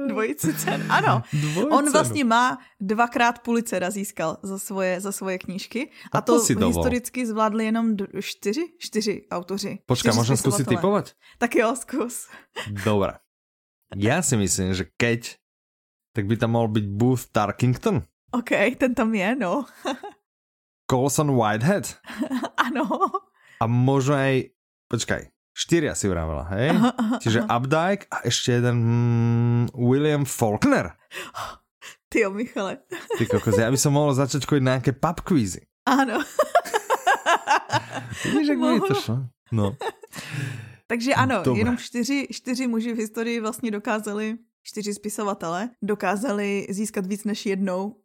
Dvojici 0.12 0.54
cen, 0.54 0.86
ano. 0.88 1.22
Dvojcenu. 1.32 1.76
On 1.76 1.92
vlastně 1.92 2.24
má 2.24 2.58
dvakrát 2.80 3.38
Pulitzera 3.38 3.90
získal 3.90 4.36
za 4.42 4.58
svoje, 4.58 5.00
za 5.00 5.12
svoje 5.12 5.38
knížky 5.38 5.90
a, 6.12 6.18
a 6.18 6.20
to, 6.20 6.46
to 6.46 6.66
historicky 6.66 7.26
zvládli 7.26 7.64
jenom 7.64 7.96
čtyři, 8.20 8.64
čtyři 8.78 9.26
autoři. 9.30 9.78
Počkej, 9.86 10.12
možná 10.14 10.36
zkusit 10.36 10.68
typovat? 10.68 11.12
Tak 11.38 11.54
jo, 11.54 11.76
zkus. 11.76 12.28
Dobré. 12.84 13.12
Já 13.96 14.22
si 14.22 14.36
myslím, 14.36 14.74
že 14.74 14.84
keď, 14.96 15.36
tak 16.12 16.26
by 16.26 16.36
tam 16.36 16.50
mohl 16.50 16.68
být 16.68 16.86
Booth 16.86 17.22
Tarkington. 17.32 18.02
OK, 18.30 18.50
ten 18.78 18.94
tam 18.94 19.14
je, 19.14 19.36
no. 19.36 19.64
Colson 20.90 21.36
Whitehead. 21.36 21.98
ano. 22.56 23.10
A 23.60 23.66
možno 23.66 24.14
aj, 24.14 24.52
počkaj, 24.92 25.32
Štyria 25.56 25.96
si 25.96 26.04
vravela, 26.04 26.44
hej? 26.52 26.68
Aha, 26.76 26.92
aha, 26.92 27.16
Čiže 27.16 27.48
aha. 27.48 27.56
Updike 27.56 28.04
a 28.12 28.28
ešte 28.28 28.60
jeden 28.60 28.76
mm, 28.76 29.64
William 29.72 30.28
Faulkner. 30.28 30.92
Ty 32.12 32.28
o 32.28 32.30
Michale. 32.36 32.84
Ty 33.16 33.24
kokos, 33.24 33.56
ja 33.56 33.72
by 33.72 33.80
som 33.80 33.96
mohol 33.96 34.12
začať 34.12 34.44
chodiť 34.44 34.62
na 34.62 34.76
nejaké 34.76 34.92
pub 34.92 35.24
quizy. 35.24 35.64
Áno. 35.88 36.20
Vidíš, 38.28 38.52
jak 38.52 38.84
to 38.84 38.94
šlo? 39.00 39.16
No. 39.48 39.72
Takže 40.92 41.14
ano, 41.14 41.42
Dobre. 41.42 41.60
jenom 41.60 41.76
čtyři, 41.76 42.28
čtyři 42.30 42.66
muži 42.66 42.92
v 42.92 42.96
historii 42.96 43.40
vlastně 43.40 43.70
dokázali, 43.70 44.36
čtyři 44.62 44.94
spisovatele, 44.94 45.70
dokázali 45.82 46.66
získat 46.70 47.06
víc 47.06 47.24
než 47.24 47.46
jednou 47.46 47.86
uh, 47.86 47.96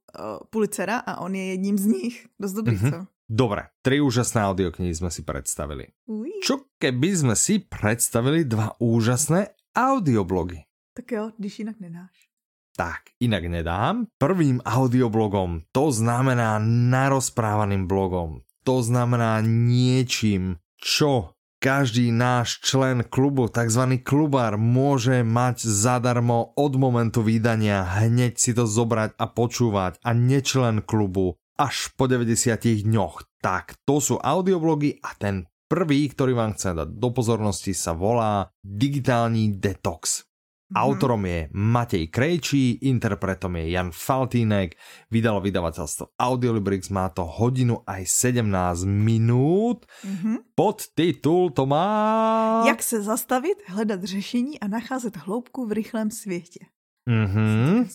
Pulitzera 0.50 0.98
a 0.98 1.20
on 1.20 1.36
je 1.36 1.46
jedním 1.46 1.78
z 1.78 1.86
nich. 1.86 2.26
Dost 2.40 2.54
dobrý, 2.54 2.78
mm-hmm. 2.78 2.90
co? 2.90 3.08
Dobre, 3.32 3.72
tri 3.80 4.04
úžasné 4.04 4.44
audioknihy 4.44 4.91
sme 4.91 5.08
si 5.08 5.24
predstavili. 5.24 5.88
Uj. 6.04 6.44
Čo 6.44 6.67
keby 6.76 7.10
sme 7.15 7.36
si 7.39 7.63
predstavili 7.63 8.44
dva 8.44 8.76
úžasné 8.76 9.56
audioblogy? 9.72 10.67
Tak 10.91 11.08
jo, 11.08 11.32
když 11.39 11.63
jinak 11.63 11.80
nedáš. 11.80 12.28
Tak, 12.76 13.15
inak 13.24 13.48
nedám. 13.48 14.12
Prvým 14.20 14.60
audioblogom, 14.67 15.63
to 15.72 15.96
znamená 15.96 16.60
narozprávaným 16.91 17.88
blogom. 17.88 18.44
To 18.67 18.84
znamená 18.84 19.39
niečím, 19.48 20.60
čo 20.76 21.32
každý 21.63 22.12
náš 22.12 22.60
člen 22.60 23.08
klubu, 23.08 23.48
tzv. 23.48 23.96
klubár, 24.04 24.60
môže 24.60 25.24
mať 25.24 25.72
zadarmo 25.72 26.52
od 26.60 26.74
momentu 26.76 27.24
vydania 27.24 27.88
hneď 27.88 28.36
si 28.36 28.52
to 28.52 28.67
zobrať 28.67 29.15
a 29.15 29.26
počúvať 29.32 30.04
a 30.04 30.12
nečlen 30.12 30.84
klubu 30.84 31.39
až 31.62 31.93
po 31.93 32.10
90 32.10 32.58
dňoch. 32.89 33.38
Tak, 33.38 33.78
to 33.86 34.02
sú 34.02 34.17
audioblogy 34.17 34.97
a 35.06 35.13
ten 35.13 35.45
prvý, 35.69 36.10
ktorý 36.10 36.34
vám 36.34 36.58
chcem 36.58 36.74
dať 36.74 36.89
do 36.97 37.10
pozornosti, 37.13 37.78
sa 37.78 37.93
volá 37.93 38.50
Digitální 38.65 39.62
detox. 39.62 40.26
Mm-hmm. 40.26 40.82
Autorom 40.82 41.21
je 41.28 41.39
Matej 41.54 42.08
Krejčí, 42.10 42.82
interpretom 42.88 43.60
je 43.60 43.76
Jan 43.76 43.91
Faltínek, 43.91 44.80
vydalo 45.12 45.43
vydavateľstvo 45.43 46.15
Audiolibrix, 46.15 46.89
má 46.89 47.12
to 47.12 47.28
hodinu 47.28 47.84
aj 47.86 48.08
17 48.08 48.88
minút. 48.88 49.86
Mm-hmm. 50.02 50.56
Podtitul 50.56 51.52
to 51.52 51.67
má... 51.67 52.63
Jak 52.65 52.84
se 52.84 53.04
zastavit, 53.04 53.60
hledat 53.67 54.04
řešení 54.04 54.60
a 54.60 54.67
nacházet 54.67 55.17
hloubku 55.17 55.67
v 55.67 55.71
rychlém 55.71 56.12
světě. 56.12 56.65
Mm-hmm. 57.10 57.86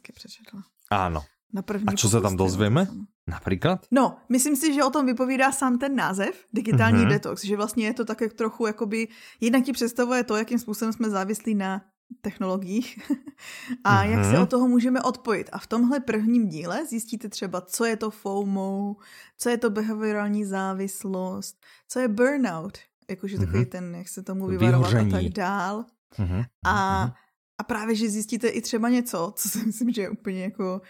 Áno. 0.90 1.26
Na 1.54 1.62
první 1.62 1.88
a 1.88 1.96
čo 1.96 2.10
sa 2.10 2.20
tam 2.20 2.36
dozvieme? 2.36 2.86
Například? 3.28 3.86
No, 3.90 4.16
myslím 4.28 4.56
si, 4.56 4.74
že 4.74 4.84
o 4.84 4.90
tom 4.90 5.06
vypovídá 5.06 5.52
sám 5.52 5.78
ten 5.78 5.96
název, 5.96 6.44
digitální 6.52 7.04
mm-hmm. 7.04 7.08
detox, 7.08 7.44
že 7.44 7.56
vlastně 7.56 7.86
je 7.86 7.94
to 7.94 8.04
tak 8.04 8.20
jak 8.20 8.32
trochu, 8.32 8.66
jakoby, 8.66 9.08
jednak 9.40 9.64
ti 9.64 9.72
představuje 9.72 10.24
to, 10.24 10.36
jakým 10.36 10.58
způsobem 10.58 10.92
jsme 10.92 11.10
závislí 11.10 11.54
na 11.54 11.84
technologiích 12.20 13.12
a 13.84 14.04
mm-hmm. 14.04 14.10
jak 14.10 14.24
se 14.24 14.38
od 14.38 14.50
toho 14.50 14.68
můžeme 14.68 15.02
odpojit. 15.02 15.50
A 15.52 15.58
v 15.58 15.66
tomhle 15.66 16.00
prvním 16.00 16.48
díle 16.48 16.86
zjistíte 16.86 17.28
třeba, 17.28 17.60
co 17.60 17.84
je 17.84 17.96
to 17.96 18.10
FOMO, 18.10 18.96
co 19.38 19.48
je 19.48 19.58
to 19.58 19.70
behaviorální 19.70 20.44
závislost, 20.44 21.56
co 21.88 21.98
je 22.00 22.08
burnout, 22.08 22.78
jakože 23.10 23.38
takový 23.38 23.64
mm-hmm. 23.64 23.68
ten, 23.68 23.94
jak 23.94 24.08
se 24.08 24.22
tomu 24.22 24.46
vyvarovat 24.46 24.94
a 24.94 25.10
tak 25.10 25.24
dál. 25.24 25.84
Mm-hmm. 26.18 26.44
A, 26.64 27.04
mhm. 27.04 27.12
a 27.58 27.64
právě, 27.64 27.94
že 27.94 28.10
zjistíte 28.10 28.48
i 28.48 28.60
třeba 28.60 28.88
něco, 28.88 29.32
co 29.36 29.48
si 29.48 29.66
myslím, 29.66 29.90
že 29.90 30.02
je 30.02 30.10
úplně 30.10 30.42
jako 30.42 30.80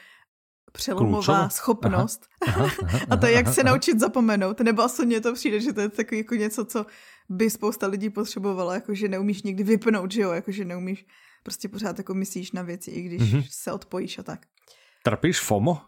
přelomová 0.77 1.17
Klučové? 1.17 1.51
schopnost. 1.51 2.27
Aha, 2.47 2.65
aha, 2.65 2.77
aha, 2.83 3.01
a 3.11 3.17
to 3.17 3.27
je, 3.27 3.33
jak 3.33 3.49
se 3.49 3.65
naučit 3.65 4.01
zapomenout. 4.01 4.61
Nebo 4.61 4.83
aspoň 4.83 5.07
mně 5.07 5.21
to 5.21 5.35
přijde, 5.35 5.61
že 5.61 5.73
to 5.73 5.81
je 5.81 5.89
takový 5.89 6.19
jako 6.19 6.35
něco, 6.35 6.65
co 6.65 6.87
by 7.29 7.51
spousta 7.51 7.87
lidí 7.87 8.11
potřebovala, 8.11 8.75
jako 8.75 8.95
že 8.95 9.09
neumíš 9.09 9.43
někdy 9.43 9.65
vypnout, 9.65 10.13
že 10.13 10.23
jo, 10.23 10.33
jako 10.33 10.53
že 10.53 10.65
neumíš, 10.65 11.07
prostě 11.43 11.69
pořád 11.69 11.99
jako 11.99 12.15
myslíš 12.15 12.53
na 12.53 12.63
věci, 12.63 12.91
i 12.91 13.03
když 13.03 13.23
mm-hmm. 13.23 13.47
se 13.51 13.73
odpojíš 13.73 14.19
a 14.19 14.23
tak. 14.23 14.47
Trpíš 15.03 15.41
FOMO? 15.41 15.81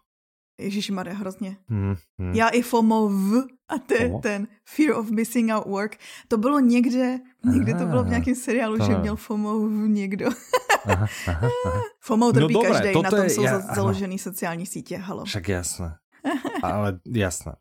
Ježíš 0.59 0.91
Maria, 0.91 1.17
hrozně. 1.17 1.57
Hmm, 1.69 1.95
hmm. 2.19 2.33
Já 2.35 2.49
i 2.49 2.63
FOMO 2.63 3.09
v 3.09 3.47
a 3.69 3.79
te, 3.79 4.11
ten 4.23 4.49
Fear 4.65 4.99
of 4.99 5.11
Missing 5.11 5.51
Out 5.53 5.67
Work. 5.67 5.97
To 6.29 6.39
bylo 6.39 6.61
někde, 6.61 7.19
někde 7.45 7.75
to 7.75 7.87
bylo 7.87 8.05
v 8.05 8.09
nějakém 8.09 8.35
seriálu, 8.35 8.79
to... 8.79 8.85
že 8.85 8.99
měl 8.99 9.17
FOMO 9.17 9.59
v 9.59 9.89
někdo. 9.89 10.27
aha, 10.85 11.07
aha, 11.27 11.49
aha. 11.65 11.83
FOMO 12.01 12.33
trpí 12.33 12.55
no 12.55 12.61
každý, 12.61 13.03
na 13.03 13.11
tom 13.11 13.23
je, 13.23 13.31
jsou 13.31 13.43
ja, 13.43 13.61
založený 13.61 14.19
sociální 14.19 14.67
sítě, 14.67 14.97
halo. 14.97 15.25
Však 15.25 15.49
jasné. 15.49 15.97
Ale 16.63 16.99
jasné. 17.07 17.53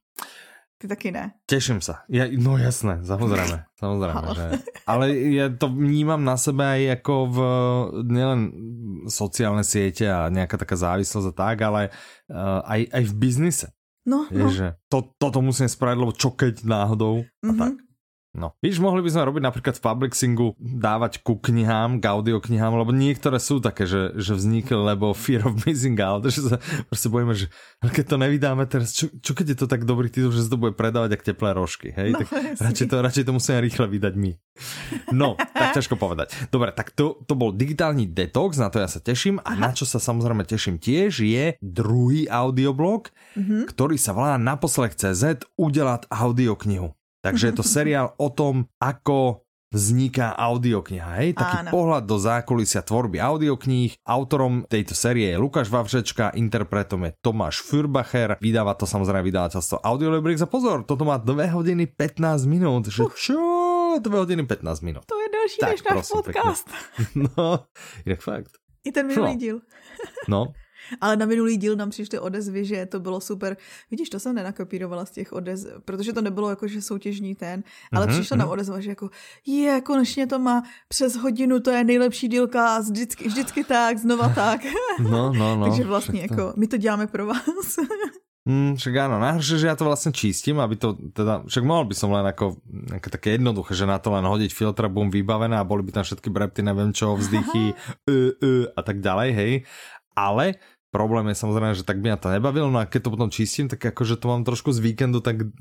Ty 0.77 0.87
taky 0.87 1.11
ne. 1.11 1.31
Těším 1.45 1.81
se. 1.81 1.93
Ja, 2.09 2.25
no 2.37 2.57
jasné, 2.57 2.99
samozřejmě, 3.05 3.65
samozřejmě. 3.79 4.35
že, 4.35 4.59
ale 4.85 5.05
ja 5.15 5.49
to 5.49 5.73
vnímám 5.73 6.23
na 6.23 6.37
sebe 6.37 6.81
jako 6.81 7.27
v 7.27 7.37
nielen 8.05 8.51
sociálne 9.09 9.65
siete 9.65 10.05
a 10.05 10.29
nejaká 10.29 10.57
taká 10.57 10.77
závislosť 10.77 11.27
a 11.27 11.33
tak, 11.33 11.57
ale 11.65 11.89
uh, 12.29 12.61
aj, 12.61 12.93
aj 12.93 13.03
v 13.09 13.13
biznise. 13.17 13.67
No, 14.05 14.29
je, 14.31 14.39
no. 14.39 14.47
Že 14.53 14.67
to, 14.87 15.11
toto 15.17 15.41
musím 15.41 15.67
spraviť, 15.67 15.97
lebo 15.97 16.13
čo 16.13 16.31
keď 16.31 16.63
náhodou 16.63 17.25
mm 17.25 17.25
-hmm. 17.25 17.49
a 17.49 17.53
tak. 17.57 17.73
No. 18.35 18.53
Víš, 18.59 18.77
mohli 18.77 19.01
by 19.01 19.09
sme 19.09 19.27
robiť 19.33 19.43
napríklad 19.43 19.75
v 19.79 19.83
Publixingu 19.87 20.47
dávať 20.59 21.25
ku 21.25 21.39
knihám, 21.41 21.97
k 21.97 22.05
audioknihám, 22.11 22.75
lebo 22.75 22.93
niektoré 22.93 23.41
sú 23.41 23.57
také, 23.63 23.89
že, 23.89 24.13
že 24.19 24.37
vznikli, 24.37 24.77
lebo 24.77 25.15
Fear 25.15 25.47
of 25.47 25.65
Missing 25.65 25.97
Out, 25.97 26.29
že 26.29 26.41
sa 26.45 26.55
proste 26.85 27.09
bojíme, 27.09 27.33
že 27.33 27.49
keď 27.81 28.05
to 28.05 28.17
nevydáme 28.21 28.63
teraz, 28.69 28.93
čo, 28.93 29.09
čo 29.23 29.31
keď 29.33 29.55
je 29.55 29.57
to 29.57 29.67
tak 29.71 29.87
dobrý 29.89 30.11
titul, 30.11 30.29
že 30.29 30.45
sa 30.45 30.53
to 30.53 30.61
bude 30.61 30.77
predávať 30.77 31.17
ako 31.17 31.23
teplé 31.23 31.49
rožky, 31.55 31.89
hej? 31.95 32.13
No, 32.13 32.19
tak 32.21 32.29
radšej 32.61 32.87
to, 32.91 32.95
radšej 33.01 33.23
to 33.25 33.31
musíme 33.33 33.57
rýchle 33.63 33.85
vydať 33.89 34.13
my. 34.13 34.31
No, 35.13 35.37
tak 35.37 35.77
ťažko 35.77 35.95
povedať. 35.97 36.33
Dobre, 36.49 36.73
tak 36.73 36.93
to, 36.93 37.21
to 37.25 37.33
bol 37.33 37.53
digitálny 37.53 38.09
detox, 38.09 38.57
na 38.61 38.69
to 38.69 38.81
ja 38.81 38.89
sa 38.89 39.01
teším 39.01 39.41
a 39.41 39.53
Aha. 39.53 39.61
na 39.61 39.69
čo 39.73 39.85
sa 39.85 39.97
samozrejme 39.97 40.45
teším 40.45 40.77
tiež 40.77 41.25
je 41.25 41.57
druhý 41.61 42.25
audioblog, 42.29 43.09
mm-hmm. 43.37 43.69
ktorý 43.69 43.97
sa 43.97 44.13
volá 44.13 44.37
naposlech.cz 44.37 45.45
udelať 45.57 46.09
audioknihu. 46.09 46.96
Takže 47.19 47.47
je 47.47 47.56
to 47.56 47.63
seriál 47.63 48.13
o 48.15 48.30
tom, 48.30 48.69
ako 48.77 49.41
vzniká 49.67 50.32
audiokniha, 50.34 51.19
hej? 51.19 51.36
Taký 51.36 51.58
Áno. 51.60 51.69
pohľad 51.69 52.03
do 52.03 52.15
zákulisia 52.15 52.80
tvorby 52.80 53.19
audiokníh. 53.19 53.99
Autorom 54.01 54.63
tejto 54.63 54.95
série 54.95 55.27
je 55.27 55.36
Lukáš 55.36 55.67
Vavřečka, 55.67 56.32
interpretom 56.34 57.03
je 57.03 57.12
Tomáš 57.19 57.60
Fürbacher, 57.62 58.39
vydáva 58.39 58.71
to 58.73 58.88
samozrejme 58.88 59.27
vydavateľstvo 59.27 59.84
Audiolibrix 59.84 60.39
a 60.39 60.47
pozor, 60.47 60.88
toto 60.88 61.03
má 61.03 61.19
2 61.19 61.51
hodiny 61.51 61.84
15 61.86 62.47
minút, 62.47 62.88
že 62.88 63.03
čo? 63.12 63.39
2 63.99 64.08
hodiny 64.08 64.47
15 64.47 64.88
minút. 64.88 65.03
To 65.03 65.19
je 65.19 65.27
další 65.27 65.60
Tak, 65.60 65.69
než 65.69 65.80
náš 65.82 65.91
prosím 65.91 66.15
podcast. 66.15 66.65
No, 67.36 67.67
inak 68.06 68.21
fakt. 68.21 68.51
I 68.86 68.91
ten 68.91 69.03
minulý 69.03 69.36
No. 69.36 69.41
díl. 69.41 69.58
No, 70.32 70.41
Ale 71.02 71.15
na 71.15 71.26
minulý 71.26 71.58
díl 71.58 71.76
nám 71.76 71.89
přišly 71.89 72.19
odezvy, 72.19 72.65
že 72.65 72.86
to 72.86 73.00
bylo 73.00 73.21
super. 73.21 73.58
Vidíš, 73.91 74.10
to 74.10 74.19
jsem 74.19 74.36
nenakopírovala 74.36 75.06
z 75.06 75.12
těch 75.12 75.34
odez, 75.34 75.67
protože 75.86 76.13
to 76.13 76.21
nebylo 76.21 76.50
jako, 76.50 76.67
že 76.67 76.82
soutěžní 76.82 77.36
ten, 77.36 77.63
ale 77.93 78.06
Mhm, 78.06 78.15
mm-hmm, 78.15 78.19
přišla 78.19 78.38
nám 78.38 78.50
odezva, 78.50 78.80
že 78.80 78.89
jako 78.89 79.10
je, 79.45 79.82
konečně 79.82 80.28
to 80.28 80.39
má 80.39 80.63
přes 80.88 81.15
hodinu, 81.15 81.60
to 81.60 81.71
je 81.71 81.84
nejlepší 81.84 82.28
dílka 82.28 82.76
a 82.76 82.80
vždycky, 82.80 83.28
vždycky 83.28 83.63
tak, 83.63 83.97
znova 83.97 84.30
tak. 84.36 84.62
no, 85.00 85.34
no, 85.34 85.56
no. 85.56 85.65
Takže 85.65 85.84
vlastně 85.84 86.28
to- 86.28 86.34
jako, 86.34 86.54
my 86.56 86.67
to 86.67 86.78
děláme 86.78 87.08
pro 87.08 87.26
vás. 87.26 87.76
Mm, 88.47 88.80
však 88.80 88.95
áno, 88.95 89.19
najhoršie, 89.19 89.60
že 89.60 89.67
ja 89.67 89.76
to 89.76 89.84
vlastne 89.84 90.15
čistím, 90.15 90.63
aby 90.63 90.80
to 90.80 90.95
teda, 91.12 91.43
však 91.52 91.67
mohol 91.67 91.84
by 91.84 91.95
som 92.00 92.15
len 92.15 92.23
ako, 92.23 92.56
ako 92.95 93.08
také 93.12 93.36
jednoduché, 93.36 93.76
že 93.76 93.84
na 93.84 94.00
to 94.00 94.08
len 94.15 94.23
hodiť 94.23 94.56
filtra, 94.56 94.88
bum, 94.88 95.12
vybavené 95.12 95.60
a 95.60 95.67
boli 95.67 95.84
by 95.84 95.91
tam 95.91 96.08
všetky 96.08 96.32
brepty, 96.32 96.63
neviem 96.63 96.95
čo, 96.95 97.19
vzdychy, 97.19 97.76
uh, 97.76 98.08
uh, 98.08 98.65
a 98.71 98.82
tak 98.88 99.04
ďalej, 99.04 99.30
hej. 99.36 99.52
Ale 100.15 100.56
problém 100.91 101.28
je 101.32 101.39
samozrejme, 101.39 101.73
že 101.76 101.88
tak 101.88 102.00
by 102.00 102.15
ma 102.15 102.17
to 102.19 102.32
nebavilo, 102.32 102.71
no 102.71 102.80
a 102.80 102.89
keď 102.89 103.08
to 103.08 103.13
potom 103.13 103.30
čistím, 103.30 103.67
tak 103.67 103.84
akože 103.84 104.17
to 104.17 104.26
mám 104.28 104.47
trošku 104.47 104.71
z 104.71 104.80
víkendu, 104.80 105.19
tak 105.19 105.52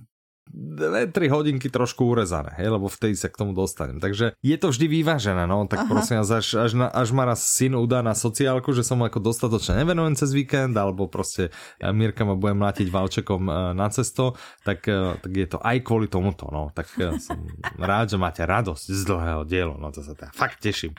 2-3 0.55 1.27
hodinky 1.29 1.67
trošku 1.67 2.07
urezané, 2.07 2.55
hej, 2.57 2.71
lebo 2.71 2.87
vtedy 2.87 3.19
sa 3.19 3.27
k 3.27 3.39
tomu 3.43 3.51
dostanem. 3.51 3.99
Takže 3.99 4.39
je 4.39 4.57
to 4.57 4.71
vždy 4.71 4.87
vyvážené, 4.87 5.43
no, 5.45 5.67
tak 5.67 5.85
Aha. 5.85 5.91
prosím 5.91 6.23
vás, 6.23 6.31
až, 6.31 6.47
až, 6.55 6.73
na, 6.79 6.87
až 6.87 7.11
ma 7.11 7.27
raz 7.27 7.43
syn 7.43 7.75
udá 7.75 8.01
na 8.01 8.15
sociálku, 8.15 8.71
že 8.71 8.87
som 8.87 9.03
ako 9.03 9.19
dostatočne 9.19 9.83
nevenujem 9.83 10.15
cez 10.15 10.31
víkend, 10.31 10.79
alebo 10.79 11.11
proste 11.11 11.51
Mirka 11.83 12.23
ma 12.23 12.39
bude 12.39 12.55
mlátiť 12.55 12.87
valčekom 12.87 13.43
e, 13.47 13.53
na 13.75 13.91
cesto, 13.91 14.39
tak, 14.63 14.87
e, 14.87 15.19
tak 15.19 15.33
je 15.35 15.49
to 15.51 15.59
aj 15.59 15.77
kvôli 15.83 16.07
tomuto, 16.07 16.47
no, 16.55 16.71
tak 16.71 16.95
e, 16.95 17.19
som 17.19 17.43
rád, 17.77 18.15
že 18.15 18.17
máte 18.17 18.47
radosť 18.47 18.87
z 18.87 19.03
dlhého 19.03 19.43
dielu, 19.43 19.75
no 19.75 19.91
to 19.91 20.07
sa 20.07 20.15
teda 20.15 20.31
fakt 20.31 20.63
teším. 20.63 20.95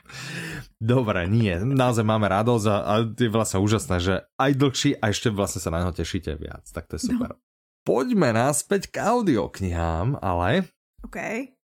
Dobre, 0.78 1.24
nie, 1.32 1.56
naozaj 1.64 2.04
máme 2.04 2.28
radosť 2.28 2.66
a, 2.68 2.76
a 2.84 2.94
je 3.08 3.32
vlastne 3.32 3.64
úžasné, 3.64 3.96
že 4.04 4.14
aj 4.36 4.52
dlhší 4.60 4.92
a 5.00 5.10
ešte 5.10 5.32
vlastne 5.32 5.64
sa 5.64 5.72
na 5.72 5.88
neho 5.88 5.96
tešíte 5.96 6.36
viac, 6.36 6.68
tak 6.68 6.92
to 6.92 7.00
je 7.00 7.10
super. 7.10 7.40
Poďme 7.88 8.36
naspäť 8.36 8.92
k 8.92 9.00
audioknihám, 9.00 10.20
ale 10.20 10.68
OK. 11.08 11.16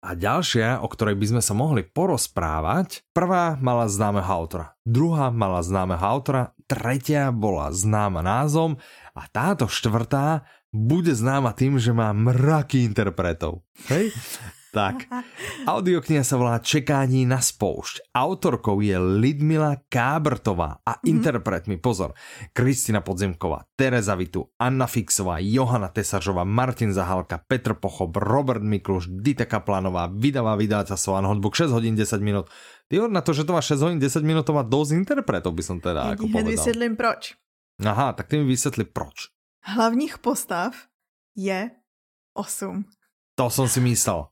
a 0.02 0.10
ďalšia, 0.18 0.82
o 0.82 0.90
ktorej 0.90 1.14
by 1.14 1.26
sme 1.30 1.42
sa 1.46 1.54
mohli 1.54 1.86
porozprávať, 1.86 3.06
prvá 3.14 3.54
mala 3.62 3.86
známeho 3.86 4.26
autora, 4.26 4.74
druhá 4.82 5.30
mala 5.30 5.62
známeho 5.62 6.02
autora, 6.02 6.58
tretia 6.66 7.30
bola 7.30 7.70
známa 7.70 8.18
názvom 8.18 8.82
a 9.14 9.30
táto 9.30 9.70
štvrtá 9.70 10.42
bude 10.74 11.14
známa 11.14 11.54
tým, 11.54 11.78
že 11.78 11.94
má 11.94 12.10
mraky 12.10 12.82
interpretov. 12.82 13.62
Hej? 13.86 14.10
Tak, 14.68 15.08
audiokniha 15.64 16.20
sa 16.20 16.36
volá 16.36 16.60
Čekání 16.60 17.24
na 17.24 17.40
spoušť. 17.40 18.12
Autorkou 18.12 18.84
je 18.84 19.00
Lidmila 19.00 19.80
Kábrtová 19.88 20.84
a 20.84 21.00
interpretmi, 21.08 21.80
pozor, 21.80 22.12
Kristina 22.52 23.00
Podzemková, 23.00 23.64
Tereza 23.72 24.12
Vitu, 24.12 24.44
Anna 24.60 24.84
Fixová, 24.84 25.40
Johana 25.40 25.88
Tesařová, 25.88 26.44
Martin 26.44 26.92
Zahalka, 26.92 27.40
Petr 27.48 27.74
Pochob, 27.80 28.12
Robert 28.16 28.60
Mikluš, 28.60 29.08
Dita 29.08 29.48
Kaplanová, 29.48 30.12
vydavá 30.12 30.52
vydávateľstvo 30.60 31.10
One 31.16 31.28
Hotbook 31.32 31.56
6 31.56 31.72
hodín 31.72 31.96
10 31.96 32.20
minút. 32.20 32.52
Ty 32.92 33.08
na 33.08 33.24
to, 33.24 33.32
že 33.32 33.48
to 33.48 33.56
má 33.56 33.64
6 33.64 33.80
hodín 33.80 34.00
10 34.00 34.20
minút, 34.20 34.44
to 34.44 34.52
má 34.52 34.64
dosť 34.64 35.00
interpretov, 35.00 35.56
by 35.56 35.62
som 35.64 35.80
teda 35.80 36.12
Já 36.12 36.12
ako 36.12 36.28
povedal. 36.28 36.52
vysvětlím 36.52 36.96
proč. 36.96 37.34
Aha, 37.84 38.12
tak 38.12 38.26
ty 38.28 38.36
mi 38.36 38.44
vysvetli 38.44 38.84
proč. 38.84 39.32
Hlavních 39.64 40.18
postav 40.18 40.72
je 41.36 41.70
8. 42.34 42.84
To 43.38 43.50
som 43.50 43.68
si 43.68 43.80
myslel. 43.80 44.28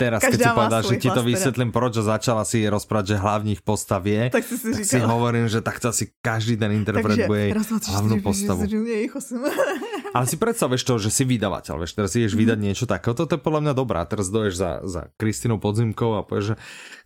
Teraz, 0.00 0.24
keď 0.24 0.34
Každá 0.34 0.44
si 0.44 0.48
má 0.48 0.56
povedal, 0.56 0.82
že 0.88 0.96
ti 0.96 1.08
to 1.12 1.22
vysvetlím, 1.22 1.70
proč 1.70 1.92
začala 2.00 2.42
si 2.48 2.64
rozprávať, 2.64 3.12
že 3.12 3.16
hlavních 3.20 3.60
postav 3.60 4.00
je, 4.02 4.32
Tak 4.32 4.44
si 4.44 4.56
si 4.56 4.70
tak 4.72 4.84
si 4.88 4.98
hovorím, 4.98 5.46
že 5.46 5.60
tak 5.60 5.76
to 5.78 5.92
asi 5.92 6.08
každý 6.24 6.56
ten 6.56 6.72
interpret 6.72 7.20
Takže 7.20 7.28
bude 7.28 7.44
raz, 7.52 7.66
dva, 7.68 7.78
tři, 7.78 7.90
hlavnú 7.92 8.16
čtyři, 8.16 8.24
postavu. 8.24 8.60
Ale 10.16 10.24
si 10.28 10.36
predstav, 10.36 10.68
vieš 10.68 10.84
to, 10.84 11.00
že 11.00 11.08
si 11.08 11.24
vydavateľ, 11.24 11.80
vieš, 11.80 11.96
teraz 11.96 12.12
ideš 12.12 12.36
vydať 12.36 12.58
niečo 12.60 12.84
takého, 12.84 13.16
to 13.16 13.24
je 13.24 13.40
podľa 13.40 13.60
mňa 13.64 13.72
dobré. 13.72 13.96
A 14.00 14.08
teraz 14.08 14.28
doješ 14.28 14.60
za, 14.60 14.70
za 14.84 15.08
Kristinou 15.16 15.56
Podzimkou 15.56 16.20
a 16.20 16.24
povieš, 16.24 16.52
že 16.52 16.54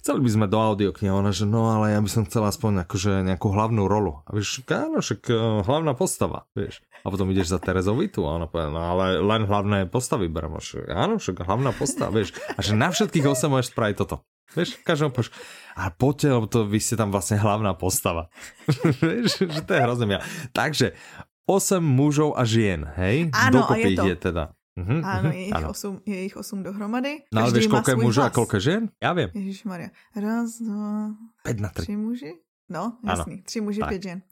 chceli 0.02 0.26
by 0.26 0.30
sme 0.30 0.46
do 0.50 0.58
audioknihy. 0.58 1.10
Ona, 1.14 1.30
že 1.30 1.46
no, 1.46 1.70
ale 1.70 1.94
ja 1.94 2.00
by 2.02 2.10
som 2.10 2.26
chcela 2.26 2.50
aspoň 2.50 2.82
akože 2.82 3.22
nejakú 3.22 3.46
hlavnú 3.50 3.86
rolu. 3.86 4.26
A 4.26 4.34
vieš, 4.34 4.66
áno, 4.66 4.98
však 4.98 5.22
eh, 5.30 5.38
hlavná 5.62 5.94
postava, 5.94 6.50
vieš. 6.58 6.82
A 7.06 7.10
potom 7.14 7.30
ideš 7.30 7.54
za 7.54 7.62
Terezou 7.62 7.94
Vitu 7.94 8.26
a 8.26 8.34
ona 8.34 8.50
povie, 8.50 8.66
no 8.66 8.82
ale 8.82 9.22
len 9.22 9.46
hlavné 9.46 9.86
postavy 9.86 10.26
berem. 10.26 10.58
Áno, 10.90 11.22
však 11.22 11.46
hlavná 11.46 11.70
postava, 11.70 12.10
vieš. 12.10 12.34
A 12.58 12.66
že 12.66 12.74
na 12.74 12.90
všetkých 12.90 13.22
8 13.22 13.46
môžeš 13.46 13.70
spraviť 13.70 13.94
toto. 13.94 14.26
Vieš, 14.58 14.82
každému 14.82 15.14
povieš, 15.14 15.30
a 15.78 15.90
poďte, 15.94 16.26
lebo 16.34 16.46
to 16.50 16.66
vy 16.66 16.82
ste 16.82 16.98
tam 16.98 17.14
vlastne 17.14 17.38
hlavná 17.38 17.78
postava. 17.78 18.26
vieš, 19.02 19.46
že 19.46 19.62
to 19.62 19.70
je 19.70 19.80
hrozné 19.86 20.04
mia. 20.06 20.20
Takže, 20.50 20.98
8 21.46 21.78
mužov 21.78 22.34
a 22.34 22.42
žien, 22.42 22.82
hej? 22.98 23.30
Áno, 23.30 23.62
a 23.70 23.74
je 23.78 23.94
to. 23.94 24.02
je 24.02 24.16
teda. 24.18 24.44
Mhm, 24.76 24.96
Ano, 25.00 25.28
mhm, 25.28 25.32
je 25.32 25.42
jich, 25.48 25.56
áno. 25.56 25.68
osm, 25.72 25.94
je 26.04 26.18
jich 26.28 26.36
osm 26.36 26.60
dohromady. 26.60 27.24
No 27.32 27.48
ale 27.48 27.64
má 27.64 27.80
koľko 27.80 27.90
je 27.90 27.98
mužov 28.02 28.22
a 28.28 28.30
koľko 28.34 28.54
je 28.60 28.62
žien? 28.62 28.82
Ja 29.00 29.16
viem. 29.16 29.32
Ježíš 29.32 29.64
Maria. 29.64 29.88
Raz, 30.12 30.60
dva, 30.60 31.16
5 31.48 31.64
na 31.64 31.70
3. 31.72 31.82
tři 31.88 31.96
muži? 31.96 32.32
No, 32.68 32.98
Ano. 33.04 33.12
jasný. 33.18 33.42
Tři 33.42 33.60
muži, 33.60 33.80
Tak. 33.80 33.88
pět 33.88 34.02
žen. 34.02 34.22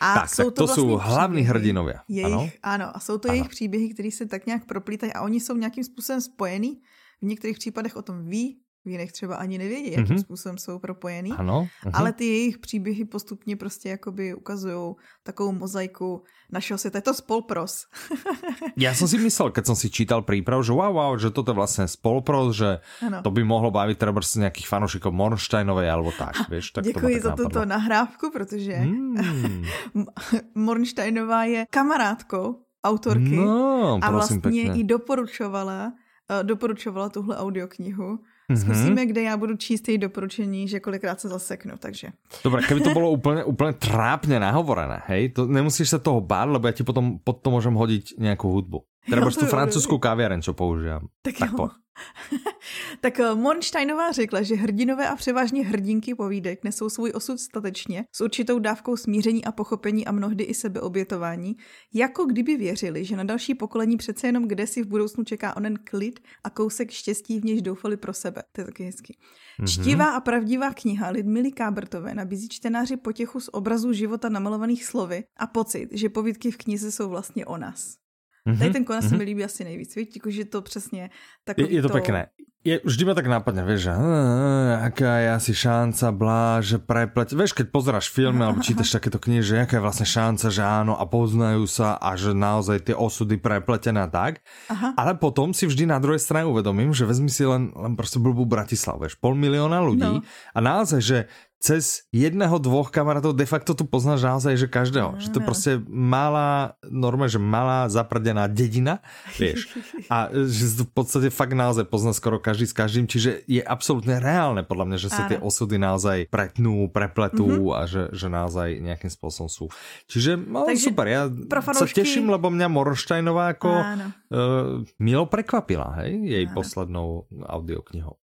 A 0.00 0.14
Tak, 0.14 0.36
tak 0.36 0.52
to 0.54 0.66
sú 0.66 0.86
vlastně 0.86 1.08
hlavní 1.08 1.42
příběhy 1.42 1.48
hrdinovia. 1.48 1.98
Jejich, 2.08 2.26
Ano. 2.26 2.40
ano. 2.40 2.50
ano, 2.62 2.96
a 2.96 3.00
jsou 3.00 3.18
to 3.18 3.28
Ano. 3.28 3.34
jejich 3.34 3.48
příběhy, 3.48 3.88
které 3.94 4.10
se 4.10 4.26
tak 4.26 4.46
nějak 4.46 4.64
proplítají 4.64 5.12
a 5.12 5.20
oni 5.22 5.40
jsou 5.40 5.56
nějakým 5.56 5.84
způsobem 5.84 6.20
spojený. 6.20 6.82
V 7.22 7.24
některých 7.24 7.58
případech 7.58 7.96
o 7.96 8.02
tom 8.02 8.28
ví, 8.28 8.60
v 8.84 8.88
jiných 8.90 9.12
třeba 9.12 9.36
ani 9.36 9.58
nevědí, 9.58 9.90
jakým 9.92 10.14
Mhm. 10.14 10.18
způsobem 10.18 10.58
jsou 10.58 10.78
propojený. 10.78 11.30
Áno. 11.38 11.68
mhm. 11.84 11.92
Ale 11.94 12.12
ty 12.12 12.24
jejich 12.26 12.58
příběhy 12.58 13.04
postupně 13.04 13.56
prostě 13.56 13.88
jakoby 13.88 14.34
ukazují 14.34 14.94
takovou 15.22 15.52
mozaiku 15.52 16.22
našeho 16.52 16.78
světa. 16.78 16.98
Je 16.98 17.02
to 17.02 17.14
spolpros. 17.14 17.86
Ja 18.76 18.94
som 18.96 19.04
si 19.08 19.18
myslel, 19.20 19.52
keď 19.52 19.64
som 19.68 19.76
si 19.76 19.88
čítal 19.92 20.24
príprav, 20.24 20.64
že 20.64 20.72
wow, 20.72 20.92
wow, 20.92 21.12
že 21.20 21.28
toto 21.30 21.52
je 21.52 21.58
vlastne 21.60 21.84
spolpros, 21.88 22.56
že 22.56 22.80
Ano. 23.04 23.20
to 23.22 23.30
by 23.30 23.44
mohlo 23.44 23.68
baviť 23.70 23.96
treba 24.00 24.18
z 24.24 24.42
nejakých 24.48 24.66
fanúšikov 24.68 25.12
Mornsteinovej 25.12 25.88
alebo 25.88 26.10
tak, 26.12 26.48
vieš. 26.48 26.72
Tak 26.72 26.82
to 26.84 26.88
ma 26.88 26.92
Děkuji 26.92 27.14
tak 27.14 27.22
za 27.22 27.30
tuto 27.36 27.60
nahrávku, 27.64 28.30
protože 28.32 28.74
Mm. 28.82 29.64
Mornsteinová 30.54 31.44
je 31.44 31.66
kamarádkou 31.70 32.56
autorky 32.84 33.36
No, 33.36 33.98
a 34.02 34.10
vlastně 34.10 34.40
pekne. 34.40 34.74
i 34.74 34.84
doporučovala, 34.84 35.92
eh, 36.30 36.44
doporučovala 36.44 37.08
tuhle 37.08 37.36
audioknihu. 37.36 38.18
Mhm. 38.48 38.58
Zkusíme, 38.58 39.06
kde 39.06 39.22
já 39.22 39.36
budu 39.36 39.56
číst 39.56 39.88
její 39.88 39.98
doporučení, 39.98 40.68
že 40.68 40.80
kolikrát 40.80 41.20
se 41.20 41.28
zaseknu, 41.28 41.72
takže. 41.78 42.08
Dobre, 42.44 42.62
keby 42.62 42.80
to 42.80 42.90
bolo 42.98 43.10
úplne, 43.10 43.44
úplne 43.44 43.72
trápne 43.78 44.38
nahovorené, 44.42 45.02
hej, 45.08 45.32
to 45.32 45.46
nemusíš 45.46 45.94
sa 45.94 45.98
toho 46.02 46.20
báť, 46.20 46.48
lebo 46.58 46.66
ja 46.66 46.74
ti 46.74 46.82
potom 46.82 47.22
pod 47.22 47.40
to 47.40 47.48
môžem 47.54 47.72
hodiť 47.72 48.18
nejakú 48.18 48.50
hudbu. 48.50 48.82
Jo, 49.02 49.30
tú 49.34 49.46
jo, 49.46 49.50
francúzsku 49.50 49.98
kaviareň, 49.98 50.42
čo 50.46 50.54
používam. 50.54 51.10
Tak, 51.26 51.38
Tak 51.38 51.50
jo. 51.54 51.56
po. 51.58 51.66
tak 53.00 53.20
eh, 53.20 53.34
Mornsteinová 53.34 54.12
řekla, 54.12 54.42
že 54.42 54.54
hrdinové 54.54 55.08
a 55.08 55.16
převážně 55.16 55.64
hrdinky 55.64 56.14
povídek 56.14 56.64
nesou 56.64 56.88
svůj 56.88 57.12
osud 57.14 57.40
statečně, 57.40 58.04
s 58.12 58.20
určitou 58.20 58.58
dávkou 58.58 58.96
smíření 58.96 59.44
a 59.44 59.52
pochopení 59.52 60.06
a 60.06 60.12
mnohdy 60.12 60.44
i 60.44 60.54
sebeobětování, 60.54 61.56
jako 61.94 62.24
kdyby 62.24 62.56
věřili, 62.56 63.04
že 63.04 63.16
na 63.16 63.24
další 63.24 63.54
pokolení 63.54 63.96
přece 63.96 64.26
jenom 64.26 64.48
kde 64.48 64.66
si 64.66 64.82
v 64.82 64.86
budoucnu 64.86 65.24
čeká 65.24 65.56
onen 65.56 65.78
klid 65.84 66.20
a 66.44 66.50
kousek 66.50 66.90
štěstí, 66.90 67.40
v 67.40 67.44
nějž 67.44 67.62
doufali 67.62 67.96
pro 67.96 68.12
sebe. 68.12 68.42
To 68.52 68.60
je 68.60 68.64
taky 68.64 68.84
hezky. 68.84 69.16
Mhm. 69.58 69.68
Čtivá 69.68 70.10
a 70.10 70.20
pravdivá 70.20 70.74
kniha 70.74 71.10
Lidmily 71.10 71.52
Kábrtové 71.52 72.14
nabízí 72.14 72.48
čtenáři 72.48 72.96
potěchu 72.96 73.40
z 73.40 73.48
obrazů 73.52 73.92
života 73.92 74.28
namalovaných 74.28 74.84
slovy 74.84 75.24
a 75.36 75.46
pocit, 75.46 75.88
že 75.92 76.08
povídky 76.08 76.50
v 76.50 76.56
knize 76.56 76.92
jsou 76.92 77.08
vlastně 77.08 77.46
o 77.46 77.56
nás. 77.56 78.01
Mhm, 78.44 78.58
Tady 78.58 78.70
ten 78.70 78.84
konec 78.84 79.04
se 79.04 79.10
mhm. 79.10 79.18
mi 79.18 79.24
líbí 79.24 79.44
asi 79.44 79.64
nejvíc, 79.64 79.96
víš, 79.96 80.08
že 80.26 80.44
to 80.44 80.62
přesně 80.62 81.10
tak 81.44 81.58
Je, 81.58 81.74
je 81.74 81.82
to 81.82 81.88
pekné. 81.88 82.28
Je, 82.62 82.78
vždy 82.78 83.02
ma 83.02 83.12
tak 83.12 83.26
nápadne, 83.26 83.66
vieš, 83.66 83.86
že 83.86 83.92
"Ah, 83.92 84.86
aká 84.86 85.18
je 85.18 85.28
asi 85.34 85.52
šanca, 85.52 86.06
blá, 86.14 86.62
že 86.62 86.78
prepleť. 86.78 87.34
Vieš, 87.34 87.58
keď 87.58 87.66
pozeráš 87.68 88.06
filmy 88.06 88.38
alebo 88.38 88.62
čítaš 88.62 88.90
takéto 88.96 89.18
knihy, 89.18 89.42
že 89.42 89.66
aká 89.66 89.78
je 89.78 89.84
vlastne 89.84 90.06
šanca, 90.06 90.46
že 90.46 90.62
áno 90.62 90.94
a 90.94 91.02
poznajú 91.02 91.66
sa 91.66 91.98
a 91.98 92.14
že 92.14 92.30
naozaj 92.30 92.86
tie 92.86 92.94
osudy 92.94 93.34
prepletené 93.34 94.06
a 94.06 94.08
tak. 94.08 94.46
Aha. 94.70 94.94
Ale 94.94 95.18
potom 95.18 95.50
si 95.50 95.66
vždy 95.66 95.90
na 95.90 95.98
druhej 95.98 96.22
strane 96.22 96.46
uvedomím, 96.46 96.94
že 96.94 97.02
vezmi 97.02 97.26
si 97.26 97.42
len, 97.42 97.74
len 97.74 97.98
proste 97.98 98.22
blbú 98.22 98.46
Bratislavu, 98.46 99.04
vieš, 99.04 99.18
pol 99.18 99.34
milióna 99.34 99.82
ľudí 99.82 100.06
No. 100.06 100.22
a 100.54 100.58
naozaj, 100.58 101.00
že 101.02 101.18
cez 101.62 102.10
jedného, 102.10 102.58
dvoch 102.58 102.90
kamarátov 102.90 103.38
de 103.38 103.46
facto 103.46 103.70
tu 103.70 103.86
poznáš 103.86 104.26
naozaj, 104.26 104.58
že 104.58 104.66
každého. 104.66 105.14
Že 105.22 105.28
to 105.30 105.38
je 105.38 105.46
prostě 105.46 105.72
malá, 105.86 106.74
normálne, 106.90 107.30
že 107.30 107.38
malá 107.38 107.86
zaprdená 107.86 108.50
dedina, 108.50 108.98
vieš. 109.38 109.70
A 110.10 110.26
že 110.34 110.82
v 110.82 110.90
podstate 110.90 111.30
fakt 111.30 111.54
naozaj 111.54 111.86
pozná 111.86 112.10
skoro 112.10 112.42
každý 112.52 112.68
s 112.68 112.76
každým, 112.76 113.08
čiže 113.08 113.48
je 113.48 113.64
absolútne 113.64 114.20
reálne 114.20 114.60
podľa 114.60 114.84
mňa, 114.92 114.98
že 115.00 115.08
sa 115.08 115.24
tie 115.24 115.40
osudy 115.40 115.80
naozaj 115.80 116.28
pretnú, 116.28 116.92
prepletú 116.92 117.48
mm 117.48 117.56
-hmm. 117.64 117.78
a 117.80 117.80
že, 117.88 118.02
že 118.12 118.28
naozaj 118.28 118.76
nejakým 118.76 119.08
spôsobom 119.08 119.48
sú. 119.48 119.72
Čiže 120.12 120.36
no, 120.36 120.68
Takže 120.68 120.92
super, 120.92 121.08
ja 121.08 121.32
sa 121.72 121.88
teším, 121.88 122.28
lebo 122.28 122.52
mňa 122.52 122.68
Morštajnová 122.68 123.56
ako 123.56 123.70
uh, 123.72 124.84
milo 125.00 125.24
prekvapila, 125.24 126.04
hej, 126.04 126.12
jej 126.28 126.44
Áno. 126.44 126.52
poslednou 126.52 127.08
audioknihou. 127.48 128.20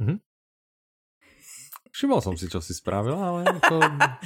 Mhm. 0.00 0.16
Všimol 1.92 2.20
som 2.20 2.36
si, 2.36 2.48
čo 2.52 2.60
si 2.60 2.76
spravila, 2.76 3.20
ale 3.20 3.40
to 3.56 3.76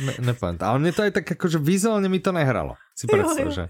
ne, 0.07 0.15
nepoviem. 0.27 0.59
Ale 0.59 0.79
mne 0.83 0.91
to 0.91 1.07
aj 1.07 1.13
tak 1.19 1.27
akože 1.39 1.59
vizuálne 1.63 2.11
mi 2.11 2.19
to 2.19 2.35
nehralo. 2.35 2.75
Si 2.99 3.07
predstav, 3.07 3.47
že... 3.51 3.65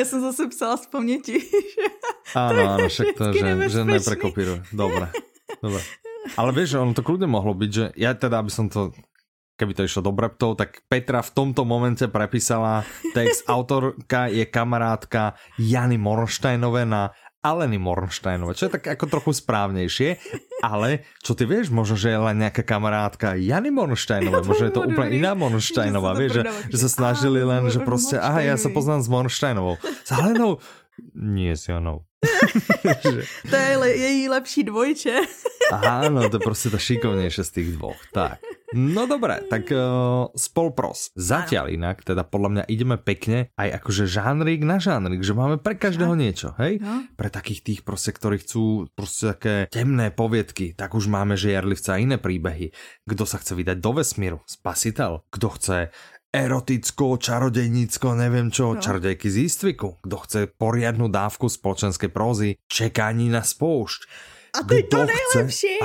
Ja 0.00 0.08
som 0.08 0.24
zase 0.24 0.48
psala 0.48 0.80
z 0.80 0.88
paměti. 0.88 1.36
Áno, 2.32 2.78
áno, 2.78 2.86
však 2.86 3.18
to, 3.18 3.34
že, 3.34 3.48
že 3.68 3.82
neprekopíruj. 3.82 4.62
Dobre, 4.70 5.10
dobre. 5.58 5.82
Ale 6.38 6.54
vieš, 6.54 6.78
ono 6.78 6.94
to 6.94 7.02
kľudne 7.02 7.26
mohlo 7.26 7.58
byť, 7.58 7.70
že 7.74 7.84
ja 7.98 8.14
teda, 8.14 8.38
aby 8.38 8.48
som 8.54 8.70
to 8.70 8.94
keby 9.58 9.76
to 9.76 9.84
išlo 9.84 10.08
do 10.08 10.12
breptov, 10.16 10.56
tak 10.56 10.80
Petra 10.88 11.20
v 11.20 11.34
tomto 11.36 11.68
momente 11.68 12.08
prepísala 12.08 12.80
text. 13.12 13.44
Autorka 13.44 14.32
je 14.32 14.48
kamarátka 14.48 15.36
Jany 15.60 16.00
Mornštajnové 16.00 16.88
na 16.88 17.12
Aleny 17.40 17.80
Mornštajnové, 17.80 18.52
čo 18.52 18.68
je 18.68 18.76
tak 18.76 18.84
ako 18.84 19.04
trochu 19.08 19.32
správnejšie, 19.32 20.20
ale 20.60 21.08
čo 21.24 21.32
ty 21.32 21.48
vieš, 21.48 21.72
možno, 21.72 21.96
že 21.96 22.12
je 22.12 22.20
len 22.20 22.36
nejaká 22.36 22.60
kamarátka 22.60 23.32
Jany 23.40 23.72
Mornštajnové, 23.72 24.44
možno 24.44 24.64
je 24.68 24.74
to 24.76 24.84
úplne 24.84 25.16
iná 25.16 25.32
Mornštajnová, 25.32 26.12
vieš, 26.20 26.40
že, 26.40 26.42
že 26.68 26.76
sa 26.84 26.88
snažili 26.92 27.40
len, 27.40 27.72
že 27.72 27.80
proste, 27.80 28.20
aha, 28.20 28.44
ja 28.44 28.60
sa 28.60 28.68
poznám 28.68 29.00
s 29.00 29.08
Mornštajnovou. 29.08 29.80
S 29.80 30.10
Alenou? 30.12 30.60
Nie 31.16 31.56
s 31.56 31.72
Janou. 31.72 32.04
to 33.50 33.56
je 33.56 33.96
její 33.96 34.28
lepší 34.28 34.68
dvojče. 34.68 35.16
Áno, 35.72 36.28
to 36.28 36.36
je 36.36 36.44
proste 36.44 36.68
to 36.68 36.76
šikovnejšie 36.76 37.40
z 37.40 37.50
tých 37.56 37.68
dvoch. 37.80 37.96
Tak. 38.12 38.44
No 38.70 39.10
dobré, 39.10 39.42
tak 39.50 39.66
uh, 39.74 40.30
spolpros. 40.38 41.10
Zatiaľ 41.18 41.74
inak, 41.74 42.06
teda 42.06 42.22
podľa 42.22 42.48
mňa 42.54 42.64
ideme 42.70 42.96
pekne 43.02 43.50
aj 43.58 43.82
akože 43.82 44.06
žánrik 44.06 44.62
na 44.62 44.78
žánrik, 44.78 45.26
že 45.26 45.34
máme 45.34 45.58
pre 45.58 45.74
každého 45.74 46.14
niečo, 46.14 46.54
hej? 46.62 46.78
No. 46.78 47.02
Pre 47.18 47.26
takých 47.26 47.66
tých 47.66 47.80
proste, 47.82 48.14
ktorí 48.14 48.38
chcú 48.38 48.86
proste 48.94 49.34
také 49.34 49.54
temné 49.74 50.14
poviedky, 50.14 50.78
tak 50.78 50.94
už 50.94 51.10
máme 51.10 51.34
žiarlivca 51.34 51.98
a 51.98 52.00
iné 52.02 52.16
príbehy. 52.22 52.70
Kto 53.10 53.26
sa 53.26 53.42
chce 53.42 53.58
vydať 53.58 53.82
do 53.82 53.90
vesmíru, 53.90 54.38
spasiteľ. 54.46 55.26
Kto 55.34 55.48
chce 55.58 55.78
eroticko, 56.30 57.18
čarodejnícko, 57.18 58.08
neviem 58.14 58.54
čo, 58.54 58.78
no. 58.78 58.78
čarodejky 58.78 59.26
z 59.26 59.50
Istviku. 59.50 59.98
Kto 59.98 60.16
chce 60.22 60.40
poriadnu 60.46 61.10
dávku 61.10 61.50
spoločenskej 61.50 62.10
prózy, 62.14 62.54
čekání 62.70 63.34
na 63.34 63.42
spoušť 63.42 64.30
a 64.50 64.66
to 64.66 64.72
je 64.74 64.84
to 64.90 65.06
najlepšie. 65.06 65.78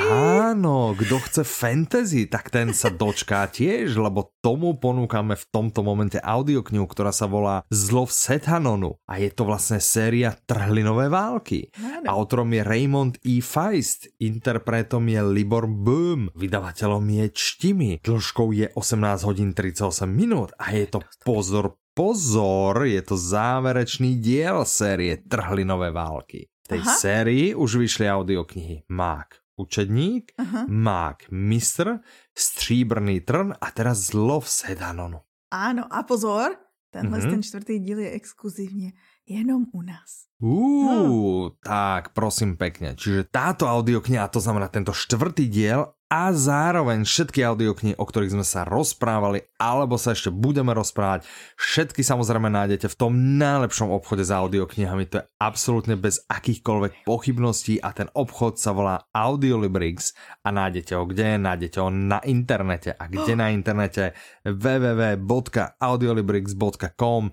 Áno, 0.50 0.98
kto 0.98 1.22
chce 1.22 1.42
fantasy, 1.46 2.26
tak 2.26 2.50
ten 2.50 2.74
sa 2.74 2.90
dočká 2.90 3.46
tiež, 3.50 3.94
lebo 4.02 4.34
tomu 4.42 4.74
ponúkame 4.78 5.38
v 5.38 5.46
tomto 5.54 5.86
momente 5.86 6.18
audioknihu, 6.18 6.90
ktorá 6.90 7.14
sa 7.14 7.30
volá 7.30 7.62
Zlov 7.70 8.10
Sethanonu. 8.10 8.98
A 9.06 9.22
je 9.22 9.30
to 9.30 9.46
vlastne 9.46 9.78
séria 9.78 10.34
Trhlinové 10.50 11.10
války. 11.14 11.70
Áno. 11.78 12.10
Autorom 12.10 12.50
je 12.54 12.62
Raymond 12.66 13.14
E. 13.22 13.42
Feist, 13.46 14.10
interpretom 14.18 15.06
je 15.06 15.22
Libor 15.22 15.70
Boom, 15.70 16.34
vydavateľom 16.34 17.06
je 17.06 17.26
Čtimi, 17.34 17.92
dĺžkou 18.02 18.50
je 18.54 18.68
18 18.74 19.28
hodín 19.30 19.54
38 19.54 20.10
minút 20.10 20.54
a 20.58 20.74
je 20.74 20.90
to 20.90 21.00
pozor 21.22 21.78
pozor, 21.96 22.84
je 22.84 23.00
to 23.00 23.16
záverečný 23.16 24.20
diel 24.20 24.68
série 24.68 25.16
Trhlinové 25.16 25.96
války 25.96 26.52
tej 26.68 26.82
Aha. 26.82 26.96
sérii 26.98 27.56
už 27.56 27.76
vyšli 27.76 28.10
audioknihy 28.10 28.90
Mák 28.90 29.46
učedník, 29.56 30.32
Aha. 30.38 30.66
Mák 30.70 31.32
mistr, 31.32 32.00
Stříbrný 32.38 33.22
trn 33.22 33.54
a 33.62 33.72
teraz 33.72 34.12
Zlov 34.12 34.50
Sedanonu. 34.50 35.24
Áno, 35.52 35.88
a 35.88 36.04
pozor, 36.04 36.60
tenhle 36.92 37.20
mm-hmm. 37.20 37.32
ten 37.32 37.42
čtvrtý 37.44 37.80
díl 37.80 38.00
je 38.00 38.12
exkluzívne 38.12 38.92
jenom 39.24 39.72
u 39.72 39.82
nás. 39.82 40.28
Uuu, 40.44 41.48
no. 41.48 41.56
tak 41.64 42.12
prosím 42.12 42.60
pekne. 42.60 43.00
Čiže 43.00 43.32
táto 43.32 43.66
audiokniha, 43.72 44.28
to 44.28 44.44
znamená 44.44 44.68
tento 44.68 44.92
štvrtý 44.92 45.48
diel 45.48 45.96
a 46.16 46.32
zároveň 46.32 47.04
všetky 47.04 47.44
audioknihy, 47.44 48.00
o 48.00 48.08
ktorých 48.08 48.40
sme 48.40 48.48
sa 48.48 48.64
rozprávali 48.64 49.52
alebo 49.60 50.00
sa 50.00 50.16
ešte 50.16 50.32
budeme 50.32 50.72
rozprávať, 50.72 51.28
všetky 51.60 52.08
samozrejme 52.08 52.48
nájdete 52.48 52.88
v 52.88 52.96
tom 52.96 53.36
najlepšom 53.36 53.92
obchode 53.92 54.24
s 54.24 54.32
audioknihami, 54.32 55.12
to 55.12 55.20
je 55.20 55.28
absolútne 55.44 56.00
bez 56.00 56.24
akýchkoľvek 56.32 57.04
pochybností 57.04 57.84
a 57.84 57.92
ten 57.92 58.08
obchod 58.16 58.56
sa 58.56 58.72
volá 58.72 59.12
Audiolibrix 59.12 60.16
a 60.48 60.56
nájdete 60.56 60.96
ho 60.96 61.04
kde? 61.04 61.36
Nájdete 61.36 61.84
ho 61.84 61.92
na 61.92 62.24
internete 62.24 62.96
a 62.96 63.12
kde 63.12 63.36
na 63.36 63.52
internete? 63.52 64.16
www.audiolibrix.com 64.48 67.24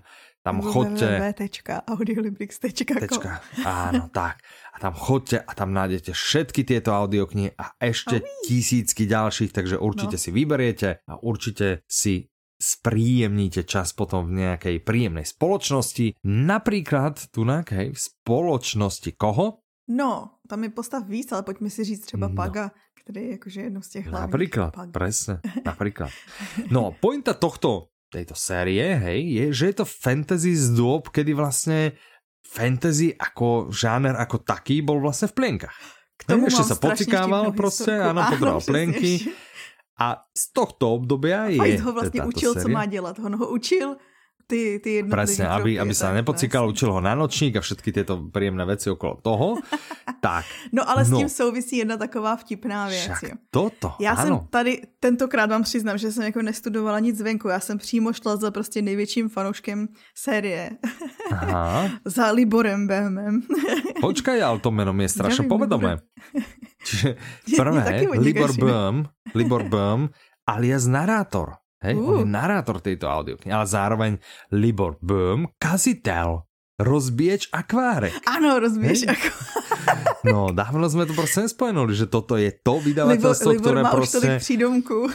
tam 0.43 0.59
chodte. 0.59 1.07
www.audiolibrix.com 1.07 3.31
Áno, 3.63 4.11
tak. 4.11 4.43
A 4.75 4.77
tam 4.83 4.91
chodte 4.91 5.39
a 5.39 5.51
tam 5.55 5.71
nájdete 5.71 6.11
všetky 6.11 6.67
tieto 6.67 6.91
audioknihy 6.91 7.55
a 7.55 7.71
ešte 7.79 8.19
oh, 8.19 8.27
tisícky 8.43 9.07
ďalších, 9.07 9.55
takže 9.55 9.79
určite 9.79 10.19
no. 10.19 10.21
si 10.21 10.29
vyberiete 10.35 10.99
a 11.07 11.15
určite 11.23 11.87
si 11.87 12.27
spríjemníte 12.59 13.63
čas 13.63 13.95
potom 13.95 14.27
v 14.27 14.43
nejakej 14.43 14.83
príjemnej 14.83 15.23
spoločnosti. 15.27 16.15
Napríklad 16.23 17.27
tu 17.31 17.47
na 17.47 17.63
v 17.63 17.95
spoločnosti 17.95 19.11
koho? 19.15 19.63
No, 19.91 20.39
tam 20.47 20.63
je 20.63 20.71
postav 20.71 21.03
víc, 21.03 21.31
ale 21.31 21.43
pojďme 21.43 21.69
si 21.69 21.83
říct 21.83 22.05
třeba 22.05 22.27
no. 22.27 22.35
Paga, 22.35 22.71
který 23.03 23.21
je 23.21 23.31
jakože 23.31 23.61
jedno 23.61 23.81
z 23.81 23.89
těch 23.89 24.07
hlavních. 24.07 24.31
Napríklad, 24.31 24.73
presne, 24.91 25.39
napríklad. 25.65 26.09
No, 26.71 26.95
pointa 26.95 27.35
tohto 27.35 27.91
tejto 28.13 28.37
série, 28.37 28.93
hej, 28.93 29.19
je, 29.25 29.45
že 29.49 29.63
je 29.73 29.75
to 29.81 29.85
fantasy 29.89 30.53
z 30.53 30.77
dôb, 30.77 31.09
kedy 31.09 31.33
vlastne 31.33 31.97
fantasy 32.45 33.09
ako 33.17 33.73
žáner 33.73 34.13
ako 34.13 34.45
taký 34.45 34.85
bol 34.85 35.01
vlastne 35.01 35.25
v 35.31 35.35
plienkach. 35.41 35.73
K 36.13 36.21
tomu 36.29 36.45
ešte 36.45 36.69
sa 36.69 36.77
pocikával 36.77 37.49
proste, 37.57 37.89
áno, 37.97 38.21
podral 38.29 38.61
plienky. 38.61 39.25
A 39.97 40.21
z 40.33 40.43
tohto 40.53 41.01
obdobia 41.01 41.49
je... 41.49 41.61
A 41.61 41.65
ho 41.81 41.91
vlastne 41.93 42.25
učil, 42.25 42.53
série. 42.53 42.63
co 42.65 42.67
má 42.69 42.85
dělat. 42.85 43.17
On 43.21 43.33
ho 43.33 43.47
učil 43.49 43.97
ty, 44.47 44.79
ty 44.79 45.03
Presne, 45.03 45.47
aby, 45.47 45.79
aby 45.79 45.93
sa 45.95 46.13
nepocikal, 46.13 46.67
učil 46.67 46.91
ho 46.91 46.99
na 47.01 47.15
nočník 47.15 47.57
a 47.57 47.61
všetky 47.61 47.89
tieto 47.91 48.19
príjemné 48.29 48.65
veci 48.65 48.89
okolo 48.89 49.19
toho. 49.23 49.47
tak. 50.25 50.45
No 50.71 50.83
ale 50.83 51.03
no. 51.03 51.17
s 51.17 51.19
tím 51.19 51.29
souvisí 51.29 51.77
jedna 51.77 51.97
taková 51.97 52.35
vtipná 52.35 52.87
věc. 52.87 53.01
Však 53.01 53.23
toto, 53.51 53.95
Já 53.99 54.11
ano. 54.11 54.21
jsem 54.21 54.47
tady, 54.49 54.81
tentokrát 54.99 55.49
vám 55.49 55.63
přiznám, 55.63 55.97
že 55.97 56.11
jsem 56.11 56.23
jako 56.23 56.41
nestudovala 56.41 56.99
nic 56.99 57.21
venku, 57.21 57.47
já 57.47 57.59
jsem 57.59 57.77
přímo 57.77 58.13
šla 58.13 58.35
za 58.35 58.51
prostě 58.51 58.81
největším 58.81 59.29
fanouškem 59.29 59.87
série. 60.15 60.69
Aha. 61.31 61.89
za 62.05 62.31
Liborem 62.31 62.87
Behmem. 62.87 63.41
Počkaj, 64.01 64.43
ale 64.43 64.59
to 64.59 64.71
jméno 64.71 65.01
je 65.01 65.09
strašně 65.09 65.47
povedomé. 65.47 65.97
Čiže 66.83 67.15
prvé, 67.55 68.03
Libor 68.19 68.51
Böhm, 68.51 69.07
Libor 69.35 69.63
Böhm 69.63 70.11
alias 70.47 70.85
narátor. 70.85 71.62
Hej, 71.83 71.99
uh. 71.99 72.09
on 72.09 72.15
je 72.23 72.27
narátor 72.27 72.79
tejto 72.79 73.11
audioknihy, 73.11 73.51
ale 73.51 73.67
zároveň 73.67 74.11
Libor 74.55 74.95
Böhm, 75.03 75.51
kazitel, 75.59 76.47
rozbieč 76.79 77.51
akvárek. 77.51 78.15
Áno, 78.23 78.55
rozbieč 78.57 79.03
akvárek. 79.03 79.61
No, 80.23 80.55
dávno 80.55 80.87
sme 80.87 81.03
to 81.03 81.11
prostě 81.11 81.43
nespojenuli, 81.43 81.91
že 81.95 82.07
toto 82.07 82.39
je 82.39 82.55
to 82.63 82.79
vydavateľstvo, 82.79 83.51
Libor, 83.51 83.61
ktoré 83.61 83.79
Libor 83.83 83.83
má 83.83 83.91
proste... 83.91 84.27
Už 84.39 84.47
přídomku 84.47 85.11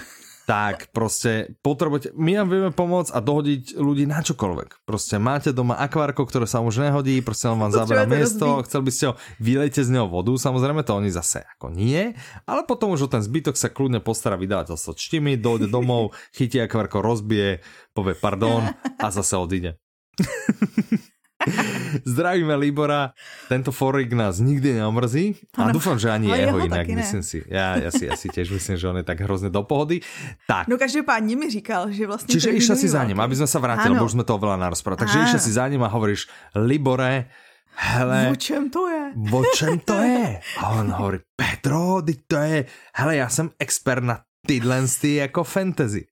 tak 0.48 0.88
prostě 0.96 1.52
potrebujete, 1.61 2.16
my 2.16 2.40
vám 2.40 2.48
vieme 2.48 2.70
pomôcť 2.72 3.12
a 3.12 3.20
dohodiť 3.20 3.76
ľudí 3.76 4.08
na 4.08 4.24
čokoľvek. 4.24 4.88
Prostě 4.88 5.20
máte 5.20 5.52
doma 5.52 5.76
akvárko, 5.76 6.24
ktoré 6.24 6.48
sa 6.48 6.64
už 6.64 6.88
nehodí, 6.88 7.20
prostě 7.20 7.52
on 7.52 7.61
vám 7.61 7.72
zabera 7.72 8.08
miesto, 8.08 8.56
rozbí. 8.56 8.64
chcel 8.64 8.80
by 8.82 8.90
ste 8.90 9.04
ho, 9.06 9.14
vylejte 9.44 9.84
z 9.84 9.92
neho 9.92 10.08
vodu, 10.08 10.32
samozrejme 10.32 10.80
to 10.88 10.96
oni 10.96 11.12
zase 11.12 11.44
ako 11.44 11.68
nie, 11.76 12.16
ale 12.48 12.64
potom 12.64 12.96
už 12.96 13.02
o 13.04 13.12
ten 13.12 13.20
zbytok 13.20 13.61
sa 13.61 13.68
kľudne 13.68 14.00
postará 14.00 14.40
vydavateľstvo 14.40 14.96
čtimi, 14.96 15.37
dojde 15.37 15.68
domov, 15.68 16.16
chytí 16.37 16.64
akvárko, 16.64 17.04
rozbije, 17.04 17.61
povie 17.92 18.16
pardon 18.16 18.72
a 18.96 19.06
zase 19.12 19.37
odíde. 19.37 19.76
Zdravíme 22.12 22.57
Libora, 22.57 23.12
tento 23.48 23.72
forik 23.72 24.12
nás 24.12 24.38
nikdy 24.38 24.79
neomrzí 24.79 25.37
a 25.57 25.72
dúfam, 25.72 25.98
že 25.98 26.11
ani 26.11 26.29
jeho, 26.29 26.38
jeho 26.38 26.59
inak, 26.66 26.87
myslím 26.88 27.22
si. 27.22 27.44
Ja, 27.48 27.77
ja, 27.77 27.90
si, 27.90 28.07
ja 28.07 28.14
si 28.16 28.29
tiež 28.29 28.51
myslím, 28.51 28.76
že 28.76 28.89
on 28.89 28.97
je 28.97 29.07
tak 29.07 29.20
hrozně 29.20 29.51
do 29.51 29.62
pohody. 29.62 30.01
Tak. 30.47 30.68
No 30.68 30.78
každopádně 30.78 31.36
mi 31.36 31.51
říkal, 31.51 31.91
že 31.91 32.07
vlastně... 32.07 32.32
Čiže 32.32 32.51
išla 32.51 32.76
si 32.76 32.89
za 32.89 33.05
ním, 33.05 33.20
aby 33.20 33.36
sme 33.36 33.47
sa 33.47 33.59
vrátili, 33.59 33.95
lebo 33.95 34.05
už 34.05 34.14
sme 34.16 34.24
to 34.24 34.39
veľa 34.39 34.57
narozprávali. 34.57 35.01
Takže 35.07 35.18
išla 35.28 35.41
si 35.41 35.53
za 35.53 35.64
ním 35.68 35.82
a 35.82 35.89
hovoríš, 35.89 36.28
Libore, 36.55 37.28
hele... 37.74 38.32
V 38.32 38.39
čem 38.39 38.70
to 38.70 38.89
je? 38.89 39.05
o 39.32 39.43
čem 39.55 39.78
to 39.80 39.95
je? 39.95 40.41
A 40.61 40.62
on 40.80 40.91
hovorí, 40.93 41.18
Petro, 41.36 42.03
teď 42.03 42.18
to 42.26 42.36
je, 42.36 42.64
hele, 42.95 43.16
já 43.16 43.28
jsem 43.28 43.51
expert 43.59 44.05
na 44.05 44.20
tyhle 44.47 44.82
ty 45.01 45.14
jako 45.14 45.45
fantasy. 45.45 46.07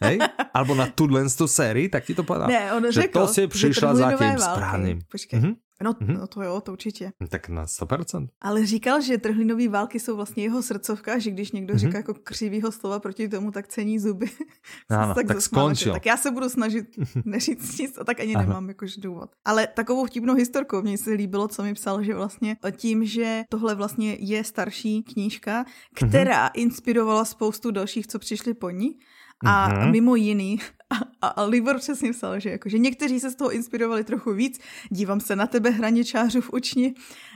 Hej? 0.00 0.18
Alebo 0.54 0.74
na 0.74 0.86
tuhle 0.86 1.24
tu 1.30 1.48
sérii, 1.48 1.88
tak 1.88 2.04
ti 2.04 2.14
to 2.14 2.22
povedal. 2.24 2.48
Ne, 2.48 2.72
on 2.72 2.84
že 2.84 2.92
řekl, 2.92 3.20
to 3.20 3.26
si 3.28 3.46
přišla 3.46 3.94
za 3.94 4.12
tím 4.12 4.38
správným. 4.38 4.98
Počkej. 5.10 5.40
Mm-hmm. 5.40 5.54
No, 5.82 5.92
mm-hmm. 5.92 6.18
no 6.18 6.26
to 6.26 6.42
jo, 6.42 6.60
to 6.60 6.72
určitě. 6.72 7.12
Tak 7.28 7.48
na 7.48 7.64
100%. 7.64 8.28
Ale 8.40 8.66
říkal, 8.66 9.00
že 9.00 9.18
trhlinové 9.18 9.68
války 9.68 10.00
jsou 10.00 10.16
vlastně 10.16 10.42
jeho 10.42 10.62
srdcovka, 10.62 11.18
že 11.18 11.30
když 11.30 11.52
někdo 11.52 11.74
mm-hmm. 11.74 11.78
říká 11.78 11.98
jako 11.98 12.14
křivýho 12.14 12.72
slova 12.72 13.00
proti 13.00 13.28
tomu, 13.28 13.50
tak 13.50 13.68
cení 13.68 13.98
zuby. 13.98 14.26
Ano, 14.88 15.14
tak, 15.14 15.26
tak 15.26 15.40
skončil. 15.40 15.92
Tak 15.92 16.06
já 16.06 16.16
se 16.16 16.30
budu 16.30 16.48
snažit 16.48 16.86
neříct 17.24 17.78
nic 17.78 17.98
a 17.98 18.04
tak 18.04 18.20
ani 18.20 18.34
ano. 18.34 18.46
nemám 18.46 18.68
jakož 18.68 18.96
důvod. 18.96 19.30
Ale 19.44 19.66
takovou 19.66 20.06
vtipnou 20.06 20.34
historku 20.34 20.82
mně 20.82 20.98
se 20.98 21.10
líbilo, 21.10 21.48
co 21.48 21.62
mi 21.62 21.74
psal, 21.74 22.02
že 22.02 22.14
vlastně 22.14 22.56
tím, 22.76 23.04
že 23.04 23.42
tohle 23.48 23.74
vlastně 23.74 24.16
je 24.20 24.44
starší 24.44 25.02
knížka, 25.02 25.64
která 25.94 26.48
mm-hmm. 26.48 26.52
inspirovala 26.54 27.24
spoustu 27.24 27.70
dalších, 27.70 28.06
co 28.06 28.18
přišli 28.18 28.54
po 28.54 28.70
ní, 28.70 28.98
a 29.44 29.68
mm-hmm. 29.68 29.90
mimo 29.90 30.16
jiný, 30.16 30.58
a, 31.22 31.26
a 31.26 31.42
Libor 31.44 31.78
přesně 31.78 32.12
psal, 32.12 32.40
že, 32.40 32.50
jako, 32.50 32.68
že 32.68 32.78
někteří 32.78 33.20
se 33.20 33.30
z 33.30 33.34
toho 33.34 33.52
inspirovali 33.52 34.04
trochu 34.04 34.32
víc. 34.32 34.60
Dívám 34.88 35.20
se 35.20 35.36
na 35.36 35.46
tebe, 35.46 35.70
hraničářů 35.70 36.40
v 36.40 36.52
učni. 36.52 36.94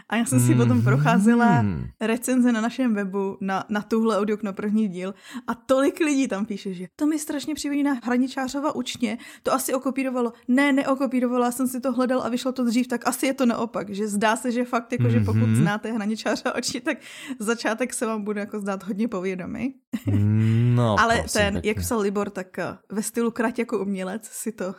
A 0.09 0.17
já 0.17 0.25
jsem 0.25 0.41
si 0.41 0.47
mm-hmm. 0.47 0.57
potom 0.57 0.83
procházela 0.83 1.65
recenze 2.01 2.53
na 2.53 2.61
našem 2.61 2.95
webu 2.95 3.39
na, 3.41 3.65
na 3.69 3.83
tuhle 3.83 4.19
audio 4.19 4.39
na 4.43 4.53
první 4.53 4.89
díl 4.89 5.15
a 5.47 5.55
tolik 5.55 6.01
lidí 6.01 6.29
tam 6.29 6.47
píše, 6.47 6.75
že 6.75 6.87
to 6.97 7.07
mi 7.07 7.19
strašně 7.19 7.55
připomíná 7.55 7.93
hraničářova 8.03 8.75
učně, 8.75 9.19
to 9.43 9.53
asi 9.53 9.75
okopírovalo. 9.75 10.33
Ne, 10.49 10.73
neokopírovalo, 10.73 11.45
já 11.45 11.51
jsem 11.51 11.69
si 11.69 11.81
to 11.81 11.93
hledal 11.93 12.23
a 12.23 12.29
vyšlo 12.29 12.53
to 12.53 12.65
dřív, 12.65 12.89
tak 12.89 13.07
asi 13.09 13.27
je 13.27 13.35
to 13.35 13.47
naopak, 13.47 13.91
že 13.91 14.09
zdá 14.09 14.37
se, 14.37 14.53
že 14.53 14.65
fakt, 14.65 14.93
jako, 14.93 15.05
mm-hmm. 15.05 15.11
že 15.11 15.21
pokud 15.21 15.47
mhm. 15.47 15.57
znáte 15.57 15.93
hraničářa 15.93 16.57
učně, 16.59 16.81
tak 16.81 16.99
začátek 17.39 17.95
se 17.95 18.07
vám 18.07 18.25
bude 18.25 18.41
jako 18.41 18.61
zdát 18.61 18.85
hodně 18.85 19.09
povědomý. 19.09 19.75
No, 20.75 20.97
Ale 21.01 21.25
ten, 21.33 21.55
pěkně. 21.55 21.71
jak 21.71 21.79
psal 21.79 22.01
Libor, 22.01 22.31
tak 22.31 22.59
eh, 22.59 22.77
ve 22.93 23.03
stylu 23.03 23.31
krať 23.31 23.59
jako 23.59 23.79
umělec 23.79 24.29
si 24.29 24.53
to 24.53 24.75